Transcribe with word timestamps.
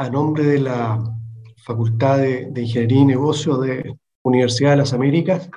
a 0.00 0.08
nombre 0.08 0.44
de 0.44 0.58
la 0.58 0.98
Facultad 1.58 2.16
de, 2.16 2.50
Ingeniería 2.56 3.00
y 3.00 3.04
Negocios 3.04 3.60
de 3.60 3.98
Universidad 4.22 4.70
de 4.70 4.78
las 4.78 4.94
Américas, 4.94 5.50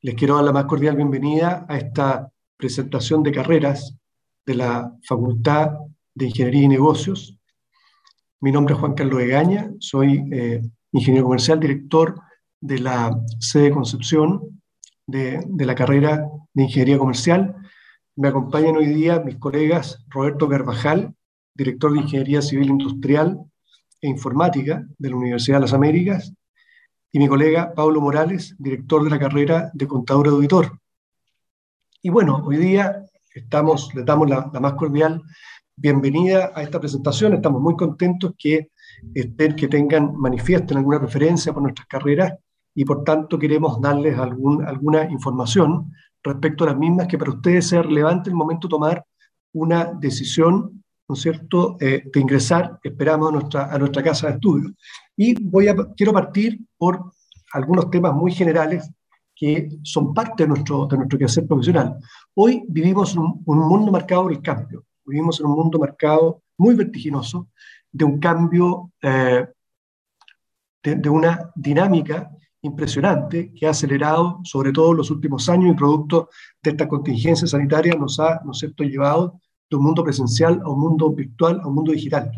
les 0.00 0.14
quiero 0.14 0.36
dar 0.36 0.44
la 0.44 0.52
más 0.52 0.66
cordial 0.66 0.94
bienvenida 0.94 1.66
a 1.68 1.76
esta 1.76 2.30
presentación 2.56 3.24
de 3.24 3.32
carreras 3.32 3.96
de 4.46 4.54
la 4.54 4.96
Facultad 5.02 5.72
de 6.14 6.26
Ingeniería 6.26 6.62
y 6.62 6.68
Negocios. 6.68 7.36
Mi 8.38 8.52
nombre 8.52 8.74
es 8.74 8.80
Juan 8.80 8.94
Carlos 8.94 9.22
Egaña, 9.22 9.72
soy 9.80 10.22
eh, 10.30 10.62
ingeniero 10.92 11.24
comercial, 11.24 11.58
director 11.58 12.14
de 12.60 12.78
la 12.78 13.10
sede 13.40 13.72
Concepción 13.72 14.62
de, 15.04 15.42
de 15.48 15.66
la 15.66 15.74
carrera 15.74 16.28
de 16.54 16.62
Ingeniería 16.62 16.96
Comercial. 16.96 17.56
Me 18.14 18.28
acompañan 18.28 18.76
hoy 18.76 18.86
día 18.86 19.18
mis 19.18 19.34
colegas 19.34 20.04
Roberto 20.10 20.48
Carvajal, 20.48 21.12
director 21.56 21.92
de 21.92 21.98
Ingeniería 21.98 22.40
Civil 22.40 22.68
Industrial 22.68 23.49
e 24.00 24.08
Informática 24.08 24.86
de 24.98 25.10
la 25.10 25.16
Universidad 25.16 25.58
de 25.58 25.62
las 25.62 25.72
Américas, 25.72 26.32
y 27.12 27.18
mi 27.18 27.28
colega 27.28 27.72
Pablo 27.74 28.00
Morales, 28.00 28.54
director 28.58 29.02
de 29.02 29.10
la 29.10 29.18
carrera 29.18 29.70
de 29.74 29.86
Contador 29.86 30.28
Auditor. 30.28 30.78
Y 32.02 32.08
bueno, 32.08 32.42
hoy 32.44 32.56
día 32.56 33.04
estamos, 33.34 33.94
les 33.94 34.04
damos 34.04 34.28
la, 34.28 34.46
más 34.60 34.74
cordial 34.74 35.22
bienvenida 35.76 36.52
a 36.54 36.62
esta 36.62 36.78
presentación. 36.78 37.34
Estamos 37.34 37.60
muy 37.60 37.76
contentos 37.76 38.32
que 38.38 38.70
estén, 39.14 39.56
que 39.56 39.68
tengan, 39.68 40.14
manifiesten 40.16 40.78
alguna 40.78 41.00
preferencia 41.00 41.52
por 41.52 41.62
nuestras 41.62 41.88
carreras 41.88 42.34
y 42.74 42.84
por 42.84 43.02
tanto 43.02 43.38
queremos 43.38 43.80
darles 43.80 44.16
algún, 44.18 44.64
alguna 44.64 45.04
información 45.10 45.92
respecto 46.22 46.64
a 46.64 46.68
las 46.68 46.76
mismas 46.76 47.08
que 47.08 47.18
para 47.18 47.32
ustedes 47.32 47.66
sea 47.66 47.82
relevante 47.82 48.30
el 48.30 48.36
momento 48.36 48.68
de 48.68 48.72
tomar 48.72 49.04
una 49.52 49.84
decisión 49.84 50.79
¿no 51.10 51.14
es 51.14 51.22
cierto?, 51.22 51.76
eh, 51.80 52.04
de 52.04 52.20
ingresar, 52.20 52.78
esperamos, 52.84 53.30
a 53.30 53.32
nuestra, 53.32 53.74
a 53.74 53.78
nuestra 53.78 54.00
casa 54.00 54.28
de 54.28 54.34
estudio. 54.34 54.70
Y 55.16 55.34
voy 55.42 55.66
a, 55.66 55.74
quiero 55.96 56.12
partir 56.12 56.60
por 56.78 57.12
algunos 57.52 57.90
temas 57.90 58.14
muy 58.14 58.30
generales 58.30 58.88
que 59.34 59.70
son 59.82 60.14
parte 60.14 60.44
de 60.44 60.50
nuestro, 60.50 60.86
de 60.86 60.98
nuestro 60.98 61.18
quehacer 61.18 61.48
profesional. 61.48 61.96
Hoy 62.34 62.62
vivimos 62.68 63.16
un, 63.16 63.42
un 63.44 63.58
mundo 63.58 63.90
marcado 63.90 64.22
por 64.22 64.32
el 64.32 64.40
cambio, 64.40 64.84
vivimos 65.04 65.40
en 65.40 65.46
un 65.46 65.56
mundo 65.56 65.80
marcado 65.80 66.44
muy 66.56 66.76
vertiginoso 66.76 67.48
de 67.90 68.04
un 68.04 68.20
cambio, 68.20 68.92
eh, 69.02 69.48
de, 70.84 70.94
de, 70.94 71.10
una 71.10 71.50
dinámica 71.56 72.30
impresionante 72.62 73.52
que 73.52 73.66
ha 73.66 73.70
acelerado 73.70 74.38
sobre 74.44 74.70
todo 74.70 74.92
en 74.92 74.98
los 74.98 75.10
últimos 75.10 75.48
años 75.48 75.72
y 75.72 75.76
producto 75.76 76.28
de 76.62 76.70
esta 76.70 76.86
contingencia 76.86 77.48
sanitaria 77.48 77.96
nos 77.96 78.20
ha, 78.20 78.40
¿no 78.44 78.52
es 78.52 78.58
cierto?, 78.58 78.84
llevado 78.84 79.40
de 79.70 79.76
un 79.76 79.84
mundo 79.84 80.02
presencial 80.02 80.60
a 80.64 80.68
un 80.68 80.80
mundo 80.80 81.10
virtual, 81.10 81.60
a 81.62 81.68
un 81.68 81.74
mundo 81.74 81.92
digital, 81.92 82.30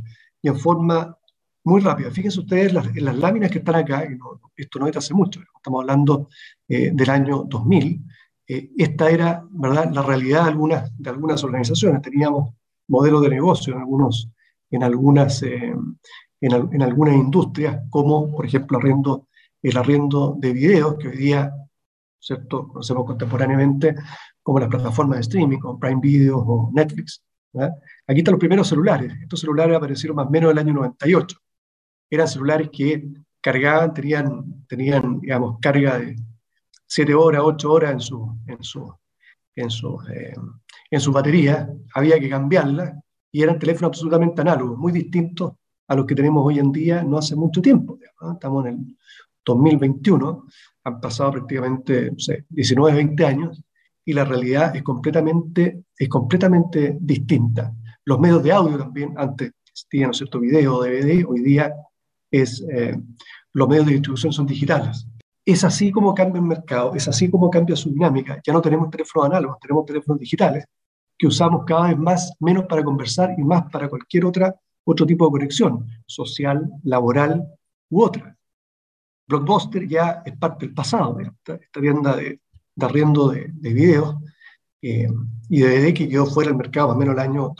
y 0.42 0.48
en 0.48 0.58
forma 0.58 1.16
muy 1.64 1.80
rápida. 1.80 2.10
Fíjense 2.10 2.40
ustedes 2.40 2.72
las, 2.72 2.86
en 2.88 3.04
las 3.04 3.16
láminas 3.16 3.50
que 3.50 3.58
están 3.58 3.76
acá, 3.76 4.04
esto 4.56 4.78
no 4.78 4.86
es 4.86 4.96
hace 4.96 5.14
mucho, 5.14 5.40
estamos 5.56 5.80
hablando 5.80 6.28
eh, 6.68 6.90
del 6.92 7.10
año 7.10 7.44
2000, 7.48 8.04
eh, 8.48 8.70
esta 8.76 9.10
era 9.10 9.44
¿verdad? 9.50 9.90
la 9.92 10.02
realidad 10.02 10.44
de 10.44 10.50
algunas, 10.50 10.98
de 10.98 11.10
algunas 11.10 11.42
organizaciones. 11.44 12.02
Teníamos 12.02 12.54
modelos 12.88 13.22
de 13.22 13.30
negocio 13.30 13.74
en, 13.74 13.80
algunos, 13.80 14.28
en, 14.70 14.82
algunas, 14.82 15.42
eh, 15.42 15.74
en, 16.40 16.82
algunas 16.82 17.14
industrias, 17.14 17.82
como 17.88 18.30
por 18.34 18.44
ejemplo 18.44 18.78
arriendo, 18.78 19.28
el 19.62 19.76
arriendo 19.76 20.36
de 20.38 20.52
videos, 20.52 20.96
que 20.98 21.08
hoy 21.08 21.16
día 21.16 21.52
¿cierto? 22.22 22.68
conocemos 22.68 23.04
contemporáneamente 23.04 23.94
como 24.42 24.60
las 24.60 24.68
plataformas 24.68 25.16
de 25.16 25.22
streaming, 25.22 25.58
como 25.58 25.78
Prime 25.78 26.00
Video 26.00 26.38
o 26.38 26.70
Netflix. 26.72 27.22
Aquí 28.06 28.20
están 28.20 28.32
los 28.32 28.38
primeros 28.38 28.68
celulares. 28.68 29.12
Estos 29.20 29.40
celulares 29.40 29.76
aparecieron 29.76 30.16
más 30.16 30.26
o 30.26 30.30
menos 30.30 30.50
en 30.50 30.58
el 30.58 30.64
año 30.64 30.74
98. 30.74 31.36
Eran 32.08 32.28
celulares 32.28 32.70
que 32.72 33.08
cargaban, 33.40 33.92
tenían, 33.92 34.64
tenían 34.68 35.20
digamos, 35.20 35.58
carga 35.60 35.98
de 35.98 36.16
7 36.86 37.14
horas, 37.14 37.42
8 37.44 37.72
horas 37.72 37.92
en 37.92 38.00
su, 38.00 38.38
en 38.46 38.62
su, 38.62 38.94
en 39.56 39.70
su, 39.70 40.00
eh, 40.08 40.34
en 40.90 41.00
su 41.00 41.12
batería. 41.12 41.68
Había 41.94 42.20
que 42.20 42.30
cambiarla 42.30 43.02
y 43.32 43.42
eran 43.42 43.58
teléfonos 43.58 43.88
absolutamente 43.88 44.40
análogos, 44.42 44.78
muy 44.78 44.92
distintos 44.92 45.54
a 45.88 45.96
los 45.96 46.06
que 46.06 46.14
tenemos 46.14 46.46
hoy 46.46 46.58
en 46.58 46.70
día 46.70 47.02
no 47.02 47.18
hace 47.18 47.34
mucho 47.34 47.60
tiempo. 47.60 47.98
Estamos 48.32 48.66
en 48.66 48.74
el 48.74 48.96
2021, 49.44 50.46
han 50.84 51.00
pasado 51.00 51.32
prácticamente 51.32 52.10
no 52.10 52.18
sé, 52.18 52.44
19, 52.48 52.96
20 52.96 53.26
años 53.26 53.62
y 54.04 54.12
la 54.12 54.24
realidad 54.24 54.74
es 54.74 54.82
completamente, 54.82 55.84
es 55.96 56.08
completamente 56.08 56.96
distinta. 57.00 57.72
Los 58.04 58.18
medios 58.18 58.42
de 58.42 58.52
audio 58.52 58.78
también, 58.78 59.14
antes 59.16 59.52
existían, 59.66 60.08
¿no 60.08 60.14
cierto?, 60.14 60.40
video, 60.40 60.82
DVD, 60.82 61.24
hoy 61.26 61.40
día 61.40 61.72
es, 62.30 62.64
eh, 62.70 62.98
los 63.52 63.68
medios 63.68 63.86
de 63.86 63.92
distribución 63.92 64.32
son 64.32 64.46
digitales. 64.46 65.06
Es 65.44 65.64
así 65.64 65.90
como 65.90 66.14
cambia 66.14 66.40
el 66.40 66.46
mercado, 66.46 66.94
es 66.94 67.06
así 67.08 67.30
como 67.30 67.50
cambia 67.50 67.76
su 67.76 67.90
dinámica. 67.90 68.40
Ya 68.44 68.52
no 68.52 68.60
tenemos 68.60 68.90
teléfonos 68.90 69.30
análogos, 69.30 69.58
tenemos 69.60 69.84
teléfonos 69.86 70.18
digitales 70.18 70.64
que 71.18 71.26
usamos 71.26 71.64
cada 71.64 71.88
vez 71.88 71.98
más, 71.98 72.32
menos 72.40 72.64
para 72.64 72.82
conversar 72.82 73.34
y 73.38 73.44
más 73.44 73.70
para 73.70 73.88
cualquier 73.88 74.24
otra, 74.24 74.54
otro 74.84 75.06
tipo 75.06 75.26
de 75.26 75.30
conexión, 75.30 75.86
social, 76.06 76.68
laboral 76.82 77.46
u 77.90 78.02
otra. 78.02 78.36
Blockbuster 79.32 79.88
ya 79.88 80.22
es 80.24 80.36
parte 80.36 80.66
del 80.66 80.74
pasado, 80.74 81.18
esta, 81.18 81.54
esta 81.54 81.80
tienda 81.80 82.16
de, 82.16 82.40
de 82.74 82.86
arriendo 82.86 83.30
de, 83.30 83.48
de 83.52 83.72
videos 83.72 84.16
eh, 84.82 85.08
y 85.48 85.60
DVD 85.60 85.94
que 85.94 86.08
quedó 86.08 86.26
fuera 86.26 86.48
del 86.50 86.58
mercado 86.58 86.88
más 86.88 86.96
o 86.96 86.98
menos 86.98 87.14
el 87.14 87.20
año 87.20 87.54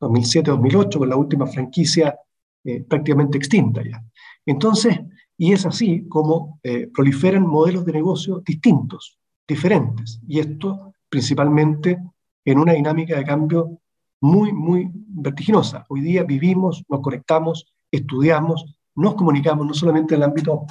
2007-2008, 0.00 0.98
con 0.98 1.08
la 1.08 1.16
última 1.16 1.46
franquicia 1.46 2.16
eh, 2.62 2.82
prácticamente 2.82 3.38
extinta 3.38 3.82
ya. 3.82 4.04
Entonces, 4.46 5.00
y 5.36 5.52
es 5.52 5.66
así 5.66 6.06
como 6.08 6.60
eh, 6.62 6.88
proliferan 6.94 7.46
modelos 7.46 7.84
de 7.84 7.92
negocio 7.92 8.42
distintos, 8.44 9.18
diferentes, 9.48 10.20
y 10.28 10.38
esto 10.38 10.94
principalmente 11.08 11.98
en 12.44 12.58
una 12.58 12.74
dinámica 12.74 13.16
de 13.16 13.24
cambio 13.24 13.80
muy, 14.20 14.52
muy 14.52 14.90
vertiginosa. 14.92 15.86
Hoy 15.88 16.02
día 16.02 16.22
vivimos, 16.22 16.84
nos 16.88 17.00
conectamos, 17.00 17.74
estudiamos, 17.90 18.76
nos 18.96 19.14
comunicamos 19.14 19.66
no 19.66 19.74
solamente 19.74 20.14
en 20.14 20.22
el 20.22 20.28
ámbito 20.28 20.66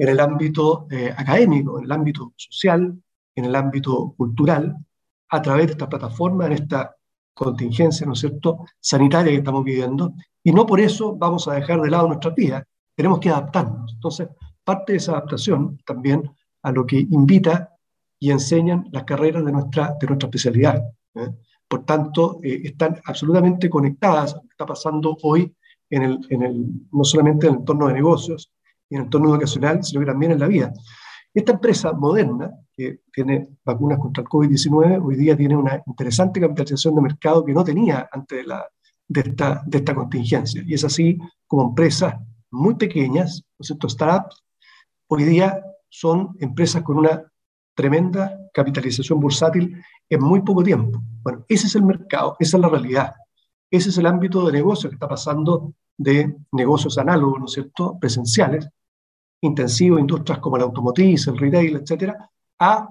en 0.00 0.08
el 0.08 0.20
ámbito 0.20 0.86
eh, 0.90 1.12
académico, 1.14 1.78
en 1.78 1.84
el 1.84 1.92
ámbito 1.92 2.32
social, 2.34 2.98
en 3.34 3.44
el 3.44 3.54
ámbito 3.54 4.14
cultural, 4.16 4.74
a 5.28 5.42
través 5.42 5.66
de 5.66 5.72
esta 5.72 5.90
plataforma, 5.90 6.46
en 6.46 6.52
esta 6.52 6.96
contingencia, 7.34 8.06
¿no 8.06 8.14
es 8.14 8.20
cierto?, 8.20 8.64
sanitaria 8.80 9.32
que 9.32 9.38
estamos 9.38 9.62
viviendo, 9.62 10.14
y 10.42 10.52
no 10.52 10.64
por 10.64 10.80
eso 10.80 11.14
vamos 11.16 11.46
a 11.48 11.52
dejar 11.52 11.82
de 11.82 11.90
lado 11.90 12.08
nuestra 12.08 12.30
vida, 12.30 12.66
tenemos 12.96 13.20
que 13.20 13.28
adaptarnos. 13.28 13.92
Entonces, 13.92 14.28
parte 14.64 14.92
de 14.92 14.98
esa 14.98 15.12
adaptación 15.12 15.78
también 15.84 16.30
a 16.62 16.72
lo 16.72 16.86
que 16.86 16.98
invita 16.98 17.76
y 18.18 18.30
enseñan 18.30 18.88
las 18.92 19.04
carreras 19.04 19.44
de 19.44 19.52
nuestra, 19.52 19.96
de 20.00 20.06
nuestra 20.06 20.28
especialidad. 20.28 20.82
¿eh? 21.14 21.28
Por 21.68 21.84
tanto, 21.84 22.38
eh, 22.42 22.62
están 22.64 23.00
absolutamente 23.04 23.68
conectadas 23.68 24.32
a 24.32 24.36
lo 24.36 24.42
que 24.42 24.48
está 24.48 24.66
pasando 24.66 25.16
hoy 25.22 25.54
en 25.90 26.02
el, 26.02 26.20
en 26.30 26.42
el, 26.42 26.66
no 26.92 27.04
solamente 27.04 27.46
en 27.46 27.54
el 27.54 27.60
entorno 27.60 27.88
de 27.88 27.94
negocios, 27.94 28.52
en 28.88 28.98
el 28.98 29.04
entorno 29.04 29.30
educacional, 29.34 29.84
sino 29.84 30.00
que 30.00 30.06
también 30.06 30.32
en 30.32 30.40
la 30.40 30.46
vida. 30.46 30.72
Esta 31.32 31.52
empresa 31.52 31.92
moderna, 31.92 32.50
que 32.72 33.00
tiene 33.12 33.48
vacunas 33.64 33.98
contra 33.98 34.22
el 34.22 34.28
COVID-19, 34.28 35.04
hoy 35.04 35.16
día 35.16 35.36
tiene 35.36 35.56
una 35.56 35.80
interesante 35.86 36.40
capitalización 36.40 36.94
de 36.94 37.02
mercado 37.02 37.44
que 37.44 37.52
no 37.52 37.62
tenía 37.62 38.08
antes 38.10 38.38
de, 38.38 38.44
la, 38.44 38.66
de, 39.06 39.20
esta, 39.20 39.62
de 39.66 39.78
esta 39.78 39.94
contingencia. 39.94 40.62
Y 40.66 40.74
es 40.74 40.84
así 40.84 41.18
como 41.46 41.68
empresas 41.68 42.14
muy 42.50 42.74
pequeñas, 42.74 43.44
¿no 43.58 43.64
cierto? 43.64 43.88
startups, 43.88 44.42
hoy 45.06 45.24
día 45.24 45.62
son 45.88 46.36
empresas 46.40 46.82
con 46.82 46.98
una 46.98 47.22
tremenda 47.74 48.36
capitalización 48.52 49.20
bursátil 49.20 49.80
en 50.08 50.22
muy 50.22 50.42
poco 50.42 50.62
tiempo. 50.62 51.00
Bueno, 51.22 51.44
ese 51.48 51.66
es 51.66 51.76
el 51.76 51.84
mercado, 51.84 52.36
esa 52.40 52.56
es 52.56 52.60
la 52.60 52.68
realidad. 52.68 53.14
Ese 53.70 53.90
es 53.90 53.98
el 53.98 54.06
ámbito 54.06 54.44
de 54.46 54.52
negocio 54.52 54.90
que 54.90 54.94
está 54.94 55.08
pasando 55.08 55.74
de 56.00 56.34
negocios 56.52 56.96
análogos, 56.96 57.38
¿no 57.40 57.44
es 57.44 57.52
cierto?, 57.52 57.98
presenciales, 58.00 58.66
intensivos, 59.42 60.00
industrias 60.00 60.38
como 60.38 60.56
la 60.56 60.64
automotriz, 60.64 61.26
el 61.26 61.36
retail, 61.36 61.76
etcétera, 61.76 62.30
a, 62.58 62.88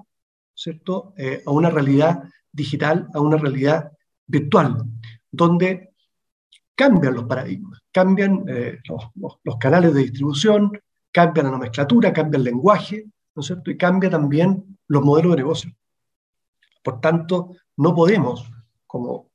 ¿cierto? 0.54 1.12
Eh, 1.16 1.42
a 1.44 1.50
una 1.50 1.70
realidad 1.70 2.22
digital, 2.52 3.08
a 3.12 3.20
una 3.20 3.36
realidad 3.36 3.90
virtual, 4.28 4.84
donde 5.28 5.90
cambian 6.76 7.14
los 7.14 7.24
paradigmas, 7.24 7.80
cambian 7.90 8.44
eh, 8.46 8.78
los, 8.88 9.36
los, 9.42 9.56
canales 9.56 9.92
de 9.92 10.02
distribución, 10.02 10.70
cambian 11.10 11.46
la 11.46 11.52
nomenclatura, 11.52 12.12
cambia 12.12 12.38
el 12.38 12.44
lenguaje, 12.44 13.06
¿no 13.34 13.40
es 13.40 13.46
cierto? 13.46 13.72
Y 13.72 13.76
cambia 13.76 14.08
también 14.08 14.78
los 14.86 15.02
modelos 15.02 15.32
de 15.32 15.38
negocio. 15.38 15.72
Por 16.80 17.00
tanto, 17.00 17.56
no 17.76 17.92
podemos, 17.92 18.48
como 18.86 19.30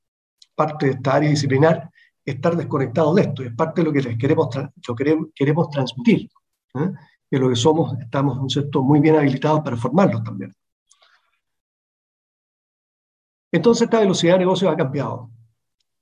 parte 0.56 0.86
de 0.86 0.92
esta 0.94 1.16
área 1.16 1.30
disciplinar, 1.30 1.92
estar 2.25 2.56
desconectados 2.56 3.16
de 3.16 3.22
esto, 3.22 3.44
es 3.44 3.54
parte 3.54 3.81
de 3.81 3.86
lo 3.86 3.94
que 3.94 4.01
les 4.01 4.18
queremos, 4.18 4.50
queremos, 4.98 5.27
queremos 5.36 5.69
transmitir. 5.69 6.30
¿eh? 6.75 6.92
que 7.30 7.39
lo 7.39 7.50
que 7.50 7.56
somos 7.56 7.98
estamos 8.00 8.38
muy 8.83 9.00
bien 9.00 9.16
habilitados 9.16 9.62
para 9.62 9.77
formarlos 9.77 10.24
también. 10.24 10.54
Entonces 13.51 13.83
esta 13.83 14.00
velocidad 14.00 14.33
de 14.33 14.39
negocio 14.39 14.69
ha 14.69 14.75
cambiado, 14.75 15.31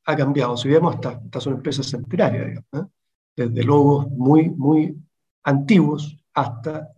ha 0.05 0.15
cambiado. 0.15 0.57
Si 0.57 0.67
vemos, 0.67 0.95
estas, 0.95 1.23
estas 1.23 1.43
son 1.43 1.53
empresas 1.53 1.87
centenarias, 1.87 2.47
digamos, 2.47 2.67
¿eh? 2.73 2.91
desde 3.35 3.63
logos 3.63 4.09
muy, 4.09 4.49
muy 4.49 4.97
antiguos 5.43 6.17
hasta 6.33 6.89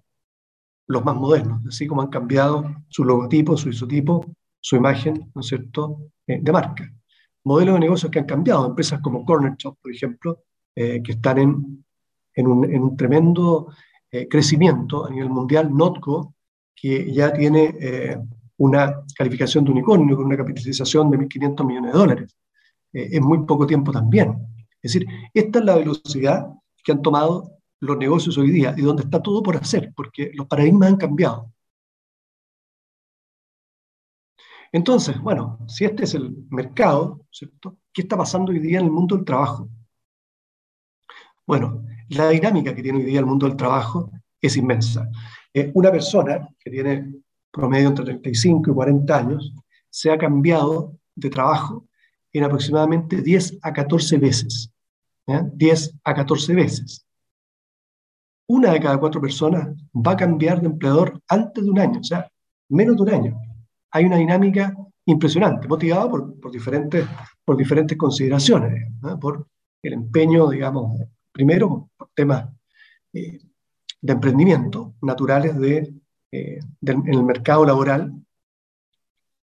los 0.87 1.03
más 1.03 1.15
modernos, 1.15 1.61
así 1.67 1.87
como 1.87 2.01
han 2.01 2.09
cambiado 2.09 2.65
su 2.87 3.03
logotipo, 3.03 3.57
su 3.57 3.69
isotipo, 3.69 4.25
su 4.59 4.75
imagen, 4.75 5.31
¿no 5.33 5.41
es 5.41 5.47
cierto?, 5.47 6.11
eh, 6.27 6.39
de 6.41 6.51
marca. 6.51 6.91
Modelos 7.45 7.75
de 7.75 7.79
negocios 7.79 8.11
que 8.11 8.19
han 8.19 8.25
cambiado, 8.25 8.65
empresas 8.65 8.99
como 9.01 9.25
Corner 9.25 9.55
Shop, 9.57 9.77
por 9.81 9.91
ejemplo, 9.91 10.43
eh, 10.75 11.01
que 11.01 11.13
están 11.13 11.37
en, 11.37 11.85
en, 12.33 12.47
un, 12.47 12.65
en 12.65 12.83
un, 12.83 12.97
tremendo 12.97 13.67
eh, 14.11 14.27
crecimiento 14.27 15.05
a 15.05 15.09
nivel 15.09 15.29
mundial, 15.29 15.73
Notco, 15.73 16.35
que 16.75 17.11
ya 17.11 17.31
tiene 17.31 18.17
una 18.57 19.01
calificación 19.15 19.63
de 19.63 19.71
unicornio 19.71 20.17
con 20.17 20.25
una 20.25 20.37
capitalización 20.37 21.09
de 21.09 21.17
1.500 21.19 21.65
millones 21.65 21.93
de 21.93 21.97
dólares, 21.97 22.37
en 22.91 23.23
muy 23.23 23.45
poco 23.45 23.65
tiempo 23.65 23.91
también. 23.93 24.35
Es 24.81 24.93
decir, 24.93 25.07
esta 25.33 25.59
es 25.59 25.65
la 25.65 25.77
velocidad 25.77 26.47
que 26.83 26.91
han 26.91 27.01
tomado 27.01 27.55
los 27.79 27.97
negocios 27.97 28.37
hoy 28.37 28.51
día 28.51 28.73
y 28.77 28.81
donde 28.81 29.03
está 29.03 29.21
todo 29.21 29.41
por 29.41 29.57
hacer, 29.57 29.91
porque 29.95 30.31
los 30.33 30.47
paradigmas 30.47 30.89
han 30.89 30.97
cambiado. 30.97 31.51
Entonces, 34.71 35.19
bueno, 35.19 35.59
si 35.67 35.85
este 35.85 36.03
es 36.03 36.13
el 36.13 36.35
mercado, 36.49 37.21
¿cierto? 37.31 37.77
¿Qué 37.93 38.01
está 38.01 38.17
pasando 38.17 38.51
hoy 38.51 38.59
día 38.59 38.79
en 38.79 38.85
el 38.85 38.91
mundo 38.91 39.15
del 39.15 39.25
trabajo? 39.25 39.69
Bueno, 41.45 41.85
la 42.09 42.29
dinámica 42.29 42.73
que 42.73 42.81
tiene 42.81 42.99
hoy 42.99 43.05
día 43.05 43.19
el 43.19 43.25
mundo 43.25 43.47
del 43.47 43.55
trabajo 43.55 44.11
es 44.41 44.57
inmensa. 44.57 45.09
Eh, 45.53 45.71
una 45.73 45.91
persona 45.91 46.47
que 46.59 46.69
tiene 46.69 47.13
promedio 47.51 47.89
entre 47.89 48.05
35 48.05 48.71
y 48.71 48.73
40 48.73 49.17
años 49.17 49.53
se 49.89 50.11
ha 50.11 50.17
cambiado 50.17 50.97
de 51.15 51.29
trabajo 51.29 51.87
en 52.33 52.43
aproximadamente 52.43 53.21
10 53.21 53.59
a 53.61 53.71
14 53.71 54.17
veces. 54.17 54.71
10 55.25 55.95
a 56.03 56.13
14 56.13 56.53
veces 56.53 57.05
una 58.47 58.71
de 58.71 58.79
cada 58.79 58.99
cuatro 58.99 59.21
personas 59.21 59.69
va 59.93 60.11
a 60.11 60.17
cambiar 60.17 60.61
de 60.61 60.67
empleador 60.67 61.19
antes 61.27 61.63
de 61.63 61.69
un 61.69 61.79
año, 61.79 61.99
o 61.99 62.03
sea, 62.03 62.29
menos 62.69 62.95
de 62.97 63.01
un 63.01 63.09
año. 63.09 63.41
Hay 63.95 64.03
una 64.03 64.17
dinámica 64.17 64.75
impresionante, 65.05 65.69
motivada 65.69 66.09
por, 66.09 66.51
diferentes, 66.51 67.07
por 67.45 67.55
diferentes 67.55 67.97
consideraciones, 67.97 68.91
por 69.21 69.47
el 69.81 69.93
empeño, 69.93 70.49
digamos, 70.49 70.99
primero 71.31 71.89
por 71.95 72.09
temas 72.13 72.49
eh, 73.13 73.39
de 74.01 74.13
emprendimiento 74.13 74.95
naturales 75.01 75.57
de, 75.57 75.93
eh, 76.29 76.59
en 76.81 77.13
el 77.13 77.23
mercado 77.23 77.65
laboral. 77.65 78.13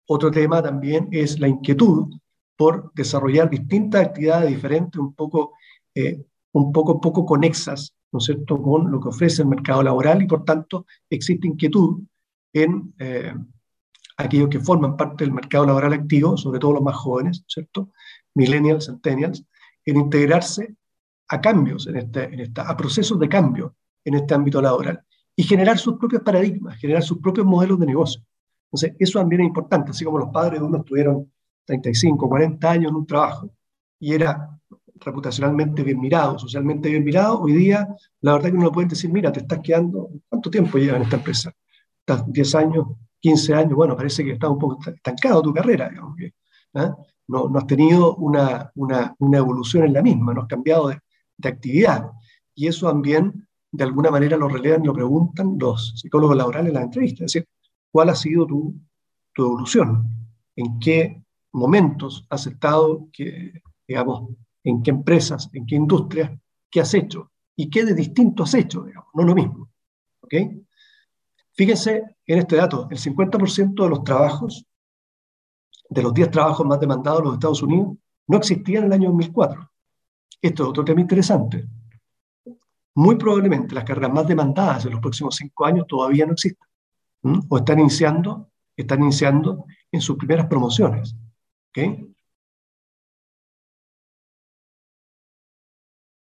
Otro 0.07 0.31
tema 0.31 0.63
también 0.63 1.09
es 1.13 1.39
la 1.39 1.49
inquietud 1.49 2.09
por 2.57 2.91
desarrollar 2.95 3.51
distintas 3.51 4.07
actividades 4.07 4.49
diferentes, 4.49 4.99
un 4.99 5.13
poco, 5.13 5.53
eh, 5.95 6.25
un 6.53 6.73
poco, 6.73 6.99
poco 7.03 7.27
conexas 7.27 7.95
¿no 8.13 8.19
es 8.19 8.25
cierto?, 8.25 8.63
con 8.63 8.91
lo 8.91 8.99
que 8.99 9.09
ofrece 9.09 9.43
el 9.43 9.49
mercado 9.49 9.83
laboral 9.83 10.23
y 10.23 10.27
por 10.27 10.43
tanto 10.43 10.87
existe 11.11 11.47
inquietud 11.47 12.01
en 12.55 12.95
eh, 12.99 13.35
aquellos 14.19 14.49
que 14.49 14.61
forman 14.61 14.97
parte 14.97 15.25
del 15.25 15.33
mercado 15.33 15.65
laboral 15.65 15.93
activo, 15.93 16.37
sobre 16.37 16.59
todo 16.59 16.73
los 16.75 16.83
más 16.83 16.97
jóvenes, 16.97 17.45
¿cierto?, 17.47 17.91
millennials, 18.35 18.87
centennials, 18.87 19.45
en 19.85 19.97
integrarse 19.97 20.75
a 21.29 21.41
cambios, 21.41 21.87
en 21.87 21.97
este, 21.97 22.25
en 22.25 22.41
esta, 22.41 22.63
a 22.63 22.77
procesos 22.77 23.19
de 23.19 23.29
cambio 23.29 23.77
en 24.05 24.15
este 24.15 24.35
ámbito 24.35 24.61
laboral 24.61 25.03
y 25.37 25.45
generar 25.45 25.79
sus 25.79 25.97
propios 25.99 26.23
paradigmas, 26.23 26.77
generar 26.79 27.03
sus 27.03 27.19
propios 27.19 27.47
modelos 27.47 27.79
de 27.79 27.87
negocio. 27.87 28.23
Entonces, 28.65 28.97
eso 28.99 29.19
también 29.21 29.43
es 29.43 29.47
importante, 29.47 29.93
así 29.93 30.05
como 30.05 30.19
los 30.19 30.31
padres 30.31 30.61
de 30.61 30.67
uno 30.67 30.79
estuvieron 30.79 31.33
35, 31.65 32.29
40 32.29 32.71
años 32.71 32.91
en 32.91 32.97
un 32.97 33.07
trabajo 33.07 33.51
y 34.01 34.15
era 34.15 34.59
reputacionalmente 34.97 35.85
bien 35.85 36.01
mirado, 36.01 36.39
socialmente 36.39 36.89
bien 36.89 37.05
mirado, 37.05 37.41
hoy 37.41 37.53
día 37.53 37.87
la 38.21 38.33
verdad 38.33 38.51
que 38.51 38.57
uno 38.57 38.73
puede 38.73 38.89
decir, 38.89 39.13
mira, 39.13 39.31
te 39.31 39.41
estás 39.41 39.61
quedando, 39.61 40.11
¿cuánto 40.29 40.51
tiempo 40.51 40.77
lleva 40.77 40.97
en 40.97 41.05
esta 41.05 41.17
empresa? 41.17 41.53
¿Estás 42.01 42.31
10 42.33 42.55
años, 42.57 42.87
15 43.21 43.55
años? 43.55 43.75
Bueno, 43.75 43.97
parece 43.97 44.25
que 44.25 44.33
está 44.33 44.49
un 44.49 44.59
poco 44.59 44.79
estancado 44.91 45.43
tu 45.43 45.53
carrera, 45.53 45.89
digamos 45.89 46.17
¿ah? 46.75 46.97
no, 47.27 47.49
no, 47.49 47.59
has 47.59 47.67
tenido 47.67 48.17
una, 48.17 48.71
una, 48.75 49.15
una, 49.19 49.39
evolución 49.39 49.85
en 49.85 49.93
la 49.93 50.03
misma, 50.03 50.35
no 50.35 50.43
has 50.43 50.49
cambiado 50.49 50.89
de, 50.89 50.99
de, 51.37 51.49
actividad. 51.49 52.11
Y 52.55 52.67
eso 52.67 52.89
también, 52.89 53.47
de 53.71 53.85
alguna 53.85 54.11
manera, 54.11 54.37
lo 54.37 54.49
relevan 54.49 54.83
y 54.83 54.87
lo 54.87 54.95
preguntan 54.95 55.57
los 55.59 55.95
psicólogos 55.97 56.37
laborales 56.37 56.69
en 56.69 56.75
las 56.75 56.85
entrevistas, 56.85 57.27
es 57.27 57.33
decir, 57.33 57.49
¿cuál 57.91 58.09
ha 58.11 58.15
sido 58.15 58.47
tu, 58.47 58.75
tu 59.35 59.45
evolución? 59.45 60.05
¿En 60.57 60.79
qué 60.79 61.23
momentos 61.53 62.27
has 62.31 62.47
estado, 62.47 63.09
que, 63.13 63.63
digamos, 63.87 64.31
en 64.65 64.83
qué 64.83 64.91
empresas, 64.91 65.49
en 65.53 65.67
qué 65.67 65.77
industrias, 65.77 66.31
qué 66.71 66.81
has 66.81 66.95
hecho 66.95 67.31
y 67.57 67.71
qué 67.71 67.85
de 67.85 67.95
distinto 67.95 68.43
has 68.43 68.55
hecho, 68.55 68.83
digamos, 68.83 69.09
no 69.15 69.25
lo 69.25 69.35
mismo. 69.35 69.71
¿ok? 70.21 70.35
Fíjense 71.53 72.17
en 72.29 72.39
este 72.41 72.57
dato, 72.57 72.87
el 72.91 72.99
50% 72.99 73.83
de 73.83 73.89
los 73.89 74.05
trabajos, 74.05 74.65
de 75.89 76.03
los 76.03 76.13
10 76.13 76.31
trabajos 76.31 76.67
más 76.67 76.79
demandados 76.79 77.21
en 77.21 77.25
los 77.25 77.35
Estados 77.35 77.63
Unidos, 77.63 77.97
no 78.27 78.37
existían 78.37 78.85
en 78.85 78.89
el 78.89 78.93
año 78.93 79.09
2004. 79.09 79.71
Esto 80.43 80.63
es 80.63 80.69
otro 80.69 80.85
tema 80.85 81.01
interesante. 81.01 81.67
Muy 82.95 83.17
probablemente 83.17 83.75
las 83.75 83.85
carreras 83.85 84.13
más 84.13 84.29
demandadas 84.29 84.85
en 84.85 84.93
los 84.93 85.01
próximos 85.01 85.37
5 85.37 85.65
años 85.65 85.87
todavía 85.87 86.27
no 86.27 86.33
existen. 86.33 86.69
O 87.49 87.57
están 87.57 87.81
iniciando, 87.81 88.51
están 88.77 89.03
iniciando 89.03 89.65
en 89.91 90.01
sus 90.03 90.17
primeras 90.19 90.47
promociones. 90.47 91.17
¿okay? 91.71 92.15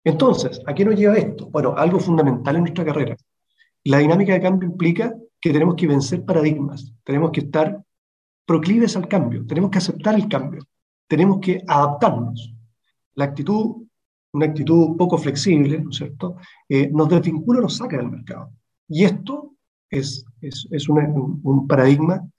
Entonces, 0.06 0.62
¿a 0.66 0.74
qué 0.74 0.86
nos 0.86 0.96
lleva 0.96 1.18
esto? 1.18 1.50
Bueno, 1.50 1.76
algo 1.78 2.00
fundamental 2.00 2.56
en 2.56 2.62
nuestra 2.62 2.86
carrera. 2.86 3.18
La 3.84 3.98
dinámica 3.98 4.34
de 4.34 4.42
cambio 4.42 4.70
implica 4.70 5.14
que 5.42 5.52
tenemos 5.52 5.76
que 5.76 5.88
vencer 5.88 6.24
paradigmas, 6.24 6.94
tenemos 7.04 7.32
que 7.32 7.42
estar 7.42 7.84
proclives 8.46 8.96
al 8.96 9.08
cambio, 9.08 9.46
tenemos 9.46 9.72
que 9.72 9.80
aceptar 9.80 10.14
el 10.14 10.28
cambio, 10.28 10.64
tenemos 11.08 11.40
que 11.40 11.64
adaptarnos. 11.68 12.54
La 13.16 13.26
actitud, 13.26 13.84
una 14.34 14.46
actitud 14.46 14.96
poco 14.98 15.18
flexible, 15.18 15.82
¿no 15.82 15.90
es 15.90 15.98
cierto?, 15.98 16.38
eh, 16.70 16.90
nos 16.92 17.10
desvincula, 17.10 17.60
nos 17.60 17.78
saca 17.78 17.98
del 17.98 18.10
mercado. 18.10 18.52
Y 18.88 19.04
esto 19.04 19.56
es, 19.90 20.24
es, 20.42 20.68
es 20.72 20.88
un, 20.88 21.68
paradigma 21.68 22.30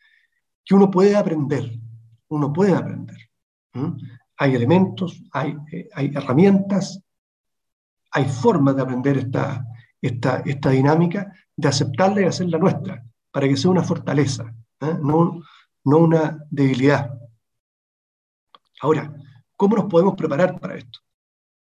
que 0.64 0.74
uno 0.74 0.90
puede 0.90 1.16
aprender, 1.16 1.78
uno 2.28 2.52
puede 2.52 2.74
aprender. 2.74 3.16
Hay 4.36 4.54
elementos, 4.54 5.22
hay, 5.32 5.56
eh, 5.72 5.88
hay 5.94 6.12
herramientas, 6.14 7.00
hay 8.12 8.26
formas 8.26 8.76
de 8.76 8.82
aprender 8.82 9.16
esta, 9.18 9.66
esta, 10.00 10.42
esta 10.44 10.70
dinámica, 10.70 11.32
de 11.56 11.68
aceptarla 11.68 12.22
y 12.22 12.24
hacerla 12.24 12.58
nuestra, 12.58 13.04
para 13.30 13.48
que 13.48 13.56
sea 13.56 13.70
una 13.70 13.82
fortaleza, 13.82 14.54
¿eh? 14.80 14.98
no, 15.02 15.42
no 15.84 15.98
una 15.98 16.44
debilidad. 16.50 17.18
Ahora, 18.80 19.14
¿cómo 19.56 19.76
nos 19.76 19.86
podemos 19.86 20.14
preparar 20.16 20.58
para 20.58 20.76
esto? 20.76 21.00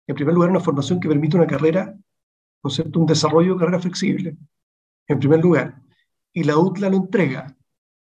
En 0.07 0.15
primer 0.15 0.33
lugar, 0.33 0.49
una 0.51 0.59
formación 0.59 0.99
que 0.99 1.09
permite 1.09 1.35
una 1.35 1.47
carrera, 1.47 1.93
¿no 2.63 2.69
es 2.69 2.79
Un 2.79 3.05
desarrollo 3.05 3.53
de 3.53 3.59
carrera 3.59 3.79
flexible, 3.79 4.37
en 5.07 5.19
primer 5.19 5.41
lugar. 5.41 5.81
Y 6.33 6.43
la 6.43 6.57
UTLA 6.57 6.89
lo 6.89 6.97
entrega. 6.97 7.55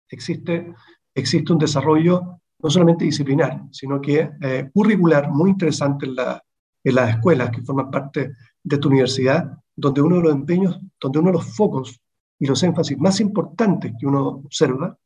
Existe, 0.09 0.73
existe 1.13 1.53
un 1.53 1.59
desarrollo 1.59 2.41
no 2.59 2.69
solamente 2.69 3.05
disciplinar, 3.05 3.63
sino 3.71 4.01
que 4.01 4.31
eh, 4.41 4.69
curricular 4.73 5.29
muy 5.29 5.51
interesante 5.51 6.05
en 6.05 6.15
la, 6.15 6.43
en 6.83 6.95
las 6.95 7.15
escuelas 7.15 7.51
que 7.51 7.61
forman 7.61 7.91
parte 7.91 8.31
de 8.63 8.77
tu 8.77 8.87
universidad, 8.87 9.57
donde 9.75 10.01
uno 10.01 10.17
de 10.17 10.23
los 10.23 10.33
empeños, 10.33 10.79
donde 10.99 11.19
uno 11.19 11.29
de 11.29 11.37
los 11.37 11.55
focos 11.55 11.99
y 12.39 12.45
los 12.45 12.61
énfasis 12.63 12.97
más 12.97 13.19
importantes 13.19 13.93
que 13.99 14.07
uno 14.07 14.27
observa 14.27 14.97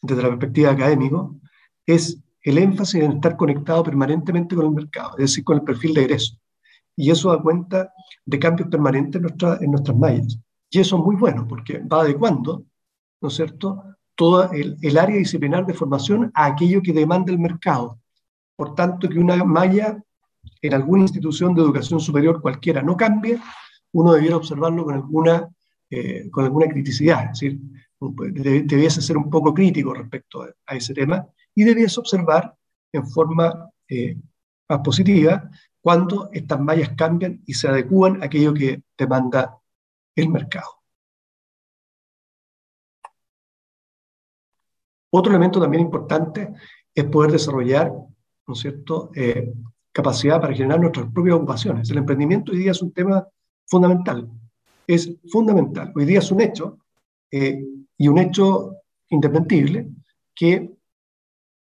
desde 0.00 0.22
la 0.22 0.28
perspectiva 0.28 0.72
académica 0.72 1.18
es 1.86 2.18
el 2.42 2.58
énfasis 2.58 3.02
en 3.02 3.12
estar 3.12 3.36
conectado 3.36 3.82
permanentemente 3.82 4.56
con 4.56 4.66
el 4.66 4.72
mercado, 4.72 5.12
es 5.12 5.30
decir, 5.30 5.44
con 5.44 5.58
el 5.58 5.62
perfil 5.62 5.94
de 5.94 6.02
egreso. 6.02 6.36
Y 6.96 7.10
eso 7.10 7.30
da 7.30 7.40
cuenta 7.40 7.92
de 8.24 8.38
cambios 8.38 8.68
permanentes 8.68 9.16
en, 9.16 9.22
nuestra, 9.22 9.58
en 9.60 9.70
nuestras 9.70 9.96
mallas. 9.96 10.38
Y 10.68 10.80
eso 10.80 10.96
es 10.96 11.04
muy 11.04 11.16
bueno 11.16 11.46
porque 11.48 11.78
va 11.78 12.00
adecuando, 12.02 12.64
¿no 13.20 13.28
es 13.28 13.34
cierto?, 13.34 13.82
todo 14.14 14.50
el, 14.52 14.76
el 14.82 14.98
área 14.98 15.16
disciplinar 15.16 15.64
de 15.64 15.74
formación 15.74 16.30
a 16.34 16.46
aquello 16.46 16.82
que 16.82 16.92
demanda 16.92 17.32
el 17.32 17.38
mercado. 17.38 17.98
Por 18.56 18.74
tanto, 18.74 19.08
que 19.08 19.18
una 19.18 19.42
malla 19.44 20.02
en 20.60 20.74
alguna 20.74 21.02
institución 21.02 21.54
de 21.54 21.62
educación 21.62 21.98
superior 21.98 22.40
cualquiera 22.40 22.82
no 22.82 22.96
cambie, 22.96 23.38
uno 23.92 24.12
debiera 24.12 24.36
observarlo 24.36 24.84
con 24.84 24.94
alguna, 24.94 25.48
eh, 25.90 26.28
con 26.30 26.44
alguna 26.44 26.66
criticidad, 26.66 27.24
es 27.24 27.40
decir, 27.40 27.60
debiese 28.64 29.00
ser 29.00 29.16
un 29.16 29.30
poco 29.30 29.54
crítico 29.54 29.94
respecto 29.94 30.46
a 30.66 30.74
ese 30.74 30.92
tema 30.92 31.26
y 31.54 31.64
debiese 31.64 32.00
observar 32.00 32.54
en 32.92 33.06
forma 33.06 33.70
eh, 33.88 34.16
más 34.68 34.80
positiva 34.80 35.48
cuando 35.80 36.30
estas 36.32 36.60
mallas 36.60 36.90
cambian 36.96 37.42
y 37.46 37.54
se 37.54 37.68
adecúan 37.68 38.22
a 38.22 38.26
aquello 38.26 38.54
que 38.54 38.82
demanda 38.96 39.58
el 40.16 40.28
mercado. 40.28 40.82
Otro 45.10 45.30
elemento 45.30 45.60
también 45.60 45.82
importante 45.82 46.54
es 46.94 47.04
poder 47.04 47.32
desarrollar, 47.32 47.92
¿no 48.46 48.54
es 48.54 48.60
cierto?, 48.60 49.10
eh, 49.14 49.52
capacidad 49.92 50.40
para 50.40 50.54
generar 50.54 50.80
nuestras 50.80 51.12
propias 51.12 51.36
ocupaciones. 51.36 51.90
El 51.90 51.98
emprendimiento 51.98 52.52
hoy 52.52 52.58
día 52.58 52.70
es 52.70 52.80
un 52.80 52.92
tema 52.92 53.26
fundamental, 53.66 54.28
es 54.86 55.10
fundamental. 55.30 55.92
Hoy 55.94 56.04
día 56.04 56.18
es 56.18 56.30
un 56.30 56.40
hecho, 56.40 56.78
eh, 57.30 57.64
y 57.96 58.08
un 58.08 58.18
hecho 58.18 58.76
indesmentible, 59.08 59.88
que 60.34 60.70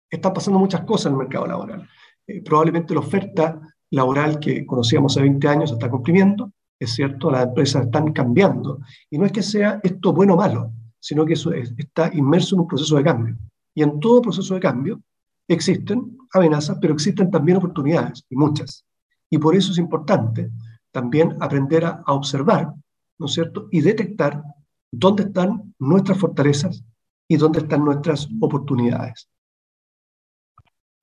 están 0.10 0.34
pasando 0.34 0.60
muchas 0.60 0.82
cosas 0.82 1.08
en 1.08 1.14
el 1.14 1.20
mercado 1.20 1.48
laboral. 1.48 1.88
Eh, 2.28 2.42
probablemente 2.42 2.94
la 2.94 3.00
oferta 3.02 3.60
laboral 3.92 4.40
que 4.40 4.66
conocíamos 4.66 5.14
hace 5.14 5.22
20 5.22 5.48
años 5.48 5.70
se 5.70 5.75
está 5.75 5.90
cumpliendo, 5.90 6.52
es 6.80 6.94
cierto, 6.94 7.32
las 7.32 7.46
empresas 7.46 7.86
están 7.86 8.12
cambiando, 8.12 8.80
y 9.10 9.18
no 9.18 9.25
es 9.25 9.32
que 9.32 9.42
sea 9.42 9.80
esto 9.84 10.12
bueno 10.12 10.34
o 10.34 10.38
malo, 10.38 10.72
sino 11.00 11.25
que 11.25 11.34
eso 11.34 11.52
está 11.54 12.12
inmerso 12.14 12.56
en 12.56 12.62
un 12.62 12.68
proceso 12.68 12.98
de 12.98 13.04
cambio. 13.04 13.38
Y 13.74 13.84
en 13.84 14.00
todo 14.00 14.22
proceso 14.22 14.56
de 14.56 14.60
cambio 14.60 15.02
existen 15.48 16.18
amenazas, 16.34 16.78
pero 16.82 16.94
existen 16.94 17.30
también 17.30 17.58
oportunidades, 17.58 18.25
y 18.30 18.36
muchas. 18.36 18.86
Y 19.30 19.38
por 19.38 19.56
eso 19.56 19.72
es 19.72 19.78
importante 19.78 20.52
también 20.96 21.36
aprender 21.42 21.84
a, 21.84 22.02
a 22.06 22.14
observar, 22.14 22.74
¿no 23.20 23.25
es 23.25 23.34
cierto?, 23.34 23.68
y 23.70 23.82
detectar 23.82 24.42
dónde 24.90 25.24
están 25.24 25.75
nuestras 25.78 26.18
fortalezas 26.18 26.86
y 27.28 27.36
dónde 27.36 27.60
están 27.60 27.84
nuestras 27.84 28.30
oportunidades. 28.40 29.30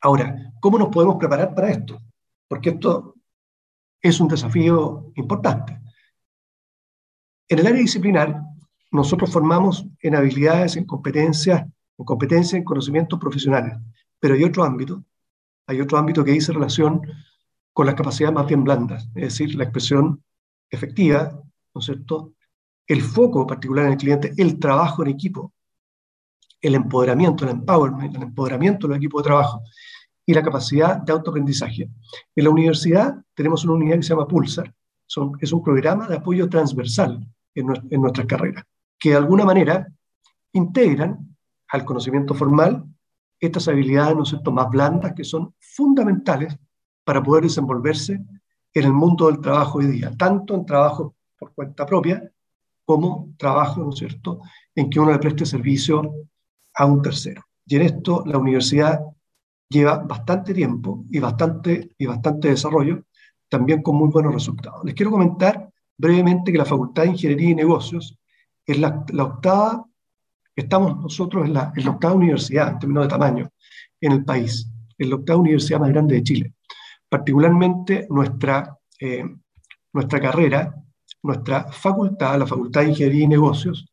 Ahora, 0.00 0.50
¿cómo 0.62 0.78
nos 0.78 0.88
podemos 0.88 1.16
preparar 1.16 1.54
para 1.54 1.72
esto? 1.72 2.00
Porque 2.48 2.70
esto 2.70 3.16
es 4.00 4.18
un 4.18 4.28
desafío 4.28 5.12
importante. 5.14 5.78
En 7.50 7.58
el 7.58 7.66
área 7.66 7.82
disciplinar, 7.82 8.40
nosotros 8.92 9.30
formamos 9.30 9.86
en 10.00 10.16
habilidades, 10.16 10.76
en 10.76 10.86
competencias, 10.86 11.66
en 11.98 12.04
competencias, 12.06 12.54
en 12.54 12.64
conocimientos 12.64 13.18
profesionales, 13.18 13.74
pero 14.18 14.34
hay 14.36 14.44
otro 14.44 14.64
ámbito, 14.64 15.04
hay 15.66 15.82
otro 15.82 15.98
ámbito 15.98 16.24
que 16.24 16.30
dice 16.30 16.50
relación 16.50 17.02
con 17.72 17.86
las 17.86 17.94
capacidades 17.94 18.34
más 18.34 18.46
bien 18.46 18.64
blandas, 18.64 19.08
es 19.14 19.22
decir, 19.22 19.54
la 19.54 19.64
expresión 19.64 20.22
efectiva, 20.70 21.40
¿no 21.74 21.80
es? 21.80 21.92
El 22.86 23.02
foco 23.02 23.46
particular 23.46 23.86
en 23.86 23.92
el 23.92 23.98
cliente, 23.98 24.32
el 24.36 24.58
trabajo 24.58 25.02
en 25.02 25.10
equipo, 25.10 25.52
el 26.60 26.74
empoderamiento, 26.74 27.44
el 27.44 27.50
empowerment, 27.50 28.14
el 28.14 28.22
empoderamiento 28.22 28.86
del 28.86 28.98
equipo 28.98 29.18
de 29.18 29.24
trabajo 29.24 29.62
y 30.24 30.34
la 30.34 30.42
capacidad 30.42 30.98
de 30.98 31.12
autoaprendizaje. 31.12 31.88
En 32.36 32.44
la 32.44 32.50
universidad 32.50 33.16
tenemos 33.34 33.64
una 33.64 33.74
unidad 33.74 33.96
que 33.96 34.02
se 34.02 34.10
llama 34.10 34.28
Pulsar, 34.28 34.72
es 35.40 35.52
un 35.52 35.62
programa 35.62 36.08
de 36.08 36.16
apoyo 36.16 36.48
transversal 36.48 37.26
en, 37.54 37.66
en 37.90 38.00
nuestras 38.00 38.26
carreras, 38.26 38.64
que 38.98 39.10
de 39.10 39.16
alguna 39.16 39.44
manera 39.44 39.86
integran 40.52 41.36
al 41.68 41.84
conocimiento 41.84 42.34
formal 42.34 42.84
estas 43.40 43.66
habilidades 43.68 44.16
¿no 44.16 44.24
cierto? 44.24 44.52
más 44.52 44.70
blandas 44.70 45.12
que 45.14 45.24
son 45.24 45.54
fundamentales 45.58 46.56
para 47.04 47.22
poder 47.22 47.44
desenvolverse 47.44 48.20
en 48.74 48.84
el 48.84 48.92
mundo 48.92 49.26
del 49.26 49.40
trabajo 49.40 49.78
hoy 49.78 49.86
día, 49.86 50.12
tanto 50.16 50.54
en 50.54 50.64
trabajo 50.64 51.14
por 51.38 51.52
cuenta 51.52 51.84
propia 51.84 52.30
como 52.84 53.34
trabajo, 53.36 53.82
¿no 53.82 53.90
es 53.90 53.98
cierto?, 53.98 54.40
en 54.74 54.88
que 54.88 55.00
uno 55.00 55.12
le 55.12 55.18
preste 55.18 55.46
servicio 55.46 56.14
a 56.74 56.86
un 56.86 57.02
tercero. 57.02 57.42
Y 57.66 57.76
en 57.76 57.82
esto 57.82 58.22
la 58.26 58.38
universidad 58.38 59.00
lleva 59.68 59.98
bastante 59.98 60.54
tiempo 60.54 61.04
y 61.10 61.18
bastante, 61.18 61.90
y 61.96 62.06
bastante 62.06 62.48
desarrollo, 62.48 63.04
también 63.48 63.82
con 63.82 63.96
muy 63.96 64.08
buenos 64.08 64.34
resultados. 64.34 64.84
Les 64.84 64.94
quiero 64.94 65.10
comentar 65.10 65.70
brevemente 65.96 66.52
que 66.52 66.58
la 66.58 66.64
Facultad 66.64 67.04
de 67.04 67.10
Ingeniería 67.10 67.50
y 67.50 67.54
Negocios 67.54 68.16
es 68.66 68.78
la, 68.78 69.04
octava, 69.22 69.84
estamos 70.54 70.96
nosotros 70.98 71.46
en 71.46 71.54
la, 71.54 71.72
octava 71.88 72.14
universidad 72.14 72.72
en 72.72 72.78
términos 72.78 73.04
de 73.04 73.08
tamaño 73.08 73.50
en 74.00 74.12
el 74.12 74.24
país, 74.24 74.68
en 74.98 75.10
la 75.10 75.16
octava 75.16 75.40
universidad 75.40 75.80
más 75.80 75.90
grande 75.90 76.16
de 76.16 76.22
Chile. 76.22 76.54
Particularmente 77.12 78.06
nuestra, 78.08 78.74
eh, 78.98 79.22
nuestra 79.92 80.18
carrera, 80.18 80.74
nuestra 81.22 81.70
facultad, 81.70 82.38
la 82.38 82.46
Facultad 82.46 82.80
de 82.80 82.88
Ingeniería 82.88 83.24
y 83.24 83.28
Negocios, 83.28 83.86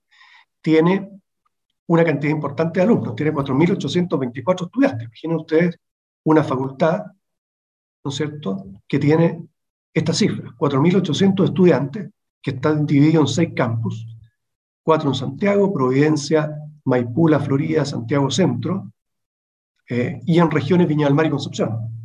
tiene 0.61 1.19
una 1.87 2.05
cantidad 2.05 2.31
importante 2.31 2.79
de 2.79 2.85
alumnos, 2.85 3.17
tiene 3.17 3.33
4.824 3.33 4.67
estudiantes. 4.67 5.07
Imaginen 5.07 5.35
ustedes 5.35 5.77
una 6.23 6.45
facultad, 6.45 7.07
¿no 8.05 8.09
es 8.09 8.15
cierto?, 8.15 8.63
que 8.87 8.99
tiene 8.99 9.45
esta 9.93 10.13
cifra, 10.13 10.55
4.800 10.57 11.43
estudiantes 11.43 12.09
que 12.41 12.51
están 12.51 12.85
divididos 12.85 13.31
en 13.31 13.35
seis 13.35 13.49
campus, 13.53 14.07
cuatro 14.81 15.09
en 15.09 15.15
Santiago, 15.15 15.73
Providencia, 15.73 16.49
Maipú, 16.85 17.27
La 17.27 17.41
Florida, 17.41 17.83
Santiago 17.83 18.31
Centro, 18.31 18.93
eh, 19.89 20.21
y 20.25 20.39
en 20.39 20.49
regiones 20.49 20.87
Viña 20.87 21.07
del 21.07 21.15
Mar 21.15 21.25
y 21.25 21.31
Concepción. 21.31 21.98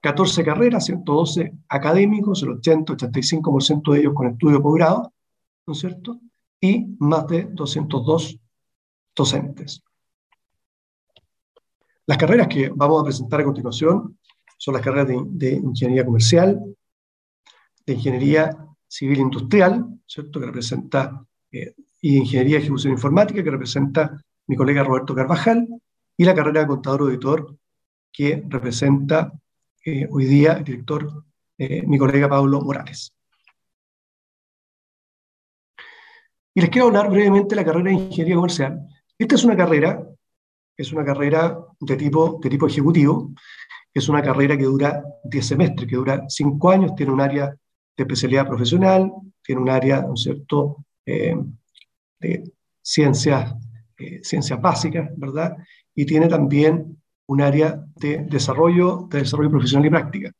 14 0.00 0.44
carreras, 0.44 0.86
112 0.86 1.52
académicos, 1.68 2.42
el 2.42 2.50
80-85% 2.50 3.92
de 3.92 4.00
ellos 4.00 4.14
con 4.14 4.28
estudio 4.28 4.62
posgrado, 4.62 5.12
¿no 5.66 5.72
es 5.72 5.78
cierto? 5.78 6.20
Y 6.60 6.86
más 6.98 7.26
de 7.26 7.44
202 7.44 8.38
docentes. 9.14 9.82
Las 12.06 12.18
carreras 12.18 12.48
que 12.48 12.70
vamos 12.74 13.00
a 13.00 13.04
presentar 13.04 13.40
a 13.40 13.44
continuación 13.44 14.18
son 14.56 14.74
las 14.74 14.82
carreras 14.82 15.08
de, 15.30 15.52
ingeniería 15.52 16.04
comercial, 16.04 16.60
de 17.86 17.92
ingeniería 17.92 18.56
civil 18.88 19.20
industrial, 19.20 19.86
¿cierto? 20.06 20.40
que 20.40 20.46
representa, 20.46 21.24
eh, 21.52 21.74
y 22.00 22.16
ingeniería 22.16 22.56
de 22.56 22.62
ejecución 22.62 22.94
informática, 22.94 23.44
que 23.44 23.50
representa 23.50 24.20
mi 24.46 24.56
colega 24.56 24.82
Roberto 24.82 25.14
Carvajal, 25.14 25.68
y 26.16 26.24
la 26.24 26.34
carrera 26.34 26.62
de 26.62 26.66
contador 26.66 27.02
auditor, 27.02 27.56
que 28.12 28.44
representa 28.48 29.32
eh, 29.84 30.06
hoy 30.10 30.24
día 30.26 30.52
el 30.52 30.64
director, 30.64 31.24
eh, 31.58 31.82
mi 31.86 31.98
colega 31.98 32.28
Pablo 32.28 32.60
Morales. 32.60 33.14
Y 36.54 36.60
les 36.60 36.70
quiero 36.70 36.88
hablar 36.88 37.10
brevemente 37.10 37.54
de 37.54 37.56
la 37.56 37.64
carrera 37.64 37.90
de 37.90 37.96
ingeniería 37.96 38.34
comercial, 38.34 38.80
esta 39.18 39.34
es 39.34 39.44
una 39.44 39.56
carrera, 39.56 40.02
es 40.76 40.92
una 40.92 41.04
carrera 41.04 41.58
de 41.78 41.96
tipo, 41.96 42.40
de 42.42 42.50
tipo 42.50 42.66
ejecutivo, 42.66 43.32
es 43.92 44.08
una 44.08 44.22
carrera 44.22 44.56
que 44.56 44.64
dura 44.64 45.04
10 45.24 45.46
semestres, 45.46 45.88
que 45.88 45.96
dura 45.96 46.24
5 46.28 46.70
años, 46.70 46.94
tiene 46.94 47.12
un 47.12 47.20
área 47.20 47.46
de 47.46 48.02
especialidad 48.02 48.46
profesional, 48.46 49.12
tiene 49.42 49.60
un 49.60 49.68
área, 49.68 50.02
¿no 50.02 50.14
es 50.14 50.22
cierto?, 50.22 50.84
eh, 51.04 51.36
de 52.20 52.52
ciencias, 52.82 53.54
eh, 53.98 54.20
ciencias 54.22 54.60
básicas, 54.60 55.10
¿verdad? 55.16 55.56
Y 55.94 56.06
tiene 56.06 56.28
también 56.28 56.99
un 57.30 57.40
área 57.40 57.80
de 57.94 58.24
desarrollo, 58.28 59.06
de 59.08 59.20
desarrollo 59.20 59.50
profesional 59.50 59.86
y 59.86 59.90
práctica. 59.90 60.32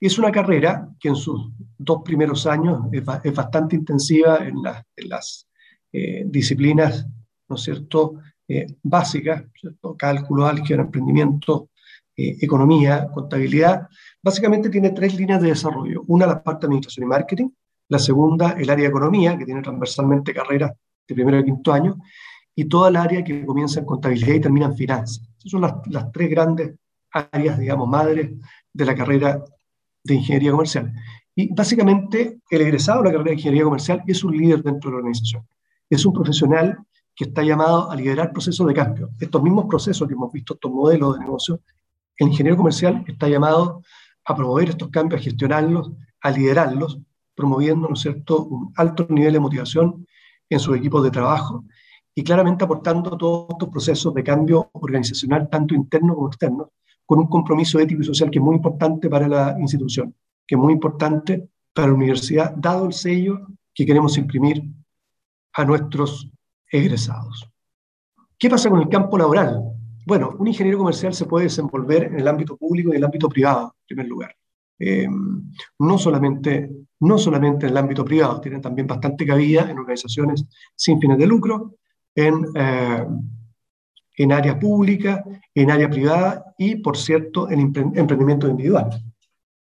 Es 0.00 0.18
una 0.18 0.32
carrera 0.32 0.88
que 0.98 1.08
en 1.08 1.16
sus 1.16 1.52
dos 1.78 2.00
primeros 2.04 2.44
años 2.46 2.80
es, 2.90 3.34
bastante 3.34 3.76
intensiva 3.76 4.38
en, 4.38 4.56
las 5.08 5.48
eh, 5.92 6.24
disciplinas 6.26 7.06
¿no 7.48 7.56
cierto?, 7.56 8.14
eh, 8.48 8.66
básicas, 8.82 9.44
cálculo, 9.96 10.46
álgebra, 10.46 10.82
emprendimiento, 10.82 11.70
eh, 12.16 12.36
economía, 12.40 13.08
contabilidad, 13.14 13.86
básicamente 14.20 14.70
tiene 14.70 14.90
tres 14.90 15.14
líneas 15.14 15.40
de 15.40 15.50
desarrollo. 15.50 16.02
Una, 16.08 16.26
la 16.26 16.42
parte 16.42 16.62
de 16.62 16.66
administración 16.66 17.04
y 17.04 17.08
marketing, 17.08 17.48
la 17.88 17.98
segunda, 18.00 18.56
el 18.58 18.68
área 18.68 18.84
de 18.84 18.90
economía, 18.90 19.38
que 19.38 19.44
tiene 19.44 19.62
transversalmente 19.62 20.34
carreras 20.34 20.72
de 21.06 21.14
primero 21.14 21.38
y 21.38 21.44
quinto 21.44 21.72
año, 21.72 21.96
y 22.56 22.64
toda 22.64 22.88
el 22.88 22.96
área 22.96 23.22
que 23.22 23.46
comienza 23.46 23.78
en 23.78 23.86
contabilidad 23.86 24.34
y 24.34 24.40
termina 24.40 24.66
en 24.66 24.76
finanzas. 24.76 25.27
Esas 25.38 25.50
son 25.50 25.60
las, 25.60 26.12
tres 26.12 26.30
grandes 26.30 26.74
áreas, 27.12 27.58
digamos, 27.58 27.88
madres 27.88 28.32
de 28.72 28.84
la 28.84 28.94
carrera 28.94 29.42
de 30.04 30.14
ingeniería 30.14 30.50
comercial. 30.50 30.92
Y 31.34 31.54
básicamente 31.54 32.40
el 32.50 32.60
egresado 32.60 33.02
de 33.02 33.04
la 33.04 33.12
carrera 33.12 33.30
de 33.30 33.36
ingeniería 33.36 33.64
comercial 33.64 34.02
es 34.06 34.24
un 34.24 34.36
líder 34.36 34.62
dentro 34.62 34.90
de 34.90 34.94
la 34.94 34.98
organización. 34.98 35.46
Es 35.88 36.04
un 36.04 36.12
profesional 36.12 36.78
que 37.14 37.24
está 37.24 37.42
llamado 37.42 37.90
a 37.90 37.96
liderar 37.96 38.32
procesos 38.32 38.66
de 38.66 38.74
cambio. 38.74 39.10
Estos 39.18 39.42
mismos 39.42 39.66
procesos 39.66 40.06
que 40.06 40.14
hemos 40.14 40.32
visto, 40.32 40.54
estos 40.54 40.70
modelos 40.70 41.14
de 41.14 41.20
negocio, 41.20 41.60
el 42.16 42.28
ingeniero 42.28 42.56
comercial 42.56 43.04
está 43.06 43.28
llamado 43.28 43.82
a 44.24 44.34
promover 44.36 44.70
estos 44.70 44.88
cambios, 44.90 45.20
a 45.20 45.24
gestionarlos, 45.24 45.92
a 46.20 46.30
liderarlos, 46.30 46.98
promoviendo, 47.34 47.88
¿no 47.88 47.96
cierto?, 47.96 48.44
un 48.44 48.72
alto 48.76 49.06
nivel 49.08 49.32
de 49.32 49.40
motivación 49.40 50.06
en 50.50 50.60
sus 50.60 50.76
equipos 50.76 51.02
de 51.04 51.10
trabajo 51.10 51.64
y 52.18 52.24
claramente 52.24 52.64
aportando 52.64 53.16
todos 53.16 53.46
estos 53.50 53.68
procesos 53.68 54.12
de 54.12 54.24
cambio 54.24 54.70
organizacional, 54.72 55.48
tanto 55.48 55.72
interno 55.76 56.16
como 56.16 56.26
externo, 56.26 56.72
con 57.06 57.20
un 57.20 57.28
compromiso 57.28 57.78
ético 57.78 58.02
y 58.02 58.04
social 58.04 58.28
que 58.28 58.40
es 58.40 58.44
muy 58.44 58.56
importante 58.56 59.08
para 59.08 59.28
la 59.28 59.56
institución, 59.60 60.12
que 60.44 60.56
es 60.56 60.60
muy 60.60 60.72
importante 60.72 61.48
para 61.72 61.86
la 61.86 61.94
universidad, 61.94 62.56
dado 62.56 62.86
el 62.86 62.92
sello 62.92 63.46
que 63.72 63.86
queremos 63.86 64.18
imprimir 64.18 64.64
a 65.52 65.64
nuestros 65.64 66.28
egresados. 66.68 67.48
¿Qué 68.36 68.50
pasa 68.50 68.68
con 68.68 68.80
el 68.80 68.88
campo 68.88 69.16
laboral? 69.16 69.62
Bueno, 70.04 70.34
un 70.40 70.48
ingeniero 70.48 70.78
comercial 70.78 71.14
se 71.14 71.26
puede 71.26 71.44
desenvolver 71.44 72.02
en 72.02 72.18
el 72.18 72.26
ámbito 72.26 72.56
público 72.56 72.88
y 72.88 72.92
en 72.94 72.98
el 72.98 73.04
ámbito 73.04 73.28
privado, 73.28 73.76
en 73.82 73.86
primer 73.86 74.08
lugar. 74.08 74.34
Eh, 74.76 75.06
no, 75.78 75.98
solamente, 75.98 76.68
no 76.98 77.16
solamente 77.16 77.66
en 77.66 77.70
el 77.70 77.78
ámbito 77.78 78.04
privado, 78.04 78.40
tienen 78.40 78.60
también 78.60 78.88
bastante 78.88 79.24
cabida 79.24 79.70
en 79.70 79.78
organizaciones 79.78 80.46
sin 80.74 81.00
fines 81.00 81.16
de 81.16 81.26
lucro, 81.28 81.76
en, 82.18 82.44
eh, 82.54 83.06
en 84.16 84.32
área 84.32 84.58
pública, 84.58 85.24
en 85.54 85.70
área 85.70 85.88
privada 85.88 86.52
y, 86.58 86.74
por 86.76 86.96
cierto, 86.96 87.48
en 87.48 87.60
emprendimiento 87.60 88.48
individual. 88.48 88.90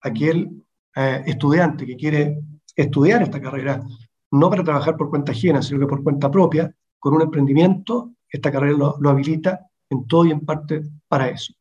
aquel 0.00 0.62
eh, 0.94 1.22
estudiante 1.26 1.84
que 1.84 1.96
quiere 1.96 2.38
estudiar 2.74 3.22
esta 3.22 3.40
carrera, 3.40 3.82
no 4.30 4.48
para 4.48 4.64
trabajar 4.64 4.96
por 4.96 5.10
cuenta 5.10 5.32
ajena, 5.32 5.60
sino 5.60 5.80
que 5.80 5.86
por 5.86 6.02
cuenta 6.02 6.30
propia, 6.30 6.72
con 6.98 7.12
un 7.14 7.22
emprendimiento, 7.22 8.12
esta 8.28 8.50
carrera 8.52 8.78
lo, 8.78 8.96
lo 9.00 9.10
habilita 9.10 9.66
en 9.90 10.06
todo 10.06 10.24
y 10.24 10.30
en 10.30 10.40
parte 10.40 10.82
para 11.08 11.28
eso. 11.28 11.52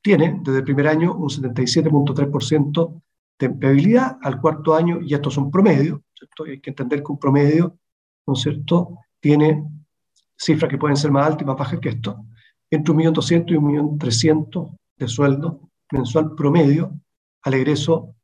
Tiene 0.00 0.38
desde 0.44 0.58
el 0.58 0.64
primer 0.64 0.86
año 0.88 1.14
un 1.14 1.28
77.3% 1.28 3.02
de 3.38 3.46
empleabilidad, 3.46 4.18
al 4.22 4.40
cuarto 4.40 4.74
año, 4.74 5.00
y 5.00 5.14
estos 5.14 5.34
son 5.34 5.50
promedios, 5.50 6.00
hay 6.46 6.60
que 6.60 6.70
entender 6.70 7.02
que 7.02 7.12
un 7.12 7.18
promedio, 7.18 7.76
¿no 8.26 8.34
es 8.34 8.40
cierto?, 8.40 8.98
tiene 9.18 9.64
cifras 10.36 10.70
que 10.70 10.78
pueden 10.78 10.96
ser 10.96 11.10
más 11.10 11.26
altas 11.26 11.42
y 11.42 11.46
más 11.46 11.56
bajas 11.56 11.80
que 11.80 11.90
esto, 11.90 12.26
entre 12.70 12.94
1.200.000 12.94 13.50
y 13.50 13.56
1.300.000 13.56 14.76
de 14.98 15.08
sueldo 15.08 15.60
mensual 15.92 16.34
promedio 16.34 16.92
al 17.42 17.54
egreso 17.54 18.14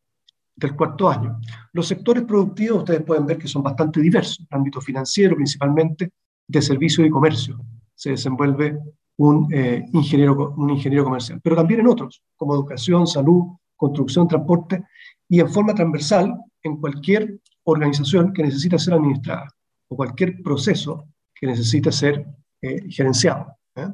del 0.57 0.75
cuarto 0.75 1.09
año. 1.09 1.39
Los 1.73 1.89
sectores 1.89 2.25
productivos 2.25 2.79
ustedes 2.79 3.03
pueden 3.03 3.27
ver 3.27 3.39
que 3.39 3.49
son 3.49 3.63
bastante 3.63 4.01
diversos, 4.01 4.41
el 4.41 4.57
ámbito 4.57 4.81
financiero 4.81 5.37
principalmente, 5.37 6.11
de 6.47 6.63
servicio 6.63 7.05
y 7.05 7.11
comercio. 7.11 7.59
Se 7.95 8.11
desenvuelve 8.11 8.79
un, 9.17 9.49
eh, 9.53 9.85
ingeniero, 9.93 10.55
un 10.57 10.71
ingeniero 10.71 11.05
comercial, 11.05 11.41
pero 11.43 11.57
también 11.57 11.81
en 11.81 11.87
otros, 11.87 12.23
como 12.37 12.55
educación, 12.55 13.07
salud, 13.07 13.45
construcción, 13.77 14.29
transporte, 14.29 14.85
y 15.29 15.41
en 15.41 15.49
forma 15.49 15.75
transversal 15.75 16.35
en 16.63 16.77
cualquier 16.77 17.41
organización 17.65 18.33
que 18.33 18.43
necesita 18.43 18.79
ser 18.79 18.95
administrada 18.95 19.49
o 19.89 19.97
cualquier 19.97 20.43
proceso 20.43 21.07
que 21.43 21.49
necesita 21.49 21.91
ser 21.91 22.25
eh, 22.61 22.89
gerenciado. 22.89 23.59
¿eh? 23.75 23.89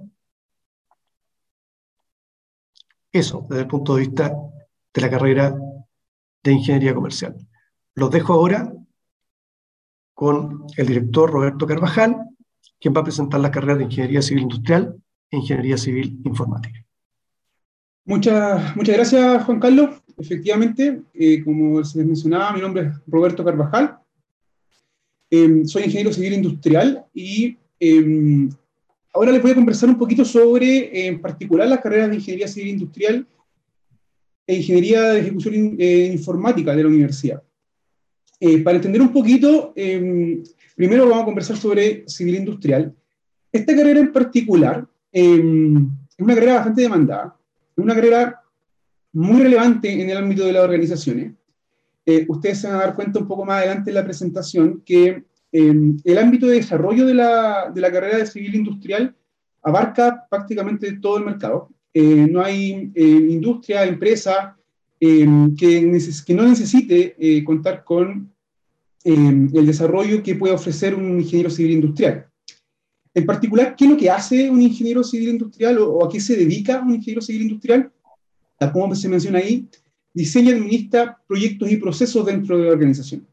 Eso 3.11 3.47
desde 3.49 3.62
el 3.62 3.69
punto 3.69 3.95
de 3.95 4.00
vista 4.02 4.31
de 4.93 5.00
la 5.00 5.09
carrera 5.09 5.57
de 6.43 6.52
ingeniería 6.52 6.95
comercial. 6.95 7.35
Los 7.95 8.11
dejo 8.11 8.35
ahora 8.35 8.71
con 10.12 10.67
el 10.76 10.87
director 10.87 11.31
Roberto 11.31 11.67
Carvajal, 11.67 12.19
quien 12.78 12.93
va 12.95 13.00
a 13.00 13.05
presentar 13.05 13.40
las 13.40 13.50
carreras 13.50 13.78
de 13.78 13.85
ingeniería 13.85 14.21
civil 14.21 14.43
industrial 14.43 15.02
e 15.31 15.38
ingeniería 15.38 15.78
civil 15.78 16.21
informática. 16.25 16.85
Muchas, 18.05 18.76
muchas 18.76 18.95
gracias, 18.95 19.45
Juan 19.45 19.59
Carlos. 19.59 20.02
Efectivamente, 20.19 21.02
eh, 21.14 21.43
como 21.43 21.83
se 21.83 22.05
mencionaba, 22.05 22.52
mi 22.52 22.61
nombre 22.61 22.88
es 22.88 22.93
Roberto 23.07 23.43
Carvajal. 23.43 24.00
Em, 25.31 25.67
soy 25.67 25.85
ingeniero 25.85 26.13
civil 26.13 26.33
industrial 26.33 27.05
y 27.13 27.57
em, 27.79 28.49
ahora 29.13 29.33
les 29.33 29.43
voy 29.43 29.51
a 29.51 29.55
conversar 29.55 29.89
un 29.89 29.99
poquito 29.99 30.25
sobre, 30.25 31.07
en 31.07 31.21
particular, 31.21 31.69
las 31.69 31.81
carreras 31.81 32.11
de 32.11 32.17
ingeniería 32.17 32.49
civil 32.49 32.69
industrial 32.69 33.27
e 34.47 34.57
ingeniería 34.57 35.03
de 35.13 35.21
ejecución 35.21 35.77
eh, 35.79 36.11
informática 36.13 36.75
de 36.75 36.83
la 36.83 36.89
universidad. 36.89 37.43
Eh, 38.41 38.59
para 38.63 38.77
entender 38.77 39.03
un 39.03 39.13
poquito, 39.13 39.73
em, 39.77 40.43
primero 40.77 41.09
vamos 41.09 41.23
a 41.23 41.27
conversar 41.27 41.57
sobre 41.57 42.05
civil 42.07 42.37
industrial. 42.37 42.95
Esta 43.53 43.75
carrera 43.77 44.01
en 44.01 44.13
particular 44.13 44.87
es 45.11 45.41
una 45.41 46.35
carrera 46.35 46.55
bastante 46.55 46.83
demandada 46.83 47.39
una 47.79 47.95
carrera 47.95 48.41
muy 49.13 49.43
relevante 49.43 49.91
en 49.91 50.11
el 50.11 50.17
ámbito 50.17 50.45
de 50.45 50.53
las 50.53 50.65
organizaciones. 50.65 51.33
Eh, 52.11 52.25
ustedes 52.27 52.62
se 52.62 52.67
van 52.67 52.77
a 52.77 52.85
dar 52.85 52.95
cuenta 52.95 53.19
un 53.19 53.29
poco 53.29 53.45
más 53.45 53.59
adelante 53.59 53.91
en 53.91 53.95
la 53.97 54.05
presentación 54.05 54.81
que 54.83 55.25
em, 55.53 55.99
el 56.03 56.17
ámbito 56.17 56.47
de 56.47 56.55
desarrollo 56.55 57.05
de 57.05 57.12
la, 57.12 57.71
de 57.71 57.83
la, 57.83 57.93
carrera 57.93 58.17
de 58.17 58.25
civil 58.25 58.55
industrial 58.55 59.15
abarca 59.62 60.27
prácticamente 60.31 60.91
todo 61.03 61.19
el 61.19 61.27
mercado. 61.27 61.69
Eh, 61.93 62.27
no 62.31 62.43
hay 62.43 62.91
eh, 62.95 63.03
industria, 63.03 63.85
empresa 63.85 64.57
em, 64.99 65.55
que, 65.55 66.00
que, 66.25 66.35
no 66.35 66.45
necesite 66.45 67.15
contar 67.45 67.85
con 67.85 68.33
em, 69.05 69.50
el 69.53 69.67
desarrollo 69.67 70.23
que 70.23 70.35
puede 70.35 70.55
ofrecer 70.55 70.95
un 70.95 71.21
ingeniero 71.21 71.50
civil 71.50 71.73
industrial. 71.73 72.27
En 73.12 73.27
particular, 73.27 73.77
¿qué 73.77 73.85
es 73.85 73.90
lo 73.90 73.99
que 73.99 74.09
hace 74.09 74.49
un 74.49 74.62
ingeniero 74.62 75.05
civil 75.05 75.29
industrial 75.29 75.77
o, 75.77 76.03
a 76.07 76.09
qué 76.09 76.21
se 76.21 76.37
dedica 76.37 76.81
un 76.81 76.94
ingeniero 76.94 77.21
civil 77.21 77.42
industrial? 77.42 77.92
Como 78.73 78.94
se 78.94 79.11
menciona 79.11 79.40
ahí, 79.40 79.68
diseña 80.18 80.50
y 80.50 80.54
administra 80.54 81.16
proyectos 81.28 81.70
y 81.70 81.76
procesos 81.76 82.26
dentro 82.26 82.59
de 82.59 82.64
la 82.64 82.72
organización. 82.72 83.24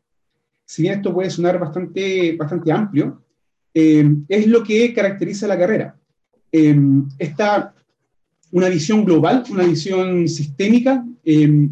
Si 0.65 0.83
bien 0.83 0.93
esto 0.95 1.11
puede 1.11 1.31
sonar 1.31 1.57
bastante, 1.57 2.35
bastante 2.35 2.71
amplio, 2.71 3.23
eh, 3.73 4.05
es 4.29 4.45
lo 4.45 4.63
que 4.63 4.93
caracteriza 4.93 5.47
la 5.47 5.57
carrera. 5.57 5.95
Eh, 6.51 6.79
está 7.17 7.73
una 8.51 8.69
visión 8.69 9.03
global, 9.03 9.43
una 9.49 9.63
visión 9.63 10.27
sistémica, 10.27 11.03
eh, 11.23 11.69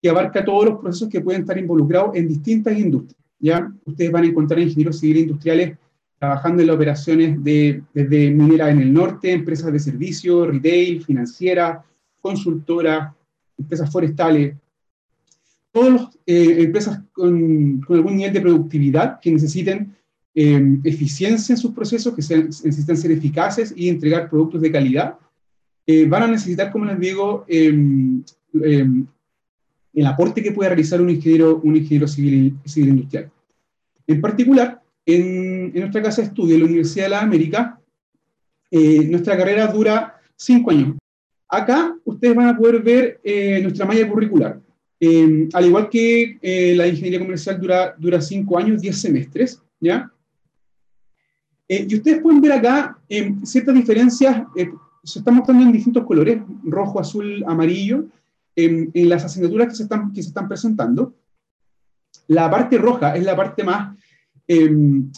que 0.00 0.08
abarca 0.08 0.44
todos 0.44 0.66
los 0.66 0.78
procesos 0.78 1.08
que 1.08 1.20
pueden 1.20 1.40
estar 1.40 1.58
involucrados 1.58 2.14
en 2.14 2.28
distintas 2.28 2.78
industrias. 2.78 3.20
¿ya? 3.40 3.72
Ustedes 3.84 4.12
van 4.12 4.22
a 4.22 4.28
encontrar 4.28 4.60
ingenieros 4.60 5.00
civiles 5.00 5.24
industriales 5.24 5.76
trabajando 6.20 6.62
en 6.62 6.68
las 6.68 6.76
operaciones 6.76 7.42
de, 7.42 7.82
desde 7.92 8.30
minera 8.30 8.70
en 8.70 8.80
el 8.80 8.92
norte, 8.92 9.32
empresas 9.32 9.72
de 9.72 9.80
servicio, 9.80 10.46
retail, 10.46 11.04
financiera, 11.04 11.84
consultora, 12.20 13.14
empresas 13.58 13.90
forestales, 13.90 14.56
todas 15.72 15.92
las 15.92 16.18
eh, 16.26 16.62
empresas 16.62 17.00
con, 17.12 17.80
con, 17.80 17.96
algún 17.96 18.16
nivel 18.16 18.32
de 18.32 18.40
productividad 18.40 19.20
que 19.20 19.32
necesiten 19.32 19.94
eh, 20.34 20.78
eficiencia 20.82 21.52
en 21.52 21.58
sus 21.58 21.72
procesos, 21.72 22.14
que 22.14 22.22
necesitan 22.22 22.96
ser 22.96 23.12
eficaces 23.12 23.72
y 23.76 23.88
entregar 23.88 24.28
productos 24.28 24.60
de 24.62 24.72
calidad, 24.72 25.16
eh, 25.86 26.06
van 26.06 26.24
a 26.24 26.26
necesitar, 26.26 26.72
como 26.72 26.86
les 26.86 26.98
digo, 26.98 27.44
em, 27.46 28.22
em, 28.54 29.06
el 29.92 30.06
aporte 30.06 30.42
que 30.42 30.50
puede 30.50 30.70
realizar 30.70 31.00
un 31.00 31.10
ingeniero, 31.10 31.60
un 31.62 31.76
ingeniero 31.76 32.08
civil, 32.08 32.56
civil 32.64 32.88
industrial. 32.90 33.30
En 34.06 34.20
particular, 34.20 34.82
en, 35.06 35.72
nuestra 35.72 36.02
casa 36.02 36.22
de 36.22 36.28
estudio, 36.28 36.54
en 36.54 36.62
la 36.62 36.66
Universidad 36.66 37.04
de 37.04 37.10
la 37.10 37.20
América, 37.20 37.80
eh, 38.70 39.06
nuestra 39.08 39.36
carrera 39.36 39.66
dura 39.68 40.20
cinco 40.36 40.70
años. 40.70 40.96
Acá 41.54 41.96
ustedes 42.04 42.34
van 42.34 42.48
a 42.48 42.56
poder 42.56 42.82
ver 42.82 43.20
eh, 43.22 43.60
nuestra 43.62 43.86
malla 43.86 44.08
curricular. 44.08 44.60
Eh, 44.98 45.48
al 45.52 45.66
igual 45.66 45.88
que 45.88 46.38
la 46.76 46.88
ingeniería 46.88 47.20
comercial 47.20 47.60
dura, 47.60 47.94
dura 47.96 48.20
cinco 48.20 48.58
años, 48.58 48.80
diez 48.80 49.00
semestres, 49.00 49.62
¿ya? 49.78 50.10
y 51.66 51.94
ustedes 51.94 52.20
pueden 52.20 52.40
ver 52.40 52.52
acá 52.52 52.98
ciertas 53.42 53.74
diferencias, 53.74 54.44
se 55.02 55.18
están 55.18 55.34
mostrando 55.34 55.64
en 55.64 55.72
distintos 55.72 56.04
colores, 56.04 56.40
rojo, 56.62 57.00
azul, 57.00 57.44
amarillo, 57.46 58.06
en, 58.54 58.90
las 59.08 59.24
asignaturas 59.24 59.68
que 59.68 59.74
se, 59.74 59.82
están, 59.84 60.12
que 60.12 60.22
se 60.22 60.28
están 60.28 60.48
presentando. 60.48 61.14
La 62.28 62.50
parte 62.50 62.78
roja 62.78 63.16
es 63.16 63.24
la 63.24 63.36
parte 63.36 63.64
más 63.64 63.96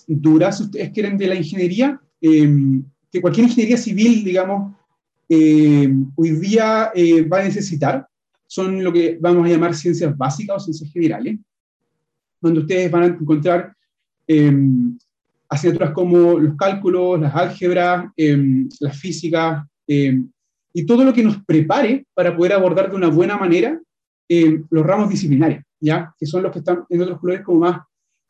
duras, 0.06 0.58
si 0.58 0.64
ustedes 0.64 0.90
quieren, 0.90 1.18
de 1.18 1.26
la 1.28 1.34
ingeniería, 1.34 2.00
que 2.20 3.20
cualquier 3.20 3.46
ingeniería 3.46 3.76
civil, 3.76 4.24
digamos, 4.24 4.76
em, 5.28 6.10
hoy 6.14 6.30
día 6.32 6.90
eh, 6.94 7.22
va 7.22 7.40
a 7.40 7.44
necesitar, 7.44 8.06
son 8.46 8.82
lo 8.82 8.92
que 8.92 9.18
vamos 9.20 9.46
a 9.46 9.48
llamar 9.48 9.74
ciencias 9.74 10.16
básicas 10.16 10.56
o 10.56 10.60
ciencias 10.60 10.92
generales, 10.92 11.38
donde 12.40 12.60
ustedes 12.60 12.90
van 12.90 13.02
a 13.02 13.06
encontrar 13.06 13.72
asignaturas 15.48 15.92
como 15.92 16.38
los 16.38 16.56
cálculos, 16.56 17.20
las 17.20 17.34
álgebras, 17.34 18.06
las 18.80 18.98
físicas, 18.98 19.64
y 19.86 20.86
todo 20.86 21.04
lo 21.04 21.12
que 21.12 21.22
nos 21.22 21.42
prepare 21.44 22.04
para 22.14 22.36
poder 22.36 22.52
abordar 22.52 22.90
de 22.90 22.96
una 22.96 23.08
buena 23.08 23.36
manera 23.36 23.80
los 24.28 24.86
ramos 24.86 25.08
disciplinarios, 25.08 25.64
¿ya? 25.80 26.14
que 26.18 26.26
son 26.26 26.42
los 26.42 26.52
que 26.52 26.58
están 26.58 26.84
en 26.88 27.02
otros 27.02 27.20
colores 27.20 27.42
como 27.42 27.60
más 27.60 27.80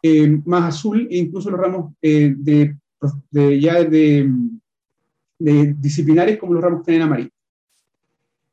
eh, 0.03 0.41
más 0.45 0.75
azul 0.75 1.09
e 1.11 1.19
incluso 1.19 1.51
los 1.51 1.59
ramos 1.59 1.95
eh, 2.03 2.35
de, 2.37 2.77
ya 3.61 3.83
de, 3.83 4.31
disciplinares 5.39 6.39
como 6.39 6.55
los 6.55 6.63
ramos 6.63 6.81
que 6.81 6.93
tienen 6.93 7.07
amarillo. 7.07 7.31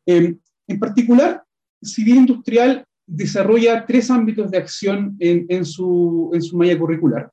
Eh, 0.06 0.36
en 0.67 0.80
particular, 0.80 1.43
Civil 1.82 2.17
Industrial 2.17 2.86
desarrolla 3.06 3.86
tres 3.86 4.10
ámbitos 4.10 4.50
de 4.52 4.58
acción 4.58 5.15
en, 5.19 5.46
en, 5.50 5.65
su, 5.65 6.32
en 6.34 6.41
su 6.41 6.58
malla 6.58 6.78
curricular. 6.78 7.32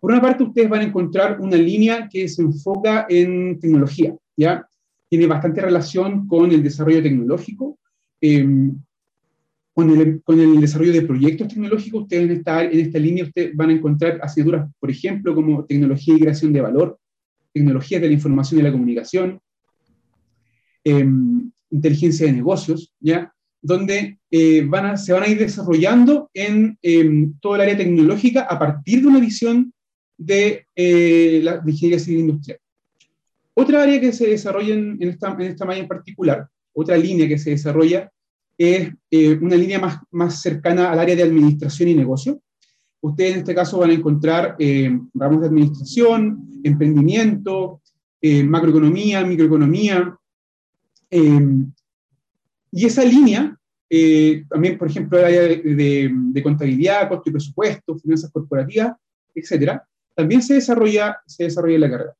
Por 0.00 0.12
una 0.12 0.20
parte, 0.20 0.44
ustedes 0.44 0.68
van 0.68 0.80
a 0.80 0.84
encontrar 0.84 1.40
una 1.40 1.56
línea 1.56 2.08
que 2.10 2.28
se 2.28 2.42
enfoca 2.42 3.06
en 3.08 3.58
tecnología, 3.58 4.14
¿ya? 4.36 4.66
Tiene 5.08 5.26
bastante 5.26 5.60
relación 5.60 6.28
con 6.28 6.52
el 6.52 6.62
desarrollo 6.62 7.02
tecnológico, 7.02 7.78
con 9.74 9.90
el, 9.90 10.22
con 10.22 10.40
el, 10.40 10.60
desarrollo 10.60 10.92
de 10.92 11.02
proyectos 11.02 11.48
tecnológicos, 11.48 12.02
ustedes 12.02 12.24
en 12.24 12.30
esta, 12.32 12.64
en 12.64 12.80
esta 12.80 12.98
línea 12.98 13.24
ustedes 13.24 13.56
van 13.56 13.70
a 13.70 13.72
encontrar 13.72 14.18
asignaturas, 14.22 14.70
por 14.78 14.90
ejemplo, 14.90 15.34
como 15.34 15.64
tecnología 15.64 16.14
y 16.14 16.20
creación 16.20 16.52
de 16.52 16.60
valor, 16.60 16.98
tecnologías 17.58 18.00
de 18.00 18.08
la 18.08 18.14
información 18.14 18.60
y 18.60 18.62
la 18.62 18.72
comunicación, 18.72 19.40
em, 20.84 21.50
inteligencia 21.70 22.26
de 22.26 22.32
negocios, 22.32 22.94
¿ya? 23.00 23.32
donde 23.60 24.18
eh, 24.30 24.64
van 24.66 24.86
a, 24.86 24.96
se 24.96 25.12
van 25.12 25.24
a 25.24 25.28
ir 25.28 25.38
desarrollando 25.38 26.30
en 26.32 26.78
em, 26.82 27.34
todo 27.40 27.56
el 27.56 27.62
área 27.62 27.76
tecnológica 27.76 28.42
a 28.42 28.58
partir 28.58 29.02
de 29.02 29.08
una 29.08 29.20
visión 29.20 29.72
de 30.16 30.66
eh, 30.74 31.40
la 31.42 31.62
ingeniería 31.66 31.98
civil 31.98 32.20
industrial. 32.20 32.58
Otra 33.54 33.82
área 33.82 34.00
que 34.00 34.12
se 34.12 34.28
desarrolla 34.28 34.74
en, 34.74 35.02
esta, 35.02 35.32
en 35.32 35.42
esta 35.42 35.64
malla 35.64 35.80
en 35.80 35.88
particular, 35.88 36.48
otra 36.72 36.96
línea 36.96 37.26
que 37.26 37.38
se 37.38 37.50
desarrolla 37.50 38.10
es 38.56 38.92
eh, 39.10 39.38
una 39.40 39.56
línea 39.56 39.78
más, 39.78 39.98
más 40.10 40.40
cercana 40.40 40.90
al 40.90 40.98
área 40.98 41.16
de 41.16 41.22
administración 41.22 41.88
y 41.88 41.94
negocio. 41.94 42.40
Ustedes 43.00 43.32
en 43.32 43.38
este 43.38 43.54
caso 43.54 43.78
van 43.78 43.90
a 43.90 43.94
encontrar 43.94 44.56
eh, 44.58 44.98
ramos 45.14 45.40
de 45.40 45.46
administración, 45.46 46.60
emprendimiento, 46.64 47.80
eh, 48.20 48.42
macroeconomía, 48.42 49.24
microeconomía. 49.24 50.16
y 51.10 52.84
esa 52.84 53.04
línea, 53.04 53.56
también 54.50 54.76
por 54.76 54.88
ejemplo 54.88 55.18
el 55.18 55.24
área 55.24 55.42
de, 55.42 56.10
de, 56.12 56.42
contabilidad, 56.42 57.08
costo 57.08 57.30
y 57.30 57.32
presupuesto, 57.32 57.98
finanzas 57.98 58.30
corporativas, 58.30 58.92
etcétera, 59.34 59.82
también 60.14 60.42
se 60.42 60.54
desarrolla, 60.54 61.18
se 61.26 61.44
desarrolla 61.44 61.76
en 61.76 61.80
la 61.80 61.90
carrera. 61.90 62.14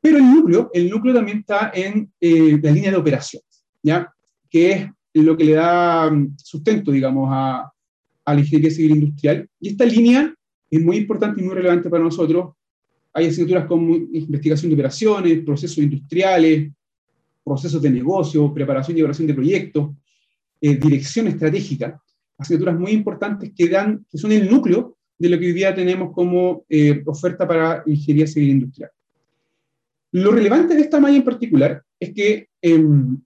Pero 0.00 0.16
el 0.16 0.24
núcleo, 0.24 0.70
el 0.72 0.90
núcleo 0.90 1.14
también 1.14 1.38
está 1.38 1.70
en 1.74 2.10
la 2.20 2.70
línea 2.70 2.90
de 2.90 2.96
operaciones, 2.96 3.64
¿ya? 3.82 4.12
que 4.48 4.90
es 5.12 5.24
lo 5.24 5.36
que 5.36 5.44
le 5.44 5.52
da 5.52 6.10
mm, 6.10 6.36
sustento, 6.36 6.90
digamos, 6.90 7.28
a, 7.32 7.70
a 8.28 8.34
la 8.34 8.40
ingeniería 8.40 8.70
civil 8.70 8.92
industrial. 8.92 9.48
Y 9.60 9.68
esta 9.70 9.84
línea 9.84 10.34
es 10.70 10.80
muy 10.82 10.98
importante 10.98 11.40
y 11.40 11.44
muy 11.44 11.54
relevante 11.54 11.88
para 11.88 12.04
nosotros. 12.04 12.54
Hay 13.12 13.26
asignaturas 13.26 13.66
como 13.66 13.96
investigación 13.96 14.70
de 14.70 14.74
operaciones, 14.74 15.44
procesos 15.44 15.78
industriales, 15.78 16.70
procesos 17.42 17.80
de 17.80 17.90
negocio, 17.90 18.52
preparación 18.52 18.96
y 18.96 19.00
evaluación 19.00 19.28
de 19.28 19.34
proyectos, 19.34 19.90
eh, 20.60 20.76
dirección 20.76 21.26
estratégica, 21.28 22.00
asignaturas 22.36 22.78
muy 22.78 22.92
importantes 22.92 23.52
que, 23.56 23.68
dan, 23.68 24.04
que 24.10 24.18
son 24.18 24.32
el 24.32 24.50
núcleo 24.50 24.96
de 25.18 25.28
lo 25.30 25.38
que 25.38 25.46
hoy 25.46 25.52
día 25.52 25.74
tenemos 25.74 26.12
como 26.12 26.64
eh, 26.68 27.02
oferta 27.06 27.48
para 27.48 27.82
ingeniería 27.86 28.26
civil 28.26 28.50
industrial. 28.50 28.90
Lo 30.12 30.32
relevante 30.32 30.74
de 30.74 30.82
esta 30.82 31.00
malla 31.00 31.16
en 31.16 31.24
particular 31.24 31.82
es 31.98 32.12
que 32.12 32.48
em, 32.60 33.18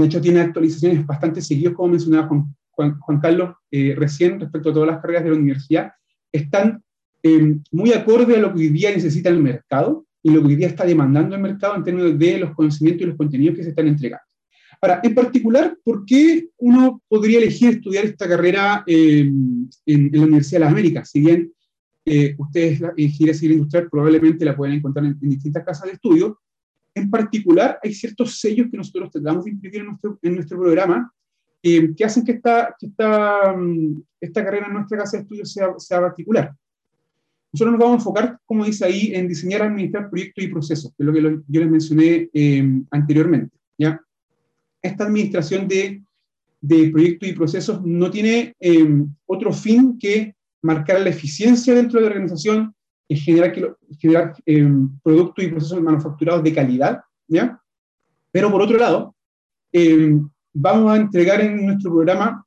de 0.00 0.06
hecho, 0.06 0.20
tiene 0.20 0.40
actualizaciones 0.40 1.06
bastante 1.06 1.42
seguidas, 1.42 1.74
como 1.74 1.90
mencionaba 1.90 2.28
Juan, 2.28 2.54
Carlos 3.20 3.54
eh, 3.70 3.94
recién, 3.96 4.40
respecto 4.40 4.70
a 4.70 4.74
todas 4.74 4.88
las 4.88 5.00
carreras 5.00 5.24
de 5.24 5.30
la 5.30 5.36
universidad. 5.36 5.92
Están 6.32 6.82
eh, 7.22 7.56
muy 7.72 7.92
acorde 7.92 8.36
a 8.36 8.40
lo 8.40 8.52
que 8.52 8.60
hoy 8.60 8.68
día 8.68 8.90
necesita 8.90 9.28
el 9.28 9.42
mercado 9.42 10.06
y 10.22 10.30
lo 10.30 10.40
que 10.40 10.48
hoy 10.48 10.56
día 10.56 10.68
está 10.68 10.84
demandando 10.84 11.34
el 11.34 11.42
mercado 11.42 11.76
en 11.76 11.84
términos 11.84 12.18
de 12.18 12.38
los 12.38 12.54
conocimientos 12.54 13.02
y 13.02 13.06
los 13.08 13.16
contenidos 13.16 13.56
que 13.56 13.64
se 13.64 13.70
están 13.70 13.88
entregando. 13.88 14.24
Ahora, 14.82 15.00
en 15.02 15.14
particular, 15.14 15.76
¿por 15.84 16.04
qué 16.06 16.48
uno 16.58 17.02
podría 17.08 17.38
elegir 17.38 17.70
estudiar 17.70 18.04
esta 18.06 18.26
carrera 18.26 18.82
eh, 18.86 19.30
en, 19.86 20.10
la 20.12 20.22
Universidad 20.22 20.60
de 20.60 20.64
las 20.64 20.72
Américas? 20.72 21.10
Si 21.10 21.20
bien 21.20 21.52
ustedes, 22.38 22.80
la 22.80 22.92
ingeniería 22.96 23.34
civil 23.34 23.52
industrial, 23.52 23.88
probablemente 23.88 24.44
la 24.44 24.56
pueden 24.56 24.74
encontrar 24.74 25.04
en 25.04 25.16
distintas 25.20 25.64
casas 25.64 25.86
de 25.86 25.92
estudio, 25.92 26.40
en 26.94 27.10
particular, 27.10 27.78
hay 27.82 27.94
ciertos 27.94 28.40
sellos 28.40 28.68
que 28.70 28.76
nosotros 28.76 29.10
tratamos 29.10 29.44
de 29.44 29.52
imprimir 29.52 29.82
en 29.82 29.98
en 30.22 30.34
nuestro 30.34 30.58
programa 30.58 31.12
eh, 31.62 31.94
que 31.94 32.04
hacen 32.04 32.24
que, 32.24 32.32
esta, 32.32 32.74
que 32.78 32.86
esta, 32.86 33.54
mm, 33.56 34.02
esta 34.20 34.44
carrera 34.44 34.66
en 34.66 34.74
nuestra 34.74 34.98
casa 34.98 35.16
de 35.16 35.22
estudios 35.22 35.52
sea, 35.52 35.68
sea 35.78 36.00
particular. 36.00 36.54
Nosotros 37.52 37.72
nos 37.72 37.80
vamos 37.80 37.94
a 37.94 38.00
enfocar, 38.00 38.38
como 38.46 38.64
dice 38.64 38.84
ahí, 38.84 39.12
en 39.14 39.26
diseñar, 39.26 39.62
administrar 39.62 40.08
proyectos 40.08 40.44
y 40.44 40.48
procesos, 40.48 40.92
que 40.96 41.02
es 41.02 41.06
lo 41.06 41.12
que 41.12 41.42
yo 41.48 41.60
les 41.60 41.70
mencioné 41.70 42.30
eh, 42.32 42.82
anteriormente. 42.90 43.56
¿ya? 43.76 44.00
Esta 44.80 45.04
administración 45.04 45.66
de, 45.66 46.02
de, 46.60 46.90
proyectos 46.90 47.28
y 47.28 47.32
procesos 47.32 47.82
no 47.84 48.10
tiene 48.10 48.54
eh, 48.60 49.04
otro 49.26 49.52
fin 49.52 49.98
que 49.98 50.34
marcar 50.62 51.00
la 51.00 51.10
eficiencia 51.10 51.74
dentro 51.74 51.98
de 51.98 52.06
la 52.06 52.12
organización, 52.12 52.74
generar, 53.08 53.52
generar 53.98 54.34
eh, 54.46 54.68
productos 55.02 55.44
y 55.44 55.48
procesos 55.48 55.82
manufacturados 55.82 56.44
de 56.44 56.54
calidad, 56.54 57.00
¿ya? 57.26 57.60
Pero 58.30 58.50
por 58.50 58.62
otro 58.62 58.78
lado, 58.78 59.16
eh, 59.72 60.20
vamos 60.52 60.92
a 60.92 60.96
entregar 60.96 61.40
en 61.40 61.66
nuestro 61.66 61.90
programa 61.92 62.44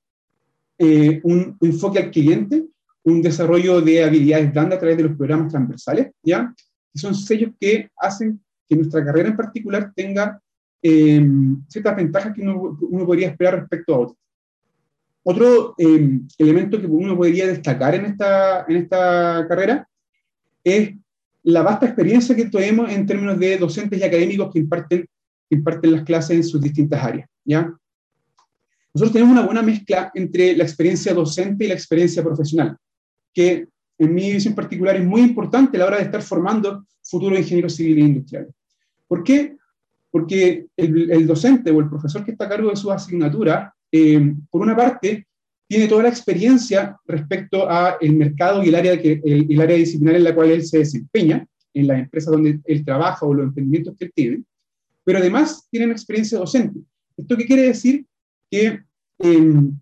eh, 0.77 1.21
un, 1.23 1.57
enfoque 1.61 1.99
al 1.99 2.11
cliente, 2.11 2.65
un 3.03 3.21
desarrollo 3.21 3.81
de 3.81 4.03
habilidades 4.03 4.51
blandas 4.51 4.77
a 4.77 4.79
través 4.79 4.97
de 4.97 5.03
los 5.03 5.17
programas 5.17 5.51
transversales, 5.51 6.11
¿ya? 6.23 6.53
Que 6.91 6.99
son 6.99 7.15
sellos 7.15 7.51
que 7.59 7.89
hacen 7.97 8.39
que 8.67 8.75
nuestra 8.75 9.03
carrera 9.03 9.29
en 9.29 9.37
particular 9.37 9.91
tenga 9.95 10.39
ciertas 10.81 11.95
ventajas 11.95 12.33
que 12.33 12.41
uno, 12.41 12.77
uno, 12.81 13.05
podría 13.05 13.29
esperar 13.29 13.57
respecto 13.61 13.95
a 13.95 13.99
otros. 13.99 14.17
Otro 15.23 15.75
elemento 15.77 16.79
que 16.79 16.87
uno 16.87 17.15
podría 17.15 17.47
destacar 17.47 17.95
en 17.95 18.05
esta, 18.05 18.65
en 18.67 18.75
esta 18.75 19.45
carrera 19.47 19.87
es 20.61 20.93
la 21.43 21.61
vasta 21.61 21.85
experiencia 21.85 22.35
que 22.35 22.45
tenemos 22.45 22.91
en 22.91 23.05
términos 23.05 23.39
de 23.39 23.57
docentes 23.57 23.99
y 23.99 24.03
académicos 24.03 24.51
que 24.51 24.59
imparten, 24.59 25.05
imparten 25.49 25.91
las 25.93 26.03
clases 26.03 26.37
en 26.37 26.43
sus 26.43 26.61
distintas 26.61 27.01
áreas. 27.01 27.29
¿ya? 27.45 27.73
Nosotros 28.93 29.13
tenemos 29.13 29.31
una 29.31 29.45
buena 29.45 29.61
mezcla 29.61 30.11
entre 30.13 30.55
la 30.55 30.63
experiencia 30.63 31.13
docente 31.13 31.65
y 31.65 31.67
la 31.67 31.73
experiencia 31.73 32.23
profesional, 32.23 32.77
que 33.33 33.67
en 33.97 34.13
mi 34.13 34.31
visión 34.31 34.53
particular 34.53 34.95
es 34.95 35.05
muy 35.05 35.21
importante 35.21 35.77
a 35.77 35.79
la 35.79 35.85
hora 35.87 35.97
de 35.97 36.03
estar 36.03 36.21
formando 36.21 36.85
futuros 37.01 37.39
ingenieros 37.39 37.75
civiles 37.75 38.03
e 38.03 38.07
industriales. 38.07 38.53
¿Por 39.07 39.23
qué? 39.23 39.57
Porque 40.11 40.67
el, 40.77 41.25
docente 41.25 41.71
o 41.71 41.79
el 41.79 41.89
profesor 41.89 42.23
que 42.23 42.31
está 42.31 42.45
a 42.45 42.49
cargo 42.49 42.69
de 42.69 42.75
su 42.75 42.91
asignatura, 42.91 43.73
eh, 43.91 44.33
por 44.51 44.61
una 44.61 44.75
parte, 44.75 45.25
tiene 45.67 45.87
toda 45.87 46.03
la 46.03 46.09
experiencia 46.09 46.95
respecto 47.07 47.67
a 47.67 47.97
el 47.99 48.15
mercado 48.15 48.63
y 48.63 48.69
el 48.69 48.75
área, 48.75 49.01
que, 49.01 49.21
el, 49.23 49.59
área 49.59 49.75
disciplinar 49.75 50.15
en 50.15 50.23
la 50.23 50.35
cual 50.35 50.51
él 50.51 50.63
se 50.63 50.79
desempeña, 50.79 51.47
en 51.73 51.87
las 51.87 51.99
empresas 51.99 52.31
donde 52.31 52.59
él 52.65 52.85
trabaja 52.85 53.25
o 53.25 53.33
los 53.33 53.47
emprendimientos 53.47 53.95
que 53.97 54.05
él 54.05 54.11
tiene, 54.13 54.43
pero 55.03 55.17
además 55.17 55.67
tiene 55.71 55.87
una 55.87 55.95
experiencia 55.95 56.37
docente. 56.37 56.79
¿Esto 57.17 57.35
qué 57.35 57.45
quiere 57.45 57.63
decir? 57.63 58.05
Que 58.53 58.83
em, 59.17 59.75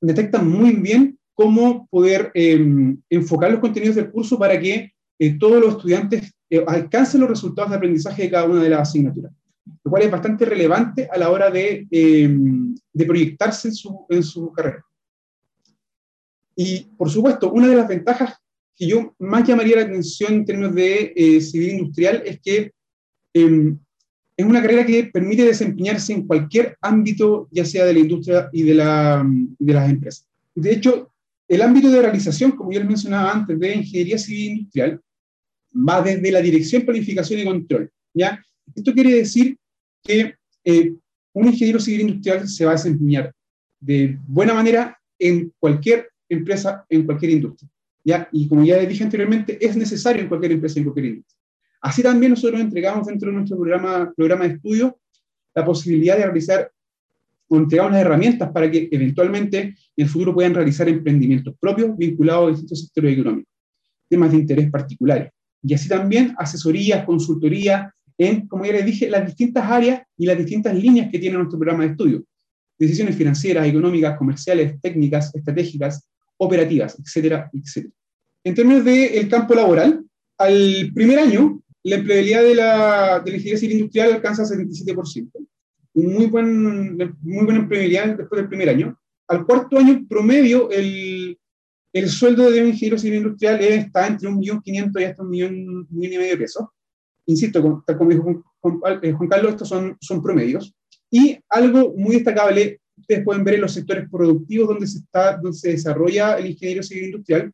detectan 0.00 0.48
muy 0.48 0.76
bien 0.76 1.18
cómo 1.34 1.88
poder 1.90 2.30
em, 2.34 2.96
enfocar 3.10 3.50
los 3.50 3.58
contenidos 3.58 3.96
del 3.96 4.12
curso 4.12 4.38
para 4.38 4.60
que 4.60 4.92
eh, 5.18 5.38
todos 5.40 5.60
los 5.60 5.74
estudiantes 5.74 6.32
eh, 6.48 6.62
alcancen 6.64 7.22
los 7.22 7.30
resultados 7.30 7.70
de 7.70 7.76
aprendizaje 7.78 8.22
de 8.22 8.30
cada 8.30 8.44
una 8.44 8.62
de 8.62 8.68
las 8.68 8.88
asignaturas, 8.88 9.32
lo 9.82 9.90
cual 9.90 10.04
es 10.04 10.10
bastante 10.12 10.44
relevante 10.44 11.08
a 11.10 11.18
la 11.18 11.30
hora 11.30 11.50
de, 11.50 11.84
em, 11.90 12.76
de 12.92 13.06
proyectarse 13.06 13.66
en 13.66 13.74
su, 13.74 14.06
en 14.08 14.22
su 14.22 14.52
carrera. 14.52 14.84
Y, 16.54 16.84
por 16.96 17.10
supuesto, 17.10 17.50
una 17.50 17.66
de 17.66 17.74
las 17.74 17.88
ventajas 17.88 18.36
que 18.76 18.86
yo 18.86 19.16
más 19.18 19.48
llamaría 19.48 19.76
la 19.76 19.82
atención 19.82 20.32
en 20.32 20.44
términos 20.44 20.76
de 20.76 21.12
eh, 21.16 21.40
civil 21.40 21.70
industrial 21.70 22.22
es 22.24 22.40
que 22.40 22.72
es 24.36 24.46
una 24.46 24.62
carrera 24.62 24.86
que 24.86 25.04
permite 25.04 25.44
desempeñarse 25.44 26.12
en 26.12 26.26
cualquier 26.26 26.76
ámbito, 26.80 27.48
ya 27.50 27.64
sea 27.64 27.84
de 27.84 27.92
la 27.92 27.98
industria 28.00 28.48
y 28.52 28.62
de, 28.62 28.74
la, 28.74 29.24
de 29.58 29.72
las 29.72 29.90
empresas. 29.90 30.26
De 30.54 30.72
hecho, 30.72 31.12
el 31.48 31.60
ámbito 31.62 31.90
de 31.90 32.00
realización, 32.00 32.52
como 32.52 32.72
ya 32.72 32.80
les 32.80 32.88
mencionaba 32.88 33.32
antes, 33.32 33.58
de 33.58 33.74
ingeniería 33.74 34.18
civil 34.18 34.52
industrial, 34.52 35.00
va 35.74 36.02
desde 36.02 36.32
la 36.32 36.40
dirección, 36.40 36.84
planificación 36.84 37.40
y 37.40 37.44
control. 37.44 37.90
¿ya? 38.14 38.42
Esto 38.74 38.92
quiere 38.92 39.14
decir 39.14 39.56
que 40.02 40.34
eh, 40.64 40.94
un 41.34 41.46
ingeniero 41.46 41.80
civil 41.80 42.02
industrial 42.02 42.48
se 42.48 42.64
va 42.64 42.72
a 42.72 42.74
desempeñar 42.74 43.34
de 43.80 44.18
buena 44.26 44.54
manera 44.54 44.98
en 45.18 45.52
cualquier 45.58 46.08
empresa 46.28 46.84
en 46.88 47.04
cualquier 47.04 47.32
industria. 47.32 47.70
¿ya? 48.04 48.28
Y 48.32 48.48
como 48.48 48.64
ya 48.64 48.78
dije 48.78 49.04
anteriormente, 49.04 49.58
es 49.64 49.76
necesario 49.76 50.22
en 50.22 50.28
cualquier 50.28 50.52
empresa, 50.52 50.78
en 50.78 50.84
cualquier 50.84 51.06
industria. 51.06 51.41
Así 51.82 52.02
también 52.02 52.30
nosotros 52.30 52.60
entregamos 52.60 53.06
dentro 53.06 53.30
de 53.30 53.36
nuestro 53.36 53.58
programa, 53.58 54.12
programa 54.16 54.46
de 54.46 54.54
estudio 54.54 54.98
la 55.54 55.64
posibilidad 55.64 56.16
de 56.16 56.24
realizar 56.24 56.70
entregamos 57.50 57.92
las 57.92 58.00
herramientas 58.00 58.50
para 58.50 58.70
que 58.70 58.88
eventualmente 58.90 59.58
en 59.60 59.76
el 59.96 60.08
futuro 60.08 60.34
puedan 60.34 60.54
realizar 60.54 60.88
emprendimientos 60.88 61.54
propios 61.60 61.96
vinculados 61.96 62.46
a 62.46 62.50
distintos 62.50 62.80
sectores 62.80 63.12
económicos, 63.12 63.52
temas 64.08 64.30
de 64.32 64.38
interés 64.38 64.70
particulares. 64.70 65.30
Y 65.62 65.74
así 65.74 65.88
también 65.88 66.34
asesorías, 66.38 67.04
consultoría 67.04 67.94
en, 68.18 68.46
como 68.46 68.64
ya 68.64 68.72
les 68.72 68.86
dije, 68.86 69.08
las 69.08 69.26
distintas 69.26 69.70
áreas 69.70 70.02
y 70.16 70.26
las 70.26 70.38
distintas 70.38 70.74
líneas 70.74 71.10
que 71.10 71.18
tiene 71.18 71.36
nuestro 71.36 71.58
programa 71.58 71.84
de 71.84 71.90
estudio. 71.90 72.24
Decisiones 72.78 73.16
financieras, 73.16 73.66
económicas, 73.66 74.16
comerciales, 74.16 74.80
técnicas, 74.80 75.34
estratégicas, 75.34 76.08
operativas, 76.38 76.98
etcétera, 76.98 77.50
etcétera. 77.52 77.94
En 78.44 78.54
términos 78.54 78.84
del 78.84 79.28
campo 79.28 79.54
laboral, 79.54 80.04
al 80.38 80.90
primer 80.92 81.18
año, 81.20 81.61
la 81.84 81.96
empleabilidad 81.96 82.42
de 82.42 82.54
la, 82.54 83.20
de 83.24 83.30
la 83.30 83.36
ingeniería 83.36 83.58
civil 83.58 83.76
industrial 83.76 84.12
alcanza 84.12 84.44
77%. 84.44 85.30
Muy, 85.94 86.26
buen, 86.26 86.96
muy 86.96 87.44
buena 87.44 87.60
empleabilidad 87.60 88.16
después 88.16 88.40
del 88.40 88.48
primer 88.48 88.68
año. 88.68 88.98
Al 89.28 89.44
cuarto 89.44 89.78
año 89.78 90.04
promedio, 90.08 90.70
el, 90.70 91.38
el 91.92 92.08
sueldo 92.08 92.50
de 92.50 92.62
un 92.62 92.68
ingeniero 92.68 92.98
civil 92.98 93.18
industrial 93.18 93.60
está 93.60 94.06
entre 94.06 94.28
1.500.000 94.28 95.00
y 95.00 95.04
hasta 95.04 95.22
un 95.22 95.30
millón, 95.30 95.88
y 95.90 95.96
medio 95.96 96.20
de 96.20 96.36
pesos. 96.36 96.66
Insisto, 97.26 97.84
como 97.86 98.10
dijo 98.10 98.44
eh, 99.02 99.12
Juan, 99.12 99.28
Carlos, 99.28 99.52
estos 99.52 99.68
son, 99.68 99.96
son 100.00 100.22
promedios. 100.22 100.74
Y 101.10 101.38
algo 101.48 101.94
muy 101.96 102.16
destacable 102.16 102.80
ustedes 102.96 103.24
pueden 103.24 103.44
ver 103.44 103.54
en 103.54 103.60
los 103.62 103.74
sectores 103.74 104.08
productivos 104.08 104.68
donde 104.68 104.86
se, 104.86 104.98
está, 104.98 105.36
donde 105.36 105.58
se 105.58 105.70
desarrolla 105.70 106.38
el 106.38 106.46
ingeniero 106.46 106.82
civil 106.82 107.06
industrial, 107.06 107.52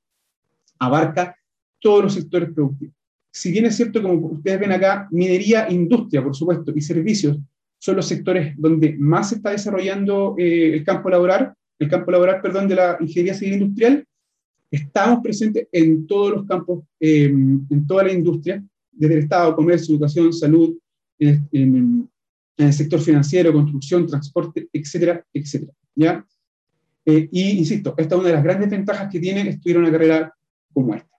abarca 0.78 1.34
todos 1.80 2.04
los 2.04 2.14
sectores 2.14 2.52
productivos. 2.52 2.94
Si 3.38 3.52
bien 3.52 3.66
es 3.66 3.76
cierto, 3.76 4.02
como 4.02 4.14
ustedes 4.14 4.58
ven 4.58 4.72
acá, 4.72 5.06
minería, 5.12 5.70
industria, 5.70 6.24
por 6.24 6.34
supuesto, 6.34 6.72
y 6.74 6.80
servicios 6.80 7.38
son 7.78 7.94
los 7.94 8.08
sectores 8.08 8.52
donde 8.58 8.96
más 8.98 9.28
se 9.28 9.36
está 9.36 9.50
desarrollando 9.50 10.34
eh, 10.36 10.74
el 10.74 10.82
campo 10.82 11.08
laboral, 11.08 11.54
el 11.78 11.88
campo 11.88 12.10
laboral, 12.10 12.40
perdón, 12.42 12.66
de 12.66 12.74
la 12.74 12.96
ingeniería 12.98 13.34
civil 13.34 13.62
industrial. 13.62 14.04
Estamos 14.68 15.20
presentes 15.22 15.68
en 15.70 16.04
todos 16.08 16.32
los 16.32 16.46
campos, 16.46 16.82
em, 16.98 17.64
en 17.70 17.86
toda 17.86 18.02
la 18.02 18.12
industria, 18.12 18.60
desde 18.90 19.14
el 19.14 19.20
Estado, 19.20 19.54
comercio, 19.54 19.94
educación, 19.94 20.32
salud, 20.32 20.76
en, 21.20 22.10
el 22.56 22.72
sector 22.72 23.00
financiero, 23.00 23.52
construcción, 23.52 24.04
transporte, 24.04 24.68
etcétera, 24.72 25.24
etcétera. 25.32 25.72
¿ya? 25.94 26.26
Eh, 27.06 27.28
y 27.30 27.50
insisto, 27.50 27.94
esta 27.96 28.16
es 28.16 28.18
una 28.18 28.30
de 28.30 28.34
las 28.34 28.42
grandes 28.42 28.68
ventajas 28.68 29.08
que 29.08 29.20
tiene 29.20 29.48
estudiar 29.48 29.78
una 29.78 29.92
carrera 29.92 30.34
como 30.72 30.92
esta. 30.96 31.16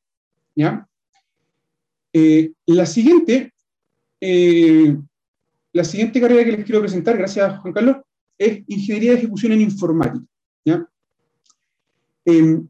¿ya? 0.54 0.89
Eh, 2.14 2.52
la 2.66 2.86
siguiente 2.86 3.54
la 5.72 5.84
siguiente 5.84 6.20
carrera 6.20 6.44
que 6.44 6.52
les 6.52 6.66
quiero 6.66 6.82
presentar, 6.82 7.18
gracias 7.18 7.60
Juan 7.60 7.74
Carlos, 7.74 7.98
es 8.38 8.64
Ingeniería 8.68 9.12
de 9.12 9.20
Ejecución 9.20 9.52
en 9.54 9.62
Informática. 9.62 10.26
Em, 12.26 12.68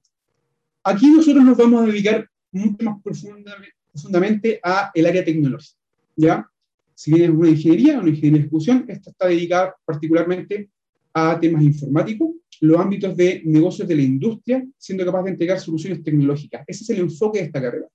aquí 0.84 1.08
nosotros 1.08 1.44
nos 1.44 1.58
vamos 1.58 1.84
a 1.84 1.86
dedicar 1.88 2.30
mucho 2.52 2.86
más 2.86 3.02
profundamente, 3.04 4.60
a 4.64 4.92
el 4.94 5.06
área 5.06 5.26
tecnológica. 5.26 5.78
¿ya? 6.16 6.50
Si 6.94 7.12
bien 7.12 7.32
es 7.32 7.38
una 7.38 7.50
ingeniería, 7.50 8.00
una 8.00 8.10
ingeniería 8.10 8.40
de 8.40 8.46
ejecución, 8.46 8.86
esta 8.88 9.10
está 9.10 9.28
dedicada 9.28 9.76
particularmente 9.84 10.70
a 11.14 11.40
temas 11.40 11.64
informáticos, 11.64 12.30
los 12.62 12.80
ámbitos 12.80 13.16
de 13.18 13.42
negocios 13.46 13.88
de 13.88 13.96
la 13.96 14.02
industria, 14.02 14.66
siendo 14.78 15.06
capaz 15.06 15.24
de 15.24 15.32
entregar 15.32 15.60
soluciones 15.60 16.04
tecnológicas. 16.04 16.64
Ese 16.68 16.84
es 16.84 16.90
el 16.92 17.00
enfoque 17.00 17.40
de 17.40 17.46
esta 17.46 17.62
carrera. 17.62 17.88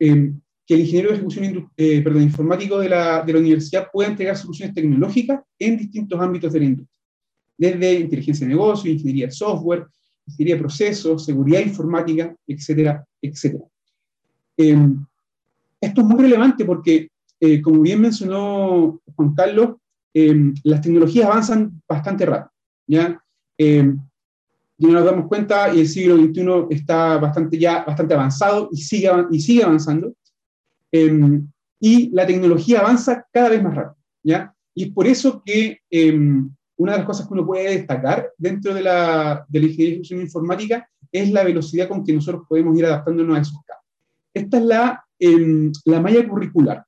Eh, 0.00 0.32
que 0.66 0.74
el 0.74 0.80
ingeniero 0.80 1.10
de 1.10 1.16
ejecución 1.16 1.70
eh, 1.76 2.00
perdón, 2.00 2.22
informático 2.22 2.78
de 2.78 2.88
la, 2.88 3.22
de 3.22 3.32
la 3.32 3.38
universidad 3.40 3.88
pueda 3.92 4.08
entregar 4.08 4.36
soluciones 4.36 4.72
tecnológicas 4.72 5.40
en 5.58 5.76
distintos 5.76 6.20
ámbitos 6.20 6.52
de 6.52 6.58
la 6.60 6.64
industria, 6.64 6.96
desde 7.58 8.00
inteligencia 8.00 8.46
de 8.46 8.54
negocio, 8.54 8.90
ingeniería 8.90 9.26
de 9.26 9.32
software, 9.32 9.86
ingeniería 10.26 10.54
de 10.54 10.60
procesos, 10.60 11.24
seguridad 11.24 11.60
informática, 11.60 12.34
etcétera, 12.46 13.04
etcétera. 13.20 13.64
Em, 14.56 15.04
esto 15.80 16.00
es 16.02 16.06
muy 16.06 16.22
relevante 16.22 16.64
porque, 16.64 17.08
eh, 17.40 17.60
como 17.60 17.80
bien 17.80 18.00
mencionó 18.00 19.00
Juan 19.16 19.34
Carlos, 19.34 19.76
em, 20.14 20.54
las 20.62 20.80
tecnologías 20.80 21.26
avanzan 21.26 21.82
bastante 21.88 22.26
rápido. 22.26 22.52
¿ya? 22.86 23.20
Ya 24.80 24.88
nos 24.88 25.04
damos 25.04 25.28
cuenta 25.28 25.74
y 25.74 25.80
el 25.80 25.86
siglo 25.86 26.16
XXI 26.16 26.74
está 26.74 27.18
bastante 27.18 27.58
ya 27.58 27.84
bastante 27.84 28.14
avanzado 28.14 28.70
y 28.72 28.78
sigue, 28.78 29.10
y 29.30 29.38
sigue 29.38 29.62
avanzando. 29.62 30.14
Em, 30.90 31.46
y 31.78 32.08
la 32.14 32.26
tecnología 32.26 32.80
avanza 32.80 33.26
cada 33.30 33.50
vez 33.50 33.62
más 33.62 33.74
rápido, 33.74 34.02
¿ya? 34.22 34.54
Y 34.74 34.84
es 34.84 34.92
por 34.92 35.06
eso 35.06 35.42
que 35.44 35.80
em, 35.90 36.50
una 36.78 36.92
de 36.92 36.98
las 36.98 37.06
cosas 37.06 37.26
que 37.26 37.34
uno 37.34 37.44
puede 37.44 37.76
destacar 37.76 38.30
dentro 38.38 38.72
de 38.72 38.80
la, 38.80 39.44
de 39.48 39.60
la 39.60 39.66
ingeniería 39.66 40.16
de 40.16 40.22
informática 40.22 40.88
es 41.12 41.30
la 41.30 41.44
velocidad 41.44 41.86
con 41.86 42.02
que 42.02 42.14
nosotros 42.14 42.44
podemos 42.48 42.78
ir 42.78 42.86
adaptándonos 42.86 43.36
a 43.36 43.40
esos 43.42 43.58
cambios. 43.66 43.86
Esta 44.32 44.56
es 44.56 44.64
la, 44.64 45.04
em, 45.18 45.70
la 45.84 46.00
malla 46.00 46.26
curricular. 46.26 46.82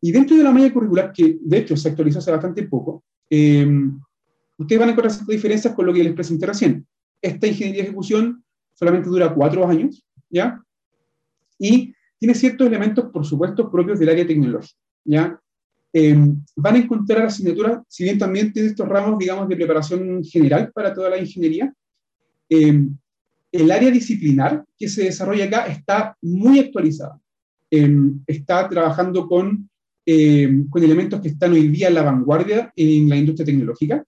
Y 0.00 0.12
dentro 0.12 0.36
de 0.36 0.44
la 0.44 0.52
malla 0.52 0.72
curricular, 0.72 1.12
que 1.12 1.36
de 1.40 1.58
hecho 1.58 1.76
se 1.76 1.88
actualizó 1.88 2.20
hace 2.20 2.30
bastante 2.30 2.62
poco, 2.62 3.02
ustedes 3.28 4.78
van 4.78 4.88
a 4.88 4.92
encontrar 4.92 5.10
ciertas 5.10 5.26
diferencias 5.26 5.74
con 5.74 5.84
lo 5.84 5.92
que 5.92 6.04
les 6.04 6.12
presenté 6.12 6.46
recién. 6.46 6.86
Esta 7.20 7.46
ingeniería 7.46 7.82
de 7.82 7.88
ejecución 7.88 8.44
solamente 8.74 9.08
dura 9.08 9.34
cuatro 9.34 9.66
años, 9.66 10.04
¿ya? 10.30 10.62
Y 11.58 11.92
tiene 12.18 12.34
ciertos 12.34 12.66
elementos, 12.66 13.06
por 13.12 13.24
supuesto, 13.24 13.70
propios 13.70 13.98
del 13.98 14.08
área 14.08 14.26
tecnológica. 14.26 14.78
¿ya? 15.04 15.40
Em, 15.92 16.44
van 16.56 16.74
a 16.74 16.78
encontrar 16.78 17.22
asignaturas, 17.22 17.82
si 17.88 18.04
bien 18.04 18.18
también 18.18 18.52
tiene 18.52 18.68
estos 18.68 18.88
ramos, 18.88 19.18
digamos, 19.18 19.48
de 19.48 19.56
preparación 19.56 20.22
general 20.24 20.70
para 20.72 20.92
toda 20.92 21.10
la 21.10 21.18
ingeniería, 21.18 21.72
em, 22.48 22.96
el 23.50 23.70
área 23.70 23.90
disciplinar 23.90 24.64
que 24.76 24.88
se 24.88 25.04
desarrolla 25.04 25.46
acá 25.46 25.66
está 25.66 26.16
muy 26.20 26.58
actualizada. 26.58 27.18
Em, 27.70 28.20
está 28.26 28.68
trabajando 28.68 29.26
con, 29.26 29.68
con 30.70 30.82
elementos 30.82 31.20
que 31.20 31.28
están 31.28 31.52
hoy 31.52 31.68
día 31.68 31.88
en 31.88 31.94
la 31.94 32.02
vanguardia 32.02 32.72
en 32.74 33.10
la 33.10 33.16
industria 33.16 33.44
tecnológica. 33.44 34.02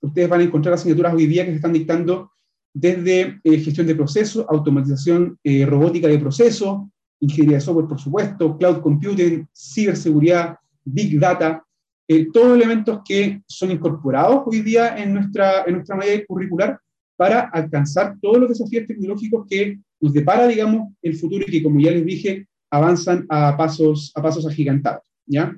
Ustedes 0.00 0.28
van 0.28 0.40
a 0.40 0.44
encontrar 0.44 0.74
asignaturas 0.74 1.14
hoy 1.14 1.26
día 1.26 1.44
que 1.44 1.50
se 1.50 1.56
están 1.56 1.72
dictando 1.72 2.30
desde 2.74 3.40
eh, 3.44 3.58
gestión 3.58 3.86
de 3.86 3.94
procesos, 3.94 4.46
automatización 4.48 5.38
eh, 5.44 5.66
robótica 5.66 6.08
de 6.08 6.18
procesos, 6.18 6.82
ingeniería 7.20 7.58
de 7.58 7.60
software, 7.60 7.88
por 7.88 8.00
supuesto, 8.00 8.56
cloud 8.56 8.80
computing, 8.80 9.46
ciberseguridad, 9.54 10.56
big 10.84 11.18
data, 11.20 11.64
eh, 12.08 12.28
todos 12.32 12.56
elementos 12.56 13.00
que 13.04 13.42
son 13.46 13.70
incorporados 13.70 14.42
hoy 14.46 14.60
día 14.60 14.96
en 14.96 15.14
nuestra, 15.14 15.64
en 15.66 15.74
nuestra 15.74 15.98
curricular 16.26 16.78
para 17.16 17.42
alcanzar 17.52 18.16
todos 18.20 18.38
los 18.38 18.48
desafíos 18.48 18.86
tecnológicos 18.86 19.46
que 19.48 19.78
nos 20.00 20.12
depara, 20.12 20.48
digamos, 20.48 20.92
el 21.00 21.16
futuro 21.16 21.44
y 21.46 21.50
que, 21.50 21.62
como 21.62 21.78
ya 21.78 21.92
les 21.92 22.04
dije, 22.04 22.48
avanzan 22.70 23.24
a 23.28 23.56
pasos, 23.56 24.10
a 24.16 24.22
pasos 24.22 24.46
agigantados. 24.46 25.02
¿ya? 25.26 25.56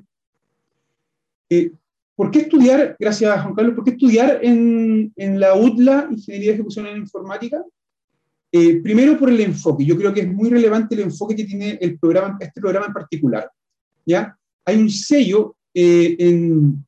Eh, 1.48 1.72
¿Por 2.16 2.30
qué 2.30 2.40
estudiar, 2.40 2.96
gracias 2.98 3.42
Juan 3.42 3.54
Carlos, 3.54 3.74
por 3.74 3.84
qué 3.84 3.90
estudiar 3.90 4.38
en, 4.42 5.12
en 5.16 5.40
la 5.40 5.54
UTLA, 5.54 6.08
Ingeniería 6.10 6.50
de 6.50 6.54
Ejecución 6.54 6.86
en 6.86 6.98
Informática? 6.98 7.64
Eh, 8.56 8.80
primero 8.80 9.18
por 9.18 9.30
el 9.30 9.40
enfoque. 9.40 9.84
Yo 9.84 9.96
creo 9.96 10.14
que 10.14 10.20
es 10.20 10.32
muy 10.32 10.48
relevante 10.48 10.94
el 10.94 11.00
enfoque 11.00 11.34
que 11.34 11.42
tiene 11.42 11.76
el 11.80 11.98
programa, 11.98 12.36
este 12.38 12.60
programa 12.60 12.86
en 12.86 12.92
particular. 12.92 13.50
¿ya? 14.06 14.38
Hay 14.64 14.76
un 14.76 14.88
sello 14.90 15.56
eh, 15.74 16.14
en, 16.20 16.86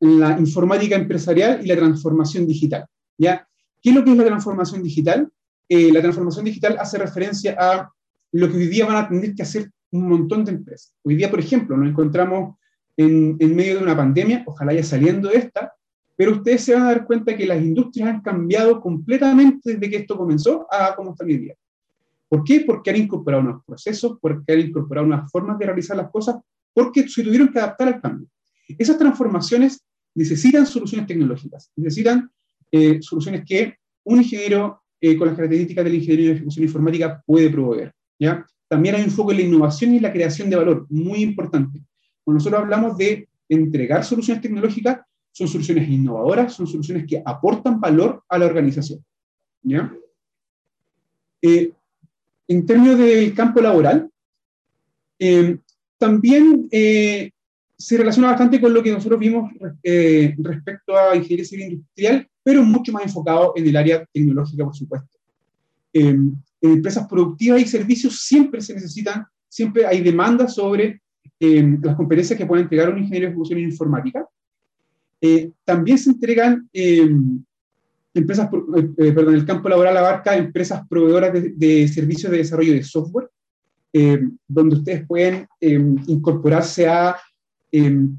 la 0.00 0.36
informática 0.36 0.96
empresarial 0.96 1.60
y 1.64 1.68
la 1.68 1.76
transformación 1.76 2.44
digital. 2.44 2.86
¿ya? 3.16 3.46
¿Qué 3.80 3.90
es 3.90 3.94
lo 3.94 4.02
que 4.02 4.10
es 4.10 4.16
la 4.16 4.24
transformación 4.24 4.82
digital? 4.82 5.30
Eh, 5.68 5.92
la 5.92 6.00
transformación 6.00 6.44
digital 6.44 6.76
hace 6.80 6.98
referencia 6.98 7.56
a 7.56 7.88
lo 8.32 8.50
que 8.50 8.56
hoy 8.56 8.66
día 8.66 8.84
van 8.84 8.96
a 8.96 9.08
tener 9.08 9.32
que 9.32 9.44
hacer 9.44 9.70
un 9.92 10.08
montón 10.08 10.44
de 10.44 10.50
empresas. 10.50 10.92
Hoy 11.04 11.14
día, 11.14 11.30
por 11.30 11.38
ejemplo, 11.38 11.76
nos 11.76 11.88
encontramos 11.88 12.56
en, 12.96 13.36
en 13.38 13.56
medio 13.56 13.76
de 13.76 13.82
una 13.82 13.96
pandemia, 13.96 14.42
ojalá 14.46 14.72
ya 14.72 14.82
saliendo 14.82 15.28
de 15.28 15.38
esta, 15.38 15.72
pero 16.16 16.32
ustedes 16.32 16.64
se 16.64 16.74
van 16.74 16.84
a 16.84 16.86
dar 16.86 17.06
cuenta 17.06 17.36
que 17.36 17.46
las 17.46 17.62
industrias 17.62 18.08
han 18.08 18.22
cambiado 18.22 18.80
completamente 18.80 19.74
desde 19.74 19.90
que 19.90 19.96
esto 19.96 20.16
comenzó 20.16 20.66
a 20.70 20.94
cómo 20.96 21.10
están 21.10 21.28
hoy 21.28 21.36
día. 21.36 21.54
¿Por 22.28 22.42
qué? 22.42 22.60
Porque 22.66 22.90
han 22.90 22.96
incorporado 22.96 23.42
unos 23.42 23.64
procesos, 23.64 24.18
porque 24.20 24.52
han 24.52 24.60
incorporado 24.60 25.06
unas 25.06 25.30
formas 25.30 25.58
de 25.58 25.66
realizar 25.66 25.96
las 25.96 26.10
cosas, 26.10 26.36
porque 26.72 27.06
se 27.08 27.22
tuvieron 27.22 27.48
que 27.48 27.58
adaptar 27.58 27.88
al 27.88 28.00
cambio. 28.00 28.28
Esas 28.78 28.98
transformaciones 28.98 29.84
necesitan 30.14 30.66
soluciones 30.66 31.06
tecnológicas, 31.06 31.70
necesitan 31.76 32.30
eh, 32.72 32.98
soluciones 33.00 33.44
que 33.46 33.74
un 34.04 34.18
ingeniero 34.18 34.82
eh, 35.00 35.16
con 35.16 35.28
las 35.28 35.36
características 35.36 35.84
del 35.84 35.94
ingeniero 35.94 36.22
de 36.24 36.36
ejecución 36.36 36.64
informática 36.64 37.22
puede 37.26 37.50
proveer. 37.50 37.92
¿ya? 38.18 38.44
También 38.68 38.94
hay 38.94 39.02
un 39.02 39.10
foco 39.10 39.30
en 39.32 39.38
la 39.38 39.44
innovación 39.44 39.94
y 39.94 40.00
la 40.00 40.12
creación 40.12 40.50
de 40.50 40.56
valor, 40.56 40.86
muy 40.88 41.22
importante. 41.22 41.80
Cuando 42.26 42.40
nosotros 42.40 42.60
hablamos 42.60 42.98
de 42.98 43.28
entregar 43.48 44.04
soluciones 44.04 44.42
tecnológicas, 44.42 44.98
son 45.30 45.46
soluciones 45.46 45.88
innovadoras, 45.88 46.54
son 46.54 46.66
soluciones 46.66 47.06
que 47.06 47.22
aportan 47.24 47.78
valor 47.78 48.24
a 48.28 48.36
la 48.36 48.46
organización. 48.46 49.04
¿ya? 49.62 49.94
Eh, 51.40 51.72
en 52.48 52.66
términos 52.66 52.98
del 52.98 53.32
campo 53.32 53.60
laboral, 53.60 54.10
eh, 55.20 55.56
también 55.98 56.66
eh, 56.72 57.30
se 57.78 57.96
relaciona 57.96 58.30
bastante 58.30 58.60
con 58.60 58.74
lo 58.74 58.82
que 58.82 58.90
nosotros 58.90 59.20
vimos 59.20 59.52
respecto 60.38 60.98
a 60.98 61.14
ingeniería 61.14 61.44
civil 61.44 61.72
industrial, 61.74 62.28
pero 62.42 62.64
mucho 62.64 62.90
más 62.90 63.04
enfocado 63.04 63.52
en 63.54 63.68
el 63.68 63.76
área 63.76 64.04
tecnológica, 64.12 64.64
por 64.64 64.74
supuesto. 64.74 65.16
en 65.92 66.42
empresas 66.60 67.06
productivas 67.06 67.60
y 67.62 67.66
servicios 67.66 68.18
siempre 68.22 68.60
se 68.60 68.74
necesitan, 68.74 69.24
siempre 69.48 69.86
hay 69.86 70.00
demandas 70.00 70.54
sobre 70.54 71.00
las 71.38 71.96
competencias 71.96 72.38
que 72.38 72.46
puede 72.46 72.62
entregar 72.62 72.90
un 72.90 72.98
ingeniero 72.98 73.26
de 73.26 73.32
ejecución 73.32 73.60
informática, 73.60 74.26
eh, 75.20 75.50
también 75.64 75.98
se 75.98 76.10
entregan 76.10 76.68
eh, 76.72 77.08
empresas, 78.14 78.48
eh, 78.98 79.12
perdón, 79.12 79.34
el 79.34 79.46
campo 79.46 79.68
laboral 79.68 79.96
abarca 79.96 80.36
empresas 80.36 80.86
proveedoras 80.88 81.32
de, 81.32 81.88
servicios 81.88 82.30
de 82.30 82.38
desarrollo 82.38 82.72
de 82.72 82.82
software, 82.82 83.28
donde 84.46 84.76
ustedes 84.76 85.06
pueden 85.06 85.48
incorporarse 85.58 86.86
a 86.86 87.16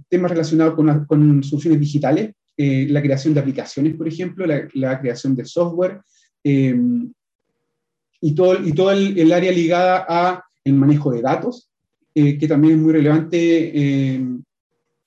temas 0.10 0.32
relacionados 0.32 0.74
con, 0.74 1.06
con 1.06 1.44
soluciones 1.44 1.80
digitales, 1.80 2.34
la 2.58 3.00
creación 3.00 3.36
de 3.36 3.42
aplicaciones, 3.42 3.96
por 3.96 4.08
ejemplo, 4.08 4.48
la, 4.48 5.00
creación 5.00 5.36
de 5.36 5.46
software, 5.46 6.02
y 6.44 8.34
todo, 8.34 8.66
y 8.66 8.72
todo 8.72 8.92
el, 8.92 9.20
el, 9.20 9.32
área 9.32 9.52
ligada 9.52 10.04
a 10.10 10.44
el 10.64 10.74
manejo 10.74 11.12
de 11.12 11.22
datos, 11.22 11.70
que 12.40 12.48
también 12.48 12.76
es 12.76 12.80
muy 12.80 12.94
relevante 12.94 14.20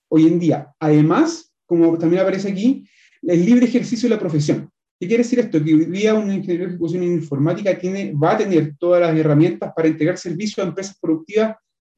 hoy 0.09 0.27
en 0.27 0.39
día. 0.39 0.73
Además, 0.79 1.53
como 1.67 1.99
también 1.99 2.23
aparece 2.23 2.51
aquí, 2.51 2.85
el 3.23 3.45
libre 3.45 3.67
ejercicio 3.67 4.09
de 4.09 4.15
la 4.15 4.21
profesión. 4.21 4.71
¿Qué 4.99 5.07
quiere 5.07 5.23
decir 5.23 5.39
esto? 5.39 5.63
Que 5.63 5.75
hoy 5.75 5.87
día 5.87 6.15
un 6.15 6.33
ingeniero 6.33 6.65
de 6.65 6.71
ejecución 6.71 7.03
informática 7.03 7.79
tiene, 7.79 8.13
va 8.13 8.33
a 8.33 8.39
tener 8.39 8.77
todas 8.79 9.01
las 9.01 9.17
herramientas 9.17 9.73
para 9.75 9.89
entregar 9.89 10.19
servicios 10.19 10.65
a 10.65 10.69
empresas 10.69 10.97
productivas 11.01 11.57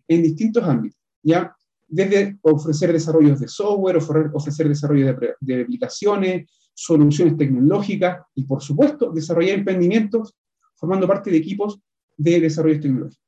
en 0.09 0.23
distintos 0.23 0.63
ámbitos. 0.65 1.01
¿ya? 1.23 1.55
desde 1.93 2.39
ofrecer 2.41 2.91
desarrollos 2.91 3.39
de 3.39 3.49
software, 3.49 3.99
ofrecer 4.33 4.67
desarrollo 4.67 5.15
de, 5.41 5.63
aplicaciones, 5.63 6.51
soluciones 6.73 7.37
tecnológicas 7.37 8.23
y, 8.35 8.45
por 8.45 8.63
supuesto, 8.63 9.13
desarrollar 9.13 9.59
emprendimientos 9.59 10.35
formando 10.75 11.07
parte 11.07 11.31
de 11.31 11.37
equipos 11.37 11.79
de 12.17 12.41
desarrollo 12.41 12.81
tecnológico. 12.81 13.22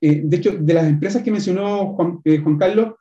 Eh, 0.00 0.22
de 0.24 0.36
hecho, 0.36 0.56
de 0.58 0.74
las 0.74 0.86
empresas 0.86 1.22
que 1.22 1.30
mencionó 1.30 1.94
Juan, 1.94 2.20
eh, 2.24 2.42
Carlos 2.58 2.94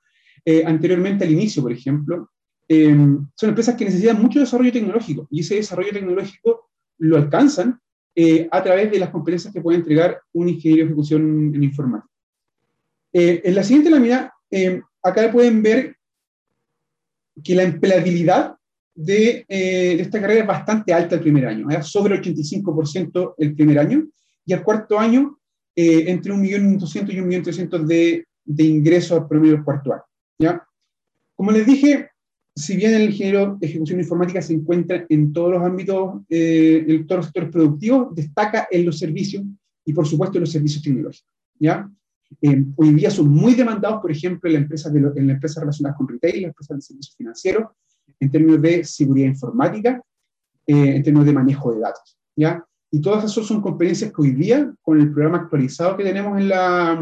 eh, 0.45 0.63
anteriormente 0.65 1.25
al 1.25 1.31
inicio, 1.31 1.61
por 1.61 1.71
ejemplo, 1.71 2.29
son 2.67 3.49
empresas 3.49 3.75
que 3.75 3.85
necesitan 3.85 4.19
mucho 4.19 4.39
desarrollo 4.39 4.71
tecnológico 4.71 5.27
y 5.29 5.41
ese 5.41 5.55
desarrollo 5.55 5.91
tecnológico 5.91 6.71
lo 6.97 7.17
alcanzan 7.17 7.79
a 8.49 8.63
través 8.63 8.89
de 8.89 8.97
las 8.97 9.11
competencias 9.11 9.53
que 9.53 9.61
puede 9.61 9.77
entregar 9.77 10.19
un 10.33 10.49
ingeniero 10.49 10.83
de 10.83 10.87
ejecución 10.87 11.53
en 11.53 11.63
informática. 11.63 12.11
en 13.13 13.53
la 13.53 13.61
siguiente 13.61 13.91
lámina, 13.91 14.33
acá 15.03 15.31
pueden 15.31 15.61
ver 15.61 15.95
que 17.43 17.53
la 17.53 17.63
empleabilidad 17.63 18.55
de, 18.95 19.45
esta 19.47 20.19
carrera 20.19 20.41
es 20.41 20.47
bastante 20.47 20.91
alta 20.91 21.15
el 21.15 21.21
primer 21.21 21.45
año, 21.45 21.67
sobre 21.83 22.15
el 22.15 22.21
85% 22.23 23.35
el 23.37 23.53
primer 23.53 23.77
año, 23.77 24.07
y 24.43 24.53
al 24.53 24.63
cuarto 24.63 24.97
año 24.97 25.37
eh, 25.75 26.05
entre 26.07 26.33
1.200.000 26.33 27.13
y 27.13 27.17
1.300.000 27.17 27.85
de, 27.85 28.25
de 28.45 28.63
ingresos 28.63 29.19
al 29.19 29.27
promedio 29.27 29.53
del 29.53 29.63
cuarto. 29.63 29.93
¿ya? 30.39 30.65
Como 31.35 31.51
les 31.51 31.65
dije, 31.65 32.09
si 32.55 32.77
bien 32.77 32.93
el 32.93 33.09
ingeniero 33.09 33.57
de 33.59 33.67
ejecución 33.67 33.99
informática 33.99 34.41
se 34.41 34.53
encuentra 34.53 35.05
en 35.09 35.33
todos 35.33 35.51
los 35.51 35.63
ámbitos, 35.63 36.21
eh, 36.29 36.85
en 36.87 37.05
todos 37.05 37.19
los 37.19 37.25
sectores 37.25 37.51
productivos, 37.51 38.15
destaca 38.15 38.67
en 38.71 38.85
los 38.85 38.97
servicios 38.97 39.43
y, 39.83 39.93
por 39.93 40.07
supuesto, 40.07 40.37
en 40.37 40.41
los 40.41 40.51
servicios 40.51 40.81
tecnológicos. 40.81 41.27
¿ya? 41.59 41.89
Eh, 42.41 42.63
hoy 42.77 42.93
día 42.93 43.11
son 43.11 43.27
muy 43.27 43.53
demandados, 43.53 44.01
por 44.01 44.11
ejemplo, 44.11 44.49
en 44.49 44.53
las 44.53 44.63
empresas, 44.63 44.95
en 44.95 45.27
relacionadas 45.27 45.97
con 45.97 46.07
retail, 46.07 46.35
en 46.35 46.41
las 46.43 46.49
empresas 46.51 46.77
de 46.77 46.81
servicios 46.81 47.15
financieros, 47.17 47.63
en 48.19 48.31
términos 48.31 48.61
de 48.61 48.83
seguridad 48.85 49.27
informática, 49.27 50.01
en 50.65 51.03
términos 51.03 51.25
de 51.25 51.33
manejo 51.33 51.73
de 51.73 51.81
datos. 51.81 52.17
¿ya? 52.35 52.65
Y 52.91 53.01
todas 53.01 53.25
esas 53.25 53.45
son 53.45 53.61
competencias 53.61 54.11
que 54.11 54.21
hoy 54.21 54.31
día, 54.31 54.73
con 54.81 54.99
el 54.99 55.11
programa 55.11 55.39
actualizado 55.39 55.97
que 55.97 56.03
tenemos 56.03 56.39
en 56.39 56.49
la, 56.49 56.99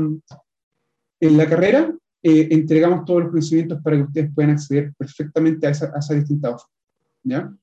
en 1.19 1.37
la 1.37 1.49
carrera, 1.49 1.93
eh, 2.21 2.47
entregamos 2.51 3.03
todos 3.05 3.21
los 3.21 3.29
conocimientos 3.29 3.81
para 3.83 3.97
que 3.97 4.03
ustedes 4.03 4.31
puedan 4.33 4.51
acceder 4.51 4.93
perfectamente 4.97 5.67
a 5.67 5.71
esa, 5.71 5.91
a 5.93 5.99
esa 5.99 6.13
distinta 6.13 6.55
¿ya? 7.23 7.53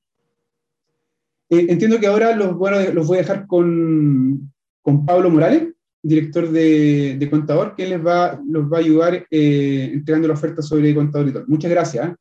Eh, 1.49 1.65
entiendo 1.67 1.99
que 1.99 2.07
ahora 2.07 2.35
los, 2.35 2.55
bueno, 2.55 2.77
los 2.93 3.07
voy 3.07 3.17
a 3.17 3.21
dejar 3.21 3.47
con, 3.47 4.53
con 4.81 5.05
Pablo 5.05 5.29
Morales, 5.29 5.73
director 6.01 6.49
de, 6.49 7.17
de, 7.19 7.29
Contador, 7.29 7.75
que 7.75 7.87
les 7.87 8.05
va, 8.05 8.39
los 8.47 8.71
va 8.71 8.77
a 8.77 8.79
ayudar 8.81 9.25
eh, 9.29 9.89
entregando 9.93 10.27
la 10.27 10.35
oferta 10.35 10.61
sobre 10.61 10.95
Contador 10.95 11.27
y 11.27 11.33
todo. 11.33 11.43
Muchas 11.47 11.71
gracias. 11.71 12.13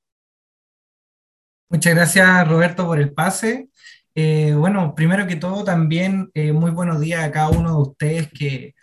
Muchas 1.68 1.94
gracias, 1.94 2.48
Roberto, 2.48 2.86
por 2.86 2.98
el 2.98 3.12
pase. 3.12 3.68
Eh, 4.14 4.54
bueno, 4.54 4.94
primero 4.94 5.26
que 5.26 5.36
todo, 5.36 5.64
también 5.64 6.30
eh, 6.34 6.52
muy 6.52 6.72
buenos 6.72 7.00
días 7.00 7.22
a 7.24 7.30
cada 7.30 7.50
uno 7.50 7.76
de 7.76 7.82
ustedes 7.82 8.28
que 8.32 8.74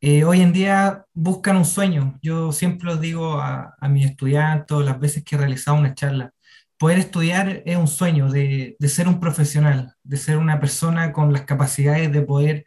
eh, 0.00 0.24
hoy 0.24 0.40
en 0.40 0.52
día 0.52 1.04
buscan 1.14 1.56
un 1.56 1.64
sueño. 1.64 2.18
Yo 2.22 2.52
siempre 2.52 2.86
los 2.88 3.00
digo 3.00 3.40
a, 3.40 3.76
mis 3.90 4.06
estudiantes, 4.06 4.78
las 4.78 4.98
veces 5.00 5.24
que 5.24 5.36
he 5.36 5.38
realizado 5.38 5.76
una 5.78 5.94
charla, 5.94 6.32
poder 6.78 6.98
estudiar 6.98 7.62
es 7.66 7.76
un 7.76 7.88
sueño 7.88 8.30
de, 8.30 8.76
de, 8.78 8.88
ser 8.88 9.08
un 9.08 9.20
profesional, 9.20 9.94
de 10.02 10.16
ser 10.16 10.38
una 10.38 10.60
persona 10.60 11.12
con 11.12 11.32
las 11.32 11.42
capacidades 11.42 12.12
de 12.12 12.22
poder 12.22 12.64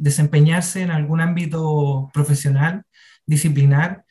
desempeñarse 0.00 0.80
en 0.82 0.90
algún 0.90 1.20
ámbito 1.20 2.10
profesional, 2.14 2.84
disciplinar, 3.26 4.04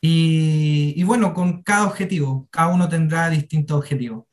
y, 0.00 0.94
y 0.96 1.02
bueno, 1.04 1.34
con 1.34 1.62
cada 1.62 1.86
objetivo, 1.86 2.48
cada 2.50 2.68
uno 2.68 2.88
tendrá 2.88 3.28
distintos 3.30 3.76
objetivos. 3.78 4.27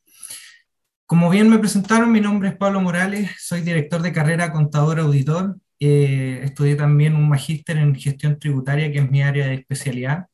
Como 1.07 1.29
bien 1.29 1.49
me 1.49 1.59
presentaron, 1.59 2.11
mi 2.11 2.19
nombre 2.19 2.49
es 2.49 2.55
Pablo 2.55 2.81
Morales, 2.81 3.29
soy 3.37 3.61
director 3.61 4.01
de 4.01 4.11
carrera 4.11 4.51
contador 4.51 4.99
auditor. 4.99 5.55
Eh, 5.79 6.41
estudié 6.43 6.75
también 6.75 7.15
un 7.15 7.29
magíster 7.29 7.77
en 7.77 7.93
gestión 7.93 8.39
tributaria, 8.39 8.91
que 8.91 8.99
es 8.99 9.11
mi 9.11 9.21
área 9.21 9.45
de 9.45 9.53
especialidad. 9.53 10.25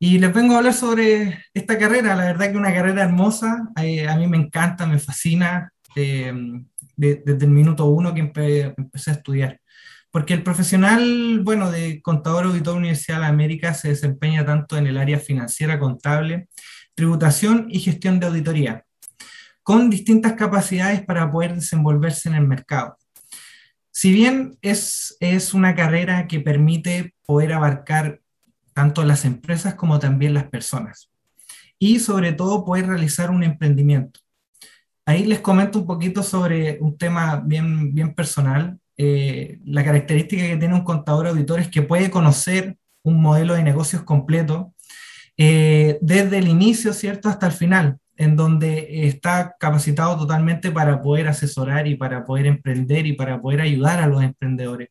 Y 0.00 0.18
les 0.18 0.34
vengo 0.34 0.54
a 0.54 0.58
hablar 0.58 0.74
sobre 0.74 1.44
esta 1.54 1.78
carrera, 1.78 2.16
la 2.16 2.24
verdad 2.24 2.50
que 2.50 2.56
una 2.58 2.74
carrera 2.74 3.04
hermosa, 3.04 3.68
eh, 3.80 4.08
a 4.08 4.16
mí 4.16 4.26
me 4.26 4.38
encanta, 4.38 4.86
me 4.86 4.98
fascina 4.98 5.72
eh, 5.94 6.32
desde 6.96 7.44
el 7.44 7.50
minuto 7.50 7.86
uno 7.86 8.12
que 8.12 8.20
empecé 8.22 9.10
a 9.10 9.14
estudiar. 9.14 9.60
Porque 10.10 10.34
el 10.34 10.42
profesional, 10.42 11.42
bueno, 11.44 11.70
de 11.70 12.02
contador 12.02 12.46
auditor 12.46 12.76
Universidad 12.76 13.20
de 13.20 13.26
América 13.26 13.72
se 13.72 13.90
desempeña 13.90 14.44
tanto 14.44 14.76
en 14.76 14.88
el 14.88 14.98
área 14.98 15.20
financiera, 15.20 15.78
contable, 15.78 16.48
tributación 16.96 17.66
y 17.70 17.78
gestión 17.78 18.18
de 18.18 18.26
auditoría 18.26 18.84
con 19.62 19.90
distintas 19.90 20.34
capacidades 20.34 21.02
para 21.02 21.30
poder 21.30 21.54
desenvolverse 21.54 22.28
en 22.28 22.34
el 22.34 22.46
mercado. 22.46 22.96
Si 23.90 24.12
bien 24.12 24.56
es, 24.62 25.16
es 25.20 25.54
una 25.54 25.74
carrera 25.74 26.26
que 26.26 26.40
permite 26.40 27.14
poder 27.26 27.52
abarcar 27.52 28.20
tanto 28.72 29.04
las 29.04 29.24
empresas 29.24 29.74
como 29.74 29.98
también 29.98 30.34
las 30.34 30.44
personas 30.44 31.10
y 31.78 31.98
sobre 31.98 32.32
todo 32.32 32.64
poder 32.64 32.86
realizar 32.86 33.30
un 33.30 33.42
emprendimiento. 33.42 34.20
Ahí 35.04 35.24
les 35.24 35.40
comento 35.40 35.80
un 35.80 35.86
poquito 35.86 36.22
sobre 36.22 36.78
un 36.80 36.96
tema 36.96 37.42
bien, 37.44 37.92
bien 37.92 38.14
personal. 38.14 38.78
Eh, 38.96 39.58
la 39.64 39.84
característica 39.84 40.42
que 40.46 40.56
tiene 40.56 40.74
un 40.74 40.84
contador 40.84 41.26
auditor 41.26 41.60
es 41.60 41.68
que 41.68 41.82
puede 41.82 42.10
conocer 42.10 42.76
un 43.02 43.20
modelo 43.20 43.54
de 43.54 43.64
negocios 43.64 44.02
completo 44.04 44.72
eh, 45.36 45.98
desde 46.00 46.38
el 46.38 46.48
inicio, 46.48 46.92
¿cierto?, 46.92 47.28
hasta 47.28 47.46
el 47.46 47.52
final 47.52 47.98
en 48.22 48.36
donde 48.36 49.06
está 49.06 49.56
capacitado 49.58 50.16
totalmente 50.16 50.70
para 50.70 51.00
poder 51.02 51.28
asesorar 51.28 51.86
y 51.86 51.96
para 51.96 52.24
poder 52.24 52.46
emprender 52.46 53.06
y 53.06 53.14
para 53.14 53.40
poder 53.40 53.60
ayudar 53.60 54.00
a 54.00 54.06
los 54.06 54.22
emprendedores. 54.22 54.88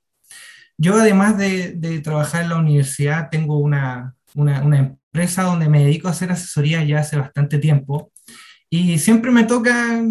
Yo 0.77 0.95
además 0.95 1.37
de, 1.37 2.01
trabajar 2.03 2.43
en 2.43 2.49
la 2.49 2.57
universidad, 2.57 3.29
tengo 3.29 3.57
una, 3.57 4.15
empresa 4.35 5.43
donde 5.43 5.69
me 5.69 5.83
dedico 5.83 6.07
a 6.07 6.11
hacer 6.11 6.31
asesoría 6.31 6.83
ya 6.83 6.99
hace 6.99 7.17
bastante 7.17 7.57
tiempo 7.57 8.11
y 8.69 8.97
siempre 8.97 9.29
me 9.29 9.43
toca 9.43 10.01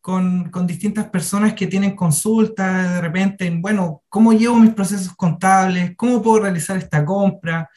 con, 0.00 0.50
con, 0.50 0.66
distintas 0.66 1.08
personas 1.10 1.54
que 1.54 1.66
tienen 1.66 1.94
consultas 1.94 2.94
de 2.94 3.00
repente, 3.00 3.50
bueno, 3.60 4.02
¿cómo 4.08 4.32
llevo 4.32 4.58
mis 4.58 4.74
procesos 4.74 5.14
contables? 5.14 5.92
¿Cómo 5.96 6.22
puedo 6.22 6.40
realizar 6.40 6.76
esta 6.78 7.04
compra? 7.04 7.68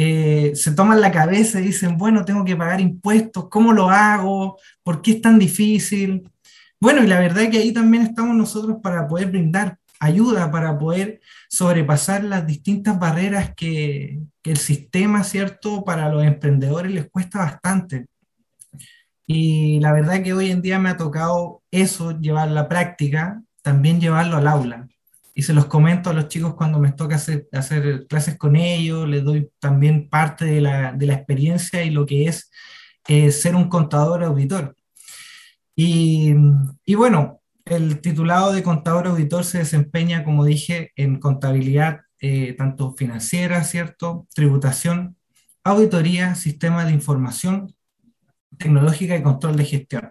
Eh, 0.00 0.54
se 0.54 0.70
toman 0.70 1.00
la 1.00 1.10
cabeza 1.10 1.58
y 1.58 1.64
dicen, 1.64 1.98
bueno, 1.98 2.24
tengo 2.24 2.44
que 2.44 2.54
pagar 2.54 2.80
impuestos, 2.80 3.48
¿cómo 3.48 3.72
lo 3.72 3.90
hago? 3.90 4.56
¿Por 4.84 5.02
qué 5.02 5.10
es 5.12 5.20
tan 5.20 5.40
difícil? 5.40 6.30
Bueno, 6.78 7.02
y 7.02 7.08
la 7.08 7.18
verdad 7.18 7.42
es 7.42 7.50
que 7.50 7.58
ahí 7.58 7.72
también 7.72 8.04
estamos 8.04 8.36
nosotros 8.36 8.76
para 8.80 9.08
poder 9.08 9.26
brindar 9.26 9.76
ayuda, 9.98 10.52
para 10.52 10.78
poder 10.78 11.20
sobrepasar 11.48 12.22
las 12.22 12.46
distintas 12.46 12.96
barreras 12.96 13.52
que, 13.56 14.20
que 14.40 14.52
el 14.52 14.58
sistema, 14.58 15.24
¿cierto? 15.24 15.82
Para 15.82 16.08
los 16.08 16.22
emprendedores 16.24 16.92
les 16.92 17.10
cuesta 17.10 17.40
bastante. 17.40 18.06
Y 19.26 19.80
la 19.80 19.92
verdad 19.92 20.22
que 20.22 20.32
hoy 20.32 20.52
en 20.52 20.62
día 20.62 20.78
me 20.78 20.90
ha 20.90 20.96
tocado 20.96 21.62
eso, 21.72 22.20
llevar 22.20 22.52
la 22.52 22.68
práctica, 22.68 23.42
también 23.62 24.00
llevarlo 24.00 24.36
al 24.36 24.46
aula 24.46 24.88
y 25.38 25.42
se 25.42 25.52
los 25.52 25.66
comento 25.66 26.10
a 26.10 26.12
los 26.12 26.26
chicos 26.26 26.54
cuando 26.54 26.80
me 26.80 26.90
toca 26.90 27.14
hacer, 27.14 28.06
clases 28.08 28.36
con 28.36 28.56
ellos, 28.56 29.08
les 29.08 29.22
doy 29.22 29.48
también 29.60 30.08
parte 30.08 30.44
de 30.44 30.60
la, 30.60 30.96
experiencia 31.00 31.84
y 31.84 31.90
lo 31.90 32.06
que 32.06 32.26
es 32.26 32.50
eh, 33.06 33.30
ser 33.30 33.54
un 33.54 33.68
contador 33.68 34.24
auditor. 34.24 34.74
Y, 35.76 36.34
y, 36.84 36.94
bueno, 36.96 37.40
el 37.66 38.00
titulado 38.00 38.52
de 38.52 38.64
contador 38.64 39.06
auditor 39.06 39.44
se 39.44 39.58
desempeña, 39.58 40.24
como 40.24 40.44
dije, 40.44 40.90
en 40.96 41.20
contabilidad 41.20 42.00
eh, 42.20 42.54
tanto 42.54 42.96
financiera, 42.98 43.62
¿cierto? 43.62 44.26
Tributación, 44.34 45.16
auditoría, 45.62 46.34
sistema 46.34 46.84
de 46.84 46.94
información 46.94 47.76
tecnológica 48.58 49.16
y 49.16 49.22
control 49.22 49.54
de 49.54 49.64
gestión. 49.66 50.10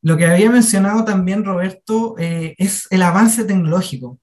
Lo 0.00 0.16
que 0.16 0.24
había 0.24 0.50
mencionado 0.50 1.04
también 1.04 1.44
Roberto 1.44 2.14
eh, 2.18 2.54
es 2.56 2.86
el 2.88 3.02
avance 3.02 3.44
tecnológico 3.44 4.18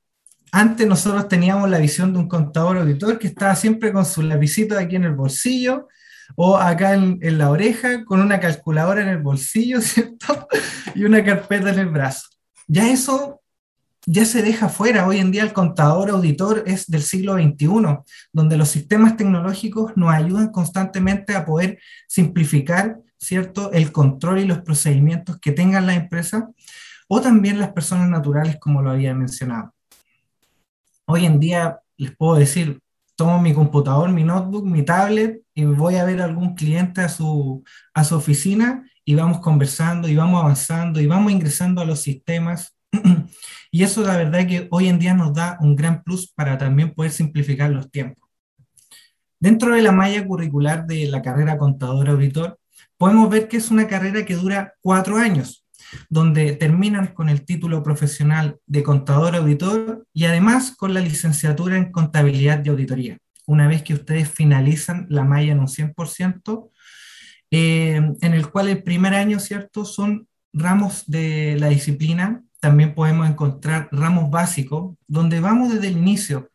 antes 0.51 0.87
nosotros 0.87 1.27
teníamos 1.27 1.69
la 1.69 1.77
visión 1.77 2.13
de 2.13 2.19
un 2.19 2.27
contador 2.27 2.77
auditor 2.77 3.19
que 3.19 3.27
estaba 3.27 3.55
siempre 3.55 3.91
con 3.91 4.05
su 4.05 4.21
lapicito 4.21 4.77
aquí 4.77 4.95
en 4.95 5.03
el 5.03 5.15
bolsillo 5.15 5.87
o 6.35 6.57
acá 6.57 6.93
en, 6.93 7.19
la 7.37 7.49
oreja 7.49 8.03
con 8.05 8.19
una 8.19 8.39
calculadora 8.39 9.01
en 9.01 9.09
el 9.09 9.21
bolsillo, 9.21 9.79
y 10.95 11.03
una 11.03 11.23
carpeta 11.23 11.69
en 11.69 11.79
el 11.79 11.89
brazo. 11.89 12.27
Ya 12.67 12.89
eso 12.89 13.41
ya 14.05 14.25
se 14.25 14.41
deja 14.41 14.69
fuera. 14.69 15.05
Hoy 15.05 15.19
en 15.19 15.31
día 15.31 15.43
el 15.43 15.53
contador 15.53 16.09
auditor 16.09 16.63
es 16.65 16.87
del 16.87 17.01
siglo 17.01 17.33
XXI, 17.33 17.67
donde 18.31 18.57
los 18.57 18.69
sistemas 18.69 19.17
tecnológicos 19.17 19.95
nos 19.95 20.13
ayudan 20.13 20.51
constantemente 20.51 21.35
a 21.35 21.45
poder 21.45 21.79
simplificar, 22.07 22.99
¿cierto?, 23.17 23.71
el 23.73 23.91
control 23.91 24.39
y 24.39 24.45
los 24.45 24.59
procedimientos 24.59 25.37
que 25.39 25.51
tengan 25.51 25.85
la 25.85 25.95
empresa 25.95 26.49
o 27.09 27.21
también 27.21 27.59
las 27.59 27.73
personas 27.73 28.09
naturales, 28.09 28.57
como 28.59 28.81
lo 28.81 28.91
había 28.91 29.13
mencionado. 29.13 29.73
Hoy 31.09 31.25
en 31.25 31.39
día 31.39 31.79
les 31.95 32.13
puedo 32.13 32.35
decir, 32.35 32.81
tomo 33.15 33.39
mi 33.41 33.53
computador, 33.53 34.11
mi 34.11 34.25
notebook, 34.25 34.65
mi 34.65 34.83
tablet 34.83 35.41
y 35.53 35.63
voy 35.63 35.95
a 35.95 36.03
ver 36.03 36.21
a 36.21 36.25
algún 36.25 36.53
cliente 36.53 36.99
a 36.99 37.07
su, 37.07 37.63
a 37.93 38.03
su 38.03 38.15
oficina 38.15 38.85
y 39.05 39.15
vamos 39.15 39.39
conversando 39.39 40.09
y 40.09 40.17
vamos 40.17 40.41
avanzando 40.41 40.99
y 40.99 41.07
vamos 41.07 41.31
ingresando 41.31 41.79
a 41.79 41.85
los 41.85 42.01
sistemas. 42.01 42.75
y 43.71 43.83
eso 43.83 44.01
la 44.01 44.17
verdad 44.17 44.45
que 44.45 44.67
hoy 44.69 44.89
en 44.89 44.99
día 44.99 45.13
nos 45.13 45.33
da 45.33 45.57
un 45.61 45.77
gran 45.77 46.03
plus 46.03 46.29
para 46.29 46.57
también 46.57 46.93
poder 46.93 47.11
simplificar 47.13 47.69
los 47.69 47.89
tiempos. 47.89 48.29
Dentro 49.39 49.73
de 49.73 49.81
la 49.81 49.93
malla 49.93 50.27
curricular 50.27 50.85
de 50.87 51.07
la 51.07 51.21
carrera 51.21 51.57
contador 51.57 52.09
auditor, 52.09 52.59
podemos 52.97 53.29
ver 53.29 53.47
que 53.47 53.55
es 53.55 53.71
una 53.71 53.87
carrera 53.87 54.25
que 54.25 54.35
dura 54.35 54.73
cuatro 54.81 55.15
años, 55.15 55.65
donde 56.09 56.53
terminan 56.53 57.07
con 57.07 57.29
el 57.29 57.43
título 57.45 57.83
profesional 57.83 58.59
de 58.65 58.83
contador 58.83 59.35
auditor 59.35 60.05
y 60.13 60.25
además 60.25 60.75
con 60.75 60.93
la 60.93 61.01
licenciatura 61.01 61.77
en 61.77 61.91
contabilidad 61.91 62.63
y 62.63 62.69
auditoría. 62.69 63.17
Una 63.45 63.67
vez 63.67 63.83
que 63.83 63.93
ustedes 63.93 64.29
finalizan 64.29 65.07
la 65.09 65.23
malla 65.23 65.53
en 65.53 65.59
un 65.59 65.67
100%, 65.67 66.69
eh, 67.51 67.95
en 68.21 68.33
el 68.33 68.49
cual 68.49 68.67
el 68.67 68.83
primer 68.83 69.13
año, 69.13 69.39
¿cierto?, 69.39 69.85
son 69.85 70.27
ramos 70.51 71.05
de 71.07 71.55
la 71.59 71.69
disciplina. 71.69 72.43
También 72.59 72.93
podemos 72.93 73.29
encontrar 73.29 73.87
ramos 73.91 74.29
básicos, 74.29 74.95
donde 75.07 75.39
vamos 75.39 75.73
desde 75.73 75.87
el 75.87 75.97
inicio. 75.97 76.49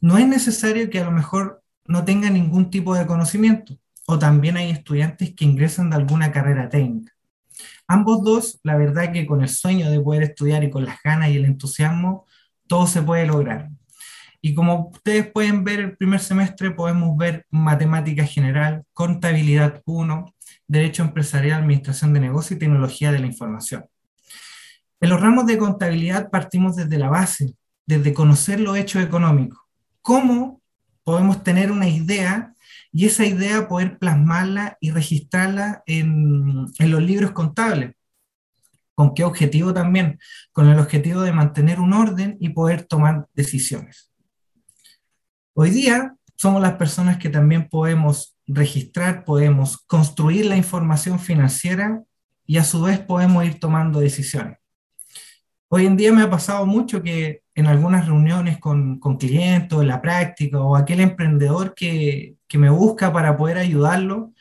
No 0.00 0.18
es 0.18 0.26
necesario 0.26 0.90
que 0.90 1.00
a 1.00 1.04
lo 1.04 1.12
mejor 1.12 1.62
no 1.86 2.04
tengan 2.04 2.34
ningún 2.34 2.70
tipo 2.70 2.94
de 2.94 3.06
conocimiento, 3.06 3.78
o 4.06 4.18
también 4.18 4.56
hay 4.56 4.70
estudiantes 4.70 5.34
que 5.34 5.44
ingresan 5.44 5.90
de 5.90 5.96
alguna 5.96 6.30
carrera 6.30 6.68
técnica. 6.68 7.12
Ambos 7.86 8.22
dos, 8.22 8.60
la 8.62 8.76
verdad 8.76 9.12
que 9.12 9.26
con 9.26 9.42
el 9.42 9.48
sueño 9.48 9.90
de 9.90 10.00
poder 10.00 10.22
estudiar 10.22 10.64
y 10.64 10.70
con 10.70 10.84
las 10.84 11.02
ganas 11.02 11.30
y 11.30 11.36
el 11.36 11.44
entusiasmo, 11.44 12.26
todo 12.66 12.86
se 12.86 13.02
puede 13.02 13.26
lograr. 13.26 13.70
Y 14.40 14.54
como 14.54 14.90
ustedes 14.92 15.30
pueden 15.30 15.64
ver, 15.64 15.80
el 15.80 15.96
primer 15.96 16.20
semestre 16.20 16.70
podemos 16.70 17.16
ver 17.16 17.46
matemática 17.50 18.24
general, 18.24 18.84
contabilidad 18.92 19.82
1, 19.84 20.34
derecho 20.68 21.02
empresarial, 21.02 21.62
administración 21.62 22.12
de 22.12 22.20
negocio 22.20 22.56
y 22.56 22.58
tecnología 22.60 23.10
de 23.10 23.18
la 23.18 23.26
información. 23.26 23.86
En 25.00 25.10
los 25.10 25.20
ramos 25.20 25.46
de 25.46 25.58
contabilidad 25.58 26.30
partimos 26.30 26.76
desde 26.76 26.98
la 26.98 27.08
base, 27.08 27.54
desde 27.86 28.12
conocer 28.12 28.60
los 28.60 28.76
hechos 28.76 29.02
económicos. 29.02 29.58
¿Cómo 30.02 30.60
podemos 31.04 31.42
tener 31.42 31.72
una 31.72 31.88
idea 31.88 32.52
y 32.92 33.06
esa 33.06 33.24
idea 33.24 33.68
poder 33.68 33.98
plasmarla 33.98 34.76
y 34.80 34.90
registrarla 34.90 35.82
en, 35.86 36.66
los 36.78 37.02
libros 37.02 37.32
contables. 37.32 37.94
¿Con 38.94 39.14
qué 39.14 39.24
objetivo 39.24 39.72
también? 39.72 40.18
Con 40.52 40.68
el 40.68 40.78
objetivo 40.78 41.20
de 41.22 41.32
mantener 41.32 41.80
un 41.80 41.92
orden 41.92 42.36
y 42.40 42.48
poder 42.48 42.84
tomar 42.84 43.28
decisiones. 43.34 44.12
Hoy 45.54 45.70
día 45.70 46.16
somos 46.36 46.62
las 46.62 46.74
personas 46.74 47.18
que 47.18 47.28
también 47.28 47.68
podemos 47.68 48.36
registrar, 48.46 49.24
podemos 49.24 49.78
construir 49.86 50.46
la 50.46 50.56
información 50.56 51.20
financiera 51.20 52.02
y 52.46 52.56
a 52.56 52.64
su 52.64 52.82
vez 52.82 52.98
podemos 52.98 53.44
ir 53.44 53.60
tomando 53.60 54.00
decisiones. 54.00 54.58
Hoy 55.68 55.84
en 55.84 55.96
día 55.96 56.12
me 56.12 56.22
ha 56.22 56.30
pasado 56.30 56.64
mucho 56.64 57.02
que 57.02 57.42
en 57.58 57.66
algunas 57.66 58.06
reuniones 58.06 58.58
con, 58.58 59.00
con 59.00 59.16
clientes, 59.16 59.76
en 59.76 59.88
la 59.88 60.00
práctica, 60.00 60.60
o 60.60 60.76
aquel 60.76 61.00
emprendedor 61.00 61.74
que, 61.74 62.36
que 62.46 62.56
me 62.56 62.70
busca 62.70 63.12
para 63.12 63.36
poder 63.36 63.58
ayudarlo, 63.58 64.32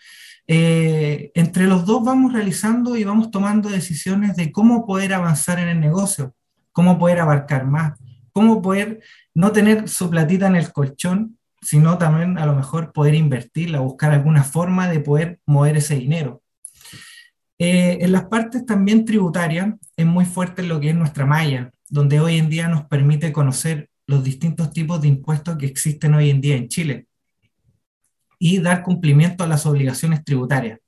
eh, 0.46 1.32
entre 1.34 1.66
los 1.66 1.84
dos 1.88 2.06
vamos 2.06 2.32
realizando 2.32 2.96
y 2.96 3.04
vamos 3.04 3.32
tomando 3.32 3.70
decisiones 3.70 4.36
de 4.36 4.52
cómo 4.52 4.86
poder 4.86 5.16
avanzar 5.16 5.58
en 5.58 5.68
el 5.68 5.80
negocio, 5.80 6.36
cómo 6.72 7.00
poder 7.00 7.20
abarcar 7.20 7.66
más, 7.66 8.00
cómo 8.32 8.62
poder 8.62 9.02
no 9.34 9.52
tener 9.52 9.90
su 9.90 10.12
platita 10.12 10.46
en 10.46 10.56
el 10.56 10.72
colchón, 10.72 11.40
sino 11.60 11.98
también 11.98 12.38
a 12.38 12.46
lo 12.46 12.56
mejor 12.56 12.94
poder 12.94 13.16
invertirla, 13.16 13.80
buscar 13.80 14.12
alguna 14.12 14.44
forma 14.44 14.88
de 14.88 15.00
poder 15.00 15.40
mover 15.48 15.78
ese 15.78 15.96
dinero. 15.96 16.44
Eh, 17.58 17.98
en 18.02 18.12
las 18.12 18.26
partes 18.26 18.64
también 18.64 19.06
tributarias 19.06 19.74
es 19.96 20.06
muy 20.06 20.26
fuerte 20.26 20.62
lo 20.62 20.80
que 20.80 20.92
es 20.92 20.96
nuestra 20.96 21.26
malla, 21.26 21.72
donde 21.90 22.20
hoy 22.20 22.38
en 22.38 22.50
día 22.50 22.68
nos 22.68 22.86
permite 22.86 23.32
conocer 23.32 23.90
los 24.06 24.24
distintos 24.24 24.72
tipos 24.72 25.02
de 25.02 25.10
impuestos 25.10 25.58
que 25.58 25.66
existen 25.66 26.14
hoy 26.14 26.30
en 26.30 26.42
día 26.42 26.56
en 26.56 26.68
Chile 26.68 27.08
y 28.40 28.60
dar 28.60 28.84
cumplimiento 28.84 29.44
a 29.44 29.48
las 29.48 29.66
obligaciones 29.66 30.24
tributarias. 30.24 30.80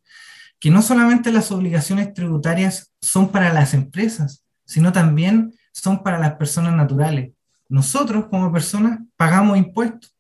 Que 0.60 0.70
no 0.70 0.82
solamente 0.82 1.32
las 1.32 1.52
obligaciones 1.52 2.14
tributarias 2.14 2.92
son 3.02 3.32
para 3.32 3.54
las 3.54 3.74
empresas, 3.74 4.44
sino 4.66 4.92
también 4.92 5.54
son 5.72 6.04
para 6.04 6.20
las 6.20 6.34
personas 6.34 6.76
naturales. 6.76 7.32
Nosotros 7.68 8.26
como 8.30 8.52
personas 8.52 9.00
pagamos 9.16 9.58
impuestos. 9.58 10.16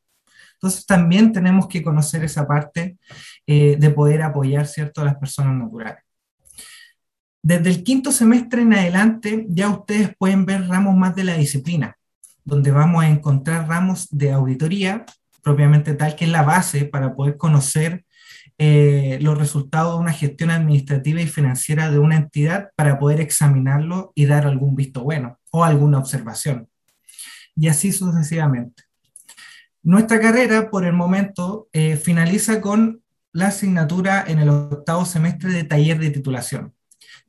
Entonces 0.53 0.85
también 0.85 1.31
tenemos 1.31 1.67
que 1.67 1.81
conocer 1.81 2.23
esa 2.23 2.47
parte 2.47 2.97
eh, 3.47 3.77
de 3.79 3.89
poder 3.89 4.21
apoyar 4.21 4.67
¿cierto? 4.67 5.01
a 5.01 5.05
las 5.05 5.15
personas 5.15 5.55
naturales. 5.55 6.03
Desde 7.41 7.69
el 7.69 7.83
quinto 7.83 8.11
semestre 8.11 8.61
en 8.61 8.73
adelante 8.73 9.45
ya 9.49 9.69
ustedes 9.69 10.15
pueden 10.17 10.45
ver 10.45 10.67
ramos 10.67 10.95
más 10.95 11.15
de 11.15 11.23
la 11.23 11.35
disciplina, 11.35 11.97
donde 12.43 12.71
vamos 12.71 13.03
a 13.03 13.09
encontrar 13.09 13.67
ramos 13.67 14.07
de 14.11 14.31
auditoría, 14.31 15.05
propiamente 15.41 15.93
tal, 15.93 16.15
que 16.15 16.25
es 16.25 16.31
la 16.31 16.43
base 16.43 16.85
para 16.85 17.15
poder 17.15 17.37
conocer 17.37 18.03
eh, 18.57 19.19
los 19.21 19.37
resultados 19.37 19.95
de 19.95 20.01
una 20.01 20.11
gestión 20.11 20.51
administrativa 20.51 21.21
y 21.21 21.27
financiera 21.27 21.89
de 21.89 21.97
una 21.97 22.17
entidad 22.17 22.71
para 22.75 22.99
poder 22.99 23.21
examinarlo 23.21 24.11
y 24.15 24.25
dar 24.25 24.45
algún 24.45 24.75
visto 24.75 25.01
bueno 25.01 25.39
o 25.49 25.63
alguna 25.63 25.97
observación. 25.97 26.67
Y 27.55 27.69
así 27.69 27.93
sucesivamente. 27.93 28.83
Nuestra 29.81 30.19
carrera, 30.19 30.69
por 30.69 30.85
el 30.85 30.91
momento, 30.91 31.69
eh, 31.71 31.95
finaliza 31.95 32.59
con 32.59 33.01
la 33.31 33.47
asignatura 33.47 34.25
en 34.27 34.39
el 34.39 34.49
octavo 34.49 35.05
semestre 35.05 35.53
de 35.53 35.63
taller 35.63 35.97
de 35.97 36.09
titulación. 36.09 36.73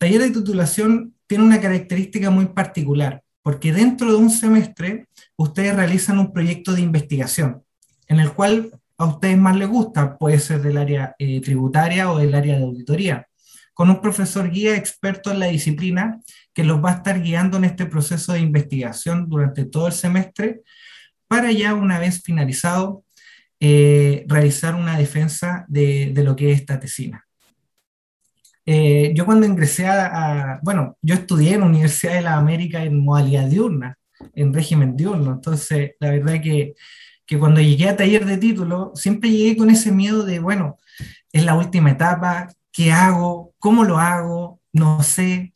Taller 0.00 0.22
de 0.22 0.30
titulación 0.30 1.14
tiene 1.26 1.44
una 1.44 1.60
característica 1.60 2.30
muy 2.30 2.46
particular, 2.46 3.22
porque 3.42 3.70
dentro 3.70 4.10
de 4.10 4.16
un 4.16 4.30
semestre 4.30 5.08
ustedes 5.36 5.76
realizan 5.76 6.18
un 6.18 6.32
proyecto 6.32 6.72
de 6.72 6.80
investigación, 6.80 7.62
en 8.06 8.18
el 8.18 8.32
cual 8.32 8.70
a 8.96 9.04
ustedes 9.04 9.36
más 9.36 9.56
les 9.56 9.68
gusta, 9.68 10.16
puede 10.16 10.38
ser 10.38 10.62
del 10.62 10.78
área 10.78 11.14
eh, 11.18 11.42
tributaria 11.42 12.10
o 12.10 12.18
del 12.18 12.34
área 12.34 12.56
de 12.56 12.64
auditoría, 12.64 13.26
con 13.74 13.90
un 13.90 14.00
profesor 14.00 14.50
guía 14.50 14.74
experto 14.74 15.32
en 15.32 15.38
la 15.38 15.48
disciplina 15.48 16.18
que 16.54 16.64
los 16.64 16.82
va 16.82 16.92
a 16.92 16.94
estar 16.94 17.20
guiando 17.20 17.58
en 17.58 17.64
este 17.64 17.84
proceso 17.84 18.32
de 18.32 18.40
investigación 18.40 19.28
durante 19.28 19.66
todo 19.66 19.86
el 19.88 19.92
semestre, 19.92 20.62
para 21.28 21.52
ya 21.52 21.74
una 21.74 21.98
vez 21.98 22.22
finalizado, 22.22 23.04
eh, 23.60 24.24
realizar 24.28 24.76
una 24.76 24.96
defensa 24.96 25.66
de, 25.68 26.12
de 26.14 26.24
lo 26.24 26.36
que 26.36 26.52
es 26.52 26.60
esta 26.60 26.80
tesina. 26.80 27.26
Eh, 28.72 29.10
yo 29.16 29.26
cuando 29.26 29.46
ingresé 29.46 29.88
a, 29.88 30.60
bueno, 30.62 30.96
yo 31.02 31.16
estudié 31.16 31.54
en 31.54 31.60
la 31.60 31.66
Universidad 31.66 32.14
de 32.14 32.20
la 32.20 32.36
América 32.36 32.84
en 32.84 33.00
modalidad 33.00 33.46
diurna, 33.46 33.98
en 34.32 34.54
régimen 34.54 34.96
diurno, 34.96 35.32
entonces 35.32 35.94
la 35.98 36.12
verdad 36.12 36.40
que, 36.40 36.74
que 37.26 37.36
cuando 37.36 37.60
llegué 37.60 37.88
a 37.88 37.96
taller 37.96 38.24
de 38.24 38.38
título, 38.38 38.92
siempre 38.94 39.28
llegué 39.28 39.56
con 39.56 39.70
ese 39.70 39.90
miedo 39.90 40.24
de, 40.24 40.38
bueno, 40.38 40.78
es 41.32 41.44
la 41.44 41.56
última 41.56 41.90
etapa, 41.90 42.46
¿qué 42.70 42.92
hago? 42.92 43.52
¿Cómo 43.58 43.82
lo 43.82 43.98
hago? 43.98 44.60
No 44.72 45.02
sé. 45.02 45.52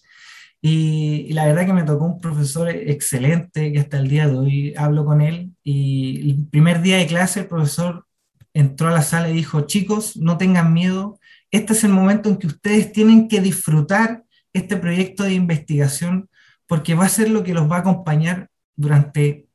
Y, 0.60 1.26
y, 1.28 1.34
la 1.34 1.46
verdad 1.46 1.66
que 1.66 1.72
me 1.72 1.84
tocó 1.84 2.06
un 2.06 2.20
profesor 2.20 2.68
excelente, 2.68 3.72
que 3.72 3.78
hasta 3.78 3.98
el 3.98 4.08
día 4.08 4.26
de 4.26 4.36
hoy 4.36 4.74
hablo 4.76 5.04
con 5.04 5.20
él, 5.20 5.52
y 5.62 6.32
el 6.32 6.48
primer 6.48 6.82
día 6.82 6.96
de 6.96 7.06
clase 7.06 7.40
el 7.40 7.46
profesor 7.46 8.06
entró 8.54 8.88
a 8.88 8.90
la 8.90 9.02
sala 9.02 9.30
y 9.30 9.34
dijo, 9.34 9.60
chicos, 9.68 10.16
no 10.16 10.36
tengan 10.36 10.72
miedo, 10.72 11.20
este 11.54 11.72
es 11.72 11.84
el 11.84 11.92
momento 11.92 12.28
en 12.28 12.36
que 12.36 12.48
ustedes 12.48 12.92
tienen 12.92 13.28
que 13.28 13.40
disfrutar 13.40 14.24
este 14.52 14.76
proyecto 14.76 15.22
de 15.22 15.34
investigación 15.34 16.28
porque 16.66 16.94
va 16.94 17.04
a 17.04 17.08
ser 17.08 17.30
lo 17.30 17.44
que 17.44 17.54
los 17.54 17.70
va 17.70 17.76
a 17.76 17.80
acompañar 17.80 18.48
durante 18.74 19.46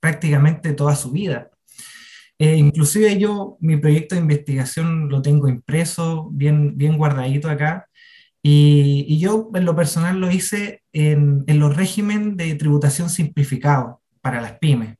prácticamente 0.00 0.72
toda 0.72 0.96
su 0.96 1.12
vida. 1.12 1.50
Eh, 2.38 2.56
inclusive 2.56 3.16
yo 3.18 3.58
mi 3.60 3.76
proyecto 3.76 4.16
de 4.16 4.22
investigación 4.22 5.08
lo 5.08 5.22
tengo 5.22 5.48
impreso, 5.48 6.28
bien, 6.32 6.76
bien 6.76 6.98
guardadito 6.98 7.48
acá, 7.48 7.86
y, 8.42 9.18
yo 9.18 9.50
en 9.54 9.64
lo 9.64 9.74
personal 9.74 10.18
lo 10.18 10.30
hice 10.30 10.82
en, 10.92 11.44
en 11.46 11.58
los 11.60 11.76
regímenes 11.76 12.36
de 12.36 12.54
tributación 12.56 13.08
simplificado 13.08 14.02
para 14.20 14.40
las 14.40 14.58
pymes. 14.58 14.96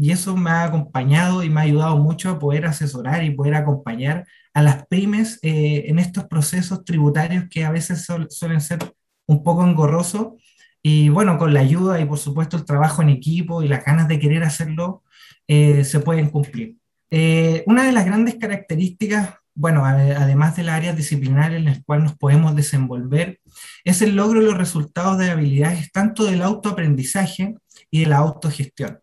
Y 0.00 0.12
eso 0.12 0.34
me 0.34 0.48
ha 0.48 0.64
acompañado 0.64 1.42
y 1.42 1.50
me 1.50 1.60
ha 1.60 1.64
ayudado 1.64 1.98
mucho 1.98 2.30
a 2.30 2.38
poder 2.38 2.64
asesorar 2.64 3.22
y 3.22 3.32
poder 3.32 3.54
acompañar 3.54 4.26
a 4.54 4.62
las 4.62 4.86
pymes 4.86 5.38
eh, 5.42 5.84
en 5.88 5.98
estos 5.98 6.24
procesos 6.24 6.86
tributarios 6.86 7.44
que 7.50 7.66
a 7.66 7.70
veces 7.70 8.06
suelen 8.30 8.62
ser 8.62 8.78
un 9.26 9.44
poco 9.44 9.62
engorrosos. 9.62 10.42
Y 10.82 11.10
bueno, 11.10 11.36
con 11.36 11.52
la 11.52 11.60
ayuda 11.60 12.00
y 12.00 12.06
por 12.06 12.16
supuesto 12.16 12.56
el 12.56 12.64
trabajo 12.64 13.02
en 13.02 13.10
equipo 13.10 13.62
y 13.62 13.68
las 13.68 13.84
ganas 13.84 14.08
de 14.08 14.18
querer 14.18 14.42
hacerlo, 14.42 15.02
eh, 15.46 15.84
se 15.84 16.00
pueden 16.00 16.30
cumplir. 16.30 16.76
Eh, 17.10 17.62
una 17.66 17.84
de 17.84 17.92
las 17.92 18.06
grandes 18.06 18.36
características, 18.36 19.34
bueno, 19.54 19.84
además 19.84 20.56
del 20.56 20.70
área 20.70 20.94
disciplinar 20.94 21.52
en 21.52 21.66
la 21.66 21.78
cual 21.82 22.04
nos 22.04 22.16
podemos 22.16 22.56
desenvolver, 22.56 23.38
es 23.84 24.00
el 24.00 24.16
logro 24.16 24.40
de 24.40 24.46
los 24.46 24.56
resultados 24.56 25.18
de 25.18 25.30
habilidades 25.30 25.92
tanto 25.92 26.24
del 26.24 26.40
autoaprendizaje 26.40 27.54
y 27.90 28.00
de 28.00 28.06
la 28.06 28.16
autogestión 28.16 28.98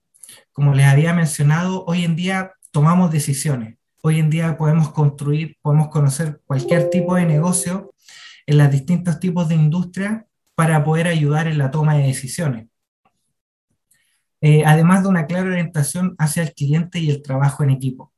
como 0.58 0.74
les 0.74 0.88
había 0.88 1.14
mencionado, 1.14 1.86
hoy 1.86 2.03
en 2.03 2.16
día 2.16 2.53
tomamos 2.72 3.12
decisiones. 3.12 3.78
Hoy 4.01 4.18
en 4.18 4.32
día 4.32 4.58
podemos 4.58 4.89
construir, 4.89 5.55
podemos 5.62 5.89
conocer 5.89 6.41
cualquier 6.47 6.89
tipo 6.89 7.14
de 7.14 7.28
negocio 7.28 7.93
en 8.47 8.58
los 8.58 8.72
distintos 8.72 9.20
tipos 9.20 9.47
de 9.49 9.53
industria 9.53 10.26
para 10.55 10.84
poder 10.84 11.05
ayudar 11.05 11.45
en 11.45 11.60
la 11.60 11.70
toma 11.70 11.93
de 11.93 12.08
decisiones. 12.08 12.66
Eh, 14.41 14.64
además 14.66 15.03
de 15.03 15.10
una 15.10 15.28
clara 15.28 15.47
orientación 15.47 16.16
hacia 16.18 16.41
el 16.41 16.55
cliente 16.55 16.97
y 16.97 17.12
el 17.12 17.22
trabajo 17.22 17.64
en 17.64 17.70
equipo. 17.70 18.12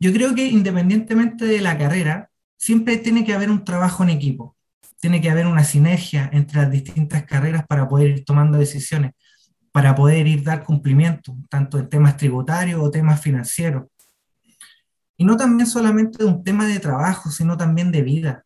Yo 0.00 0.14
creo 0.14 0.34
que 0.34 0.46
independientemente 0.46 1.44
de 1.44 1.60
la 1.60 1.76
carrera, 1.76 2.30
siempre 2.56 2.96
tiene 2.96 3.22
que 3.22 3.34
haber 3.34 3.50
un 3.50 3.64
trabajo 3.64 4.02
en 4.02 4.08
equipo, 4.08 4.56
tiene 4.98 5.20
que 5.20 5.28
haber 5.28 5.46
una 5.46 5.62
sinergia 5.62 6.30
entre 6.32 6.62
las 6.62 6.70
distintas 6.70 7.24
carreras 7.24 7.66
para 7.66 7.86
poder 7.86 8.08
ir 8.08 8.24
tomando 8.24 8.56
decisiones, 8.56 9.12
para 9.72 9.94
poder 9.94 10.26
ir 10.26 10.44
dar 10.44 10.62
cumplimiento, 10.62 11.34
tanto 11.48 11.78
en 11.78 11.88
temas 11.88 12.16
tributarios 12.16 12.80
o 12.80 12.90
temas 12.90 13.20
financieros. 13.20 13.84
Y 15.16 15.24
no 15.24 15.36
también 15.36 15.66
solamente 15.66 16.24
un 16.24 16.44
tema 16.44 16.66
de 16.66 16.78
trabajo, 16.78 17.30
sino 17.30 17.56
también 17.56 17.90
de 17.90 18.02
vida. 18.02 18.44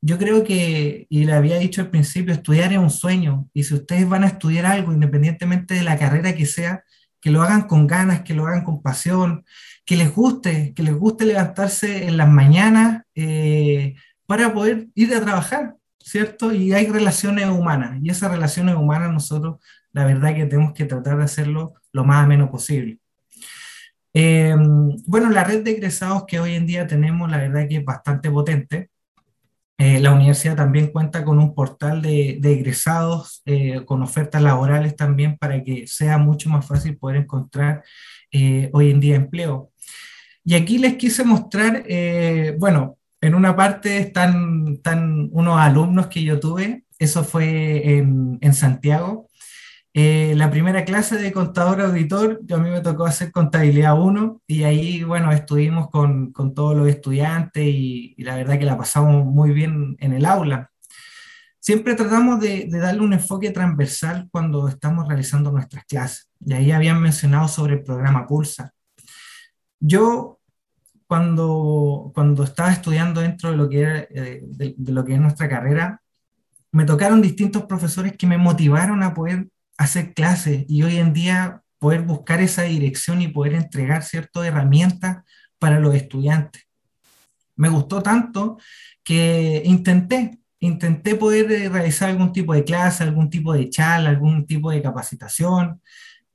Yo 0.00 0.18
creo 0.18 0.44
que, 0.44 1.06
y 1.08 1.24
le 1.24 1.32
había 1.32 1.58
dicho 1.58 1.80
al 1.80 1.90
principio, 1.90 2.34
estudiar 2.34 2.72
es 2.72 2.78
un 2.78 2.90
sueño. 2.90 3.48
Y 3.54 3.64
si 3.64 3.74
ustedes 3.74 4.08
van 4.08 4.24
a 4.24 4.28
estudiar 4.28 4.66
algo, 4.66 4.92
independientemente 4.92 5.74
de 5.74 5.82
la 5.82 5.98
carrera 5.98 6.34
que 6.34 6.46
sea, 6.46 6.84
que 7.20 7.30
lo 7.30 7.42
hagan 7.42 7.62
con 7.62 7.86
ganas, 7.86 8.20
que 8.20 8.34
lo 8.34 8.46
hagan 8.46 8.64
con 8.64 8.82
pasión, 8.82 9.44
que 9.86 9.96
les 9.96 10.14
guste, 10.14 10.74
que 10.74 10.82
les 10.82 10.94
guste 10.94 11.24
levantarse 11.24 12.06
en 12.06 12.16
las 12.16 12.28
mañanas 12.28 13.02
eh, 13.14 13.94
para 14.26 14.52
poder 14.52 14.88
ir 14.94 15.14
a 15.14 15.20
trabajar, 15.22 15.74
¿cierto? 16.04 16.52
Y 16.52 16.72
hay 16.74 16.86
relaciones 16.86 17.48
humanas. 17.48 17.98
Y 18.02 18.10
esas 18.10 18.30
relaciones 18.30 18.76
humanas 18.76 19.10
nosotros, 19.10 19.56
la 19.92 20.04
verdad 20.04 20.34
que 20.34 20.44
tenemos 20.44 20.74
que 20.74 20.84
tratar 20.84 21.16
de 21.16 21.24
hacerlo 21.24 21.74
lo 21.92 22.04
más 22.04 22.24
ameno 22.24 22.50
posible. 22.50 22.98
Eh, 24.12 24.54
bueno, 25.06 25.30
la 25.30 25.44
red 25.44 25.64
de 25.64 25.72
egresados 25.72 26.24
que 26.26 26.38
hoy 26.38 26.54
en 26.54 26.66
día 26.66 26.86
tenemos, 26.86 27.30
la 27.30 27.38
verdad 27.38 27.66
que 27.68 27.76
es 27.76 27.84
bastante 27.84 28.30
potente. 28.30 28.90
Eh, 29.78 29.98
la 29.98 30.12
universidad 30.12 30.56
también 30.56 30.88
cuenta 30.88 31.24
con 31.24 31.38
un 31.38 31.54
portal 31.54 32.02
de, 32.02 32.38
egresados 32.42 33.42
eh, 33.46 33.84
con 33.86 34.02
ofertas 34.02 34.42
laborales 34.42 34.94
también 34.94 35.36
para 35.38 35.64
que 35.64 35.86
sea 35.86 36.18
mucho 36.18 36.48
más 36.50 36.66
fácil 36.66 36.96
poder 36.96 37.16
encontrar 37.16 37.82
hoy 38.72 38.90
en 38.90 39.00
día 39.00 39.16
empleo. 39.16 39.70
Y 40.44 40.54
aquí 40.54 40.78
les 40.78 40.96
quise 40.96 41.24
mostrar, 41.24 41.84
bueno, 42.58 42.98
en 43.24 43.34
una 43.34 43.56
parte 43.56 43.98
están, 43.98 44.74
están, 44.74 45.30
unos 45.32 45.58
alumnos 45.58 46.08
que 46.08 46.22
yo 46.22 46.38
tuve, 46.38 46.84
eso 46.98 47.24
fue 47.24 47.96
en, 47.96 48.38
en 48.42 48.52
Santiago, 48.52 49.28
eh, 49.94 50.34
la 50.36 50.50
primera 50.50 50.84
clase 50.84 51.16
de 51.16 51.32
contador 51.32 51.80
auditor, 51.80 52.40
yo 52.42 52.56
a 52.56 52.58
mí 52.58 52.68
me 52.68 52.82
tocó 52.82 53.06
hacer 53.06 53.32
contabilidad 53.32 53.98
1 53.98 54.42
y 54.46 54.64
ahí, 54.64 55.04
bueno, 55.04 55.32
estuvimos 55.32 55.88
con, 55.88 56.32
con 56.32 56.52
todos 56.52 56.76
los 56.76 56.86
estudiantes 56.88 57.64
y, 57.64 58.14
la 58.18 58.36
verdad 58.36 58.58
que 58.58 58.66
la 58.66 58.76
pasamos 58.76 59.24
muy 59.24 59.52
bien 59.52 59.96
en 60.00 60.12
el 60.12 60.26
aula. 60.26 60.70
Siempre 61.60 61.94
tratamos 61.94 62.40
de, 62.40 62.66
de, 62.68 62.78
darle 62.78 63.00
un 63.00 63.14
enfoque 63.14 63.52
transversal 63.52 64.28
cuando 64.30 64.68
estamos 64.68 65.08
realizando 65.08 65.50
nuestras 65.50 65.84
clases. 65.86 66.28
Y 66.44 66.52
ahí 66.52 66.72
habían 66.72 67.00
mencionado 67.00 67.48
sobre 67.48 67.74
el 67.74 67.82
programa 67.84 68.26
Pulsa. 68.26 68.74
Yo, 69.80 70.40
cuando, 71.14 72.10
cuando 72.12 72.42
estaba 72.42 72.72
estudiando 72.72 73.20
dentro 73.20 73.52
de 73.52 73.56
lo, 73.56 73.68
que 73.68 73.80
era, 73.82 73.98
eh, 74.00 74.42
de, 74.42 74.74
de 74.76 74.92
lo 74.92 75.04
que 75.04 75.14
es 75.14 75.20
nuestra 75.20 75.48
carrera, 75.48 76.02
me 76.72 76.84
tocaron 76.84 77.22
distintos 77.22 77.66
profesores 77.66 78.16
que 78.16 78.26
me 78.26 78.36
motivaron 78.36 79.00
a 79.04 79.14
poder 79.14 79.46
hacer 79.78 80.12
clases 80.12 80.64
y 80.66 80.82
hoy 80.82 80.96
en 80.96 81.12
día 81.12 81.62
poder 81.78 82.02
buscar 82.02 82.40
esa 82.40 82.62
dirección 82.62 83.22
y 83.22 83.28
poder 83.28 83.54
entregar 83.54 84.02
ciertas 84.02 84.44
herramientas 84.44 85.22
para 85.60 85.78
los 85.78 85.94
estudiantes. 85.94 86.64
Me 87.54 87.68
gustó 87.68 88.02
tanto 88.02 88.58
que 89.04 89.62
intenté, 89.64 90.40
intenté 90.58 91.14
poder 91.14 91.52
eh, 91.52 91.68
realizar 91.68 92.10
algún 92.10 92.32
tipo 92.32 92.54
de 92.54 92.64
clase, 92.64 93.04
algún 93.04 93.30
tipo 93.30 93.52
de 93.52 93.70
charla, 93.70 94.10
algún 94.10 94.46
tipo 94.46 94.72
de 94.72 94.82
capacitación 94.82 95.80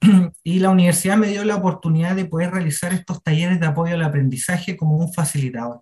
y 0.43 0.59
la 0.59 0.69
universidad 0.69 1.17
me 1.17 1.27
dio 1.27 1.43
la 1.43 1.55
oportunidad 1.55 2.15
de 2.15 2.25
poder 2.25 2.51
realizar 2.51 2.93
estos 2.93 3.21
talleres 3.21 3.59
de 3.59 3.67
apoyo 3.67 3.95
al 3.95 4.03
aprendizaje 4.03 4.77
como 4.77 4.97
un 4.97 5.13
facilitador. 5.13 5.81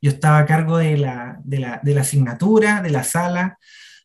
Yo 0.00 0.10
estaba 0.10 0.38
a 0.38 0.46
cargo 0.46 0.78
de 0.78 0.96
la, 0.96 1.38
de 1.44 1.58
la, 1.58 2.00
asignatura, 2.00 2.82
de 2.82 2.90
la 2.90 3.04
sala, 3.04 3.58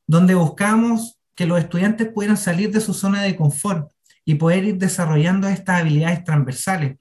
donde 0.07 0.36
buscamos 0.36 1.20
que 1.36 1.45
los 1.45 1.59
estudiantes 1.59 2.09
pudieran 2.09 2.38
salir 2.38 2.72
de 2.72 2.82
su 2.82 2.93
zona 2.93 3.22
de 3.22 3.36
confort 3.36 3.91
y 4.26 4.36
poder 4.36 4.66
ir 4.66 4.78
desarrollando 4.78 5.47
estas 5.47 5.82
habilidades 5.82 6.24
transversales, 6.24 6.97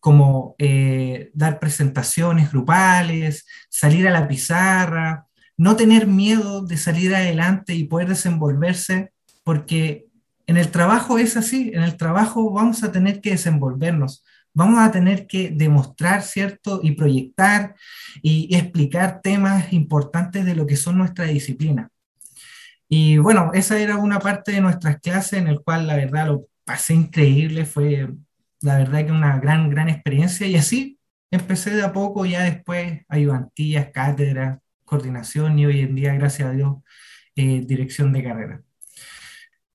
como 0.00 0.54
eh, 0.58 1.30
dar 1.34 1.60
presentaciones 1.60 2.50
grupales, 2.50 3.46
salir 3.68 4.08
a 4.08 4.10
la 4.10 4.26
pizarra, 4.26 5.26
no 5.56 5.76
tener 5.76 6.06
miedo 6.06 6.62
de 6.62 6.76
salir 6.76 7.14
adelante 7.14 7.74
y 7.74 7.84
poder 7.84 8.08
desenvolverse, 8.08 9.12
porque 9.44 10.06
en 10.52 10.58
el 10.58 10.70
trabajo 10.70 11.16
es 11.16 11.38
así, 11.38 11.70
en 11.72 11.82
el 11.82 11.96
trabajo 11.96 12.52
vamos 12.52 12.84
a 12.84 12.92
tener 12.92 13.22
que 13.22 13.30
desenvolvernos, 13.30 14.22
vamos 14.52 14.80
a 14.80 14.92
tener 14.92 15.26
que 15.26 15.48
demostrar, 15.50 16.20
¿cierto? 16.20 16.80
Y 16.82 16.92
proyectar 16.92 17.74
y 18.22 18.54
explicar 18.54 19.22
temas 19.22 19.72
importantes 19.72 20.44
de 20.44 20.54
lo 20.54 20.66
que 20.66 20.76
son 20.76 20.98
nuestra 20.98 21.24
disciplina. 21.24 21.88
Y 22.86 23.16
bueno, 23.16 23.50
esa 23.54 23.78
era 23.78 23.96
una 23.96 24.18
parte 24.18 24.52
de 24.52 24.60
nuestras 24.60 25.00
clases 25.00 25.38
en 25.38 25.48
el 25.48 25.62
cual 25.62 25.86
la 25.86 25.96
verdad 25.96 26.26
lo 26.26 26.46
pasé 26.64 26.92
increíble, 26.92 27.64
fue 27.64 28.10
la 28.60 28.76
verdad 28.76 29.06
que 29.06 29.12
una 29.12 29.38
gran, 29.38 29.70
gran 29.70 29.88
experiencia 29.88 30.46
y 30.46 30.56
así 30.56 30.98
empecé 31.30 31.70
de 31.70 31.82
a 31.82 31.94
poco, 31.94 32.26
ya 32.26 32.42
después 32.42 33.00
ayudantías, 33.08 33.88
cátedras, 33.90 34.58
coordinación 34.84 35.58
y 35.58 35.64
hoy 35.64 35.80
en 35.80 35.94
día, 35.94 36.12
gracias 36.12 36.50
a 36.50 36.52
Dios, 36.52 36.76
eh, 37.36 37.62
dirección 37.64 38.12
de 38.12 38.22
carrera. 38.22 38.62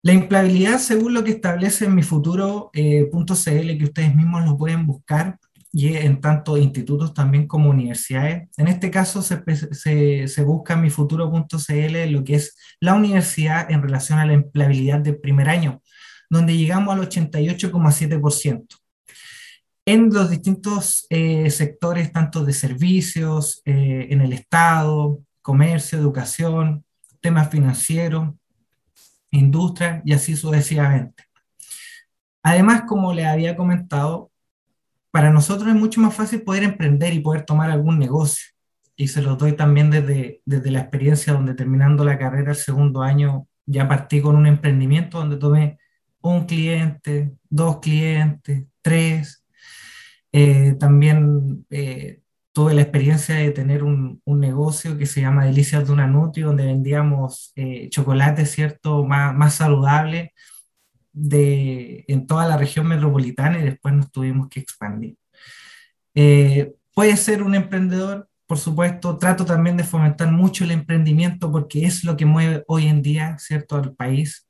La 0.08 0.14
empleabilidad, 0.14 0.80
según 0.80 1.14
lo 1.14 1.22
que 1.26 1.32
establece 1.32 1.84
en 1.84 1.94
mi 1.94 2.02
futuro.cl, 2.02 2.72
eh, 2.74 3.78
que 3.78 3.84
ustedes 3.84 4.16
mismos 4.16 4.46
lo 4.46 4.58
pueden 4.58 4.88
buscar, 4.88 5.38
y 5.74 5.96
en 5.98 6.22
tanto 6.22 6.58
institutos 6.58 7.14
también 7.14 7.46
como 7.46 7.70
universidades. 7.70 8.48
En 8.56 8.70
este 8.70 8.90
caso 8.90 9.22
se, 9.22 9.44
se, 9.74 10.30
se 10.30 10.44
busca 10.44 10.78
mi 10.78 10.90
futuro.cl 10.90 12.10
lo 12.10 12.24
que 12.24 12.36
es 12.36 12.56
la 12.80 12.94
universidad 12.94 13.70
en 13.70 13.82
relación 13.82 14.20
a 14.20 14.26
la 14.26 14.32
empleabilidad 14.32 15.02
del 15.02 15.20
primer 15.20 15.50
año, 15.50 15.82
donde 16.30 16.56
llegamos 16.56 16.96
al 16.96 17.02
88,7%. 17.10 18.66
En 19.86 20.10
los 20.14 20.30
distintos 20.30 21.06
eh, 21.10 21.50
sectores, 21.50 22.14
tanto 22.14 22.46
de 22.46 22.54
servicios, 22.54 23.62
eh, 23.66 24.08
en 24.10 24.22
el 24.22 24.32
Estado, 24.32 25.20
comercio, 25.42 26.00
educación, 26.00 26.86
temas 27.20 27.50
financieros, 27.50 28.36
industria 29.32 30.02
y 30.06 30.14
así 30.14 30.36
sucesivamente. 30.36 31.24
Además, 32.44 32.84
como 32.88 33.14
les 33.14 33.26
había 33.26 33.56
comentado, 33.56 34.32
para 35.12 35.32
nosotros 35.32 35.70
es 35.70 35.76
mucho 35.76 36.02
más 36.02 36.14
fácil 36.14 36.44
poder 36.44 36.64
emprender 36.64 37.14
y 37.14 37.20
poder 37.20 37.44
tomar 37.44 37.72
algún 37.72 38.00
negocio. 38.00 38.46
Y 38.96 39.10
se 39.10 39.22
los 39.22 39.38
doy 39.38 39.54
también 39.54 39.90
desde, 39.92 40.42
desde 40.46 40.72
la 40.72 40.82
experiencia 40.82 41.34
donde 41.34 41.54
terminando 41.56 42.04
la 42.04 42.18
carrera 42.18 42.52
el 42.52 42.58
segundo 42.58 43.02
año 43.02 43.48
ya 43.66 43.88
partí 43.88 44.22
con 44.22 44.36
un 44.36 44.48
emprendimiento 44.48 45.20
donde 45.20 45.38
tomé 45.38 45.78
un 46.22 46.46
cliente, 46.46 47.34
dos 47.50 47.80
clientes, 47.80 48.66
tres. 48.82 49.46
Eh, 50.32 50.76
también 50.80 51.66
eh, 51.70 52.22
tuve 52.58 52.74
la 52.74 52.82
experiencia 52.82 53.36
de 53.36 53.52
tener 53.52 53.84
un, 53.84 54.20
un, 54.26 54.40
negocio 54.40 54.98
que 54.98 55.06
se 55.06 55.22
llama 55.22 55.46
Delicias 55.46 55.86
de 55.86 55.94
una 55.94 56.08
Nutri, 56.08 56.42
donde 56.42 56.66
vendíamos 56.66 57.52
eh, 57.56 57.88
chocolate, 57.90 58.48
¿cierto?, 58.48 59.06
más, 59.06 59.36
más 59.36 59.54
saludable 59.54 60.34
de, 61.14 62.04
en 62.08 62.26
toda 62.26 62.48
la 62.48 62.58
región 62.58 62.88
metropolitana 62.88 63.60
y 63.60 63.64
después 63.64 63.94
nos 63.94 64.12
tuvimos 64.12 64.50
que 64.50 64.60
expandir. 64.60 65.18
Eh, 66.16 66.74
puede 66.96 67.16
ser 67.18 67.44
un 67.44 67.54
emprendedor, 67.54 68.28
por 68.48 68.58
supuesto, 68.58 69.20
trato 69.20 69.46
también 69.46 69.78
de 69.78 69.84
fomentar 69.84 70.32
mucho 70.32 70.64
el 70.64 70.72
emprendimiento 70.72 71.52
porque 71.52 71.86
es 71.86 72.04
lo 72.04 72.18
que 72.18 72.26
mueve 72.26 72.64
hoy 72.68 72.88
en 72.88 73.04
día, 73.04 73.38
¿cierto?, 73.38 73.76
al 73.76 73.94
país. 73.94 74.48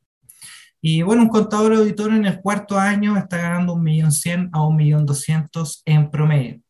Y 0.79 1.01
bueno, 1.01 1.23
un 1.23 1.29
contador 1.29 1.73
auditor 1.73 2.13
en 2.13 2.25
el 2.25 2.39
cuarto 2.39 2.79
año 2.79 3.17
está 3.17 3.35
ganando 3.35 3.73
un 3.73 3.83
millón 3.83 4.13
cien 4.13 4.49
a 4.53 4.65
un 4.65 4.77
millón 4.77 5.05
doscientos 5.05 5.81
en 5.83 6.09
promedio. 6.09 6.61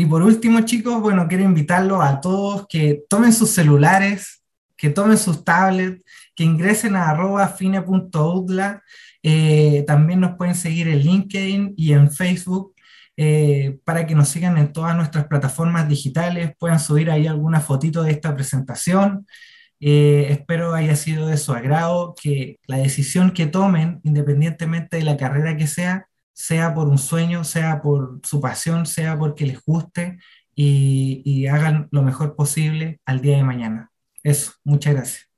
Y 0.00 0.06
por 0.06 0.22
último, 0.22 0.62
chicos, 0.62 0.98
bueno, 1.02 1.28
quiero 1.28 1.44
invitarlos 1.44 2.02
a 2.02 2.22
todos 2.22 2.66
que 2.70 3.02
tomen 3.06 3.34
sus 3.34 3.50
celulares, 3.50 4.42
que 4.74 4.88
tomen 4.88 5.18
sus 5.18 5.44
tablets, 5.44 6.02
que 6.34 6.42
ingresen 6.42 6.96
a 6.96 7.10
arroba 7.10 7.46
fine.outla 7.48 8.82
eh, 9.22 9.84
también 9.86 10.20
nos 10.20 10.38
pueden 10.38 10.54
seguir 10.54 10.88
en 10.88 11.00
LinkedIn 11.00 11.74
y 11.76 11.92
en 11.92 12.10
Facebook 12.10 12.74
eh, 13.18 13.78
para 13.84 14.06
que 14.06 14.14
nos 14.14 14.30
sigan 14.30 14.56
en 14.56 14.72
todas 14.72 14.96
nuestras 14.96 15.26
plataformas 15.26 15.86
digitales, 15.86 16.52
puedan 16.58 16.80
subir 16.80 17.10
ahí 17.10 17.26
alguna 17.26 17.60
fotito 17.60 18.02
de 18.02 18.12
esta 18.12 18.34
presentación. 18.34 19.26
Eh, 19.80 20.28
espero 20.30 20.72
haya 20.72 20.96
sido 20.96 21.26
de 21.26 21.36
su 21.36 21.52
agrado, 21.52 22.14
que 22.18 22.58
la 22.66 22.78
decisión 22.78 23.32
que 23.32 23.44
tomen, 23.44 24.00
independientemente 24.02 24.96
de 24.96 25.04
la 25.04 25.18
carrera 25.18 25.58
que 25.58 25.66
sea, 25.66 26.06
sea 26.40 26.72
por 26.72 26.88
un 26.88 26.96
sueño, 26.96 27.44
sea 27.44 27.82
por 27.82 28.20
su 28.24 28.40
pasión, 28.40 28.86
sea 28.86 29.18
porque 29.18 29.44
les 29.44 29.62
guste 29.62 30.18
y, 30.54 31.20
y 31.24 31.46
hagan 31.48 31.88
lo 31.90 32.02
mejor 32.02 32.34
posible 32.34 32.98
al 33.04 33.20
día 33.20 33.36
de 33.36 33.44
mañana. 33.44 33.90
Eso, 34.22 34.52
muchas 34.64 34.94
gracias. 34.94 35.29